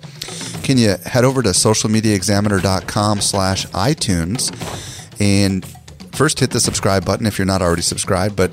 can 0.63 0.77
you 0.77 0.95
head 1.05 1.23
over 1.23 1.41
to 1.41 1.49
socialmediaexaminer.com 1.49 3.21
slash 3.21 3.65
iTunes 3.67 4.51
and 5.21 5.65
first 6.13 6.39
hit 6.39 6.51
the 6.51 6.59
subscribe 6.59 7.05
button 7.05 7.25
if 7.25 7.37
you're 7.37 7.45
not 7.45 7.61
already 7.61 7.81
subscribed, 7.81 8.35
but 8.35 8.51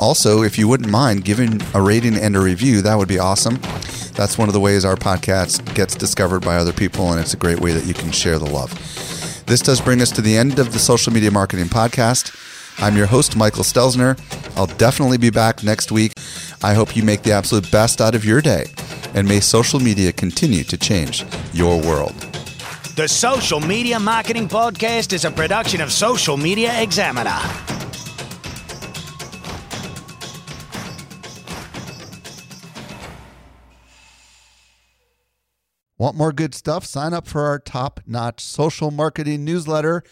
also 0.00 0.42
if 0.42 0.58
you 0.58 0.68
wouldn't 0.68 0.90
mind 0.90 1.24
giving 1.24 1.60
a 1.72 1.80
rating 1.80 2.16
and 2.16 2.36
a 2.36 2.40
review, 2.40 2.82
that 2.82 2.96
would 2.96 3.08
be 3.08 3.18
awesome. 3.18 3.58
That's 4.12 4.36
one 4.36 4.48
of 4.48 4.52
the 4.52 4.60
ways 4.60 4.84
our 4.84 4.96
podcast 4.96 5.74
gets 5.74 5.94
discovered 5.94 6.40
by 6.40 6.56
other 6.56 6.72
people, 6.72 7.10
and 7.12 7.20
it's 7.20 7.34
a 7.34 7.38
great 7.38 7.60
way 7.60 7.72
that 7.72 7.86
you 7.86 7.94
can 7.94 8.10
share 8.10 8.38
the 8.38 8.50
love. 8.50 8.72
This 9.46 9.60
does 9.60 9.80
bring 9.80 10.02
us 10.02 10.10
to 10.12 10.20
the 10.20 10.36
end 10.36 10.58
of 10.58 10.72
the 10.72 10.78
Social 10.78 11.12
Media 11.12 11.30
Marketing 11.30 11.66
Podcast. 11.66 12.34
I'm 12.78 12.96
your 12.96 13.06
host, 13.06 13.36
Michael 13.36 13.64
Stelzner. 13.64 14.18
I'll 14.56 14.66
definitely 14.66 15.18
be 15.18 15.30
back 15.30 15.62
next 15.62 15.90
week. 15.90 16.12
I 16.62 16.74
hope 16.74 16.96
you 16.96 17.02
make 17.02 17.22
the 17.22 17.32
absolute 17.32 17.70
best 17.70 18.00
out 18.00 18.14
of 18.14 18.24
your 18.24 18.40
day, 18.40 18.66
and 19.14 19.26
may 19.26 19.40
social 19.40 19.80
media 19.80 20.12
continue 20.12 20.64
to 20.64 20.76
change 20.76 21.24
your 21.52 21.80
world. 21.80 22.14
The 22.96 23.08
Social 23.08 23.60
Media 23.60 24.00
Marketing 24.00 24.48
Podcast 24.48 25.12
is 25.12 25.24
a 25.24 25.30
production 25.30 25.80
of 25.80 25.92
Social 25.92 26.36
Media 26.36 26.80
Examiner. 26.80 27.38
Want 35.98 36.16
more 36.16 36.32
good 36.32 36.54
stuff? 36.54 36.84
Sign 36.84 37.14
up 37.14 37.26
for 37.26 37.46
our 37.46 37.58
top 37.58 38.00
notch 38.06 38.40
social 38.40 38.90
marketing 38.90 39.44
newsletter. 39.46 40.02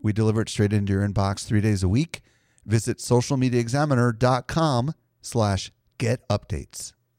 We 0.00 0.12
deliver 0.12 0.40
it 0.42 0.48
straight 0.48 0.72
into 0.72 0.92
your 0.92 1.06
inbox 1.06 1.44
three 1.46 1.60
days 1.60 1.82
a 1.82 1.88
week. 1.88 2.22
Visit 2.64 2.98
socialmediaexaminer.com 2.98 4.94
slash 5.22 5.72
get 5.98 6.28
updates. 6.28 6.92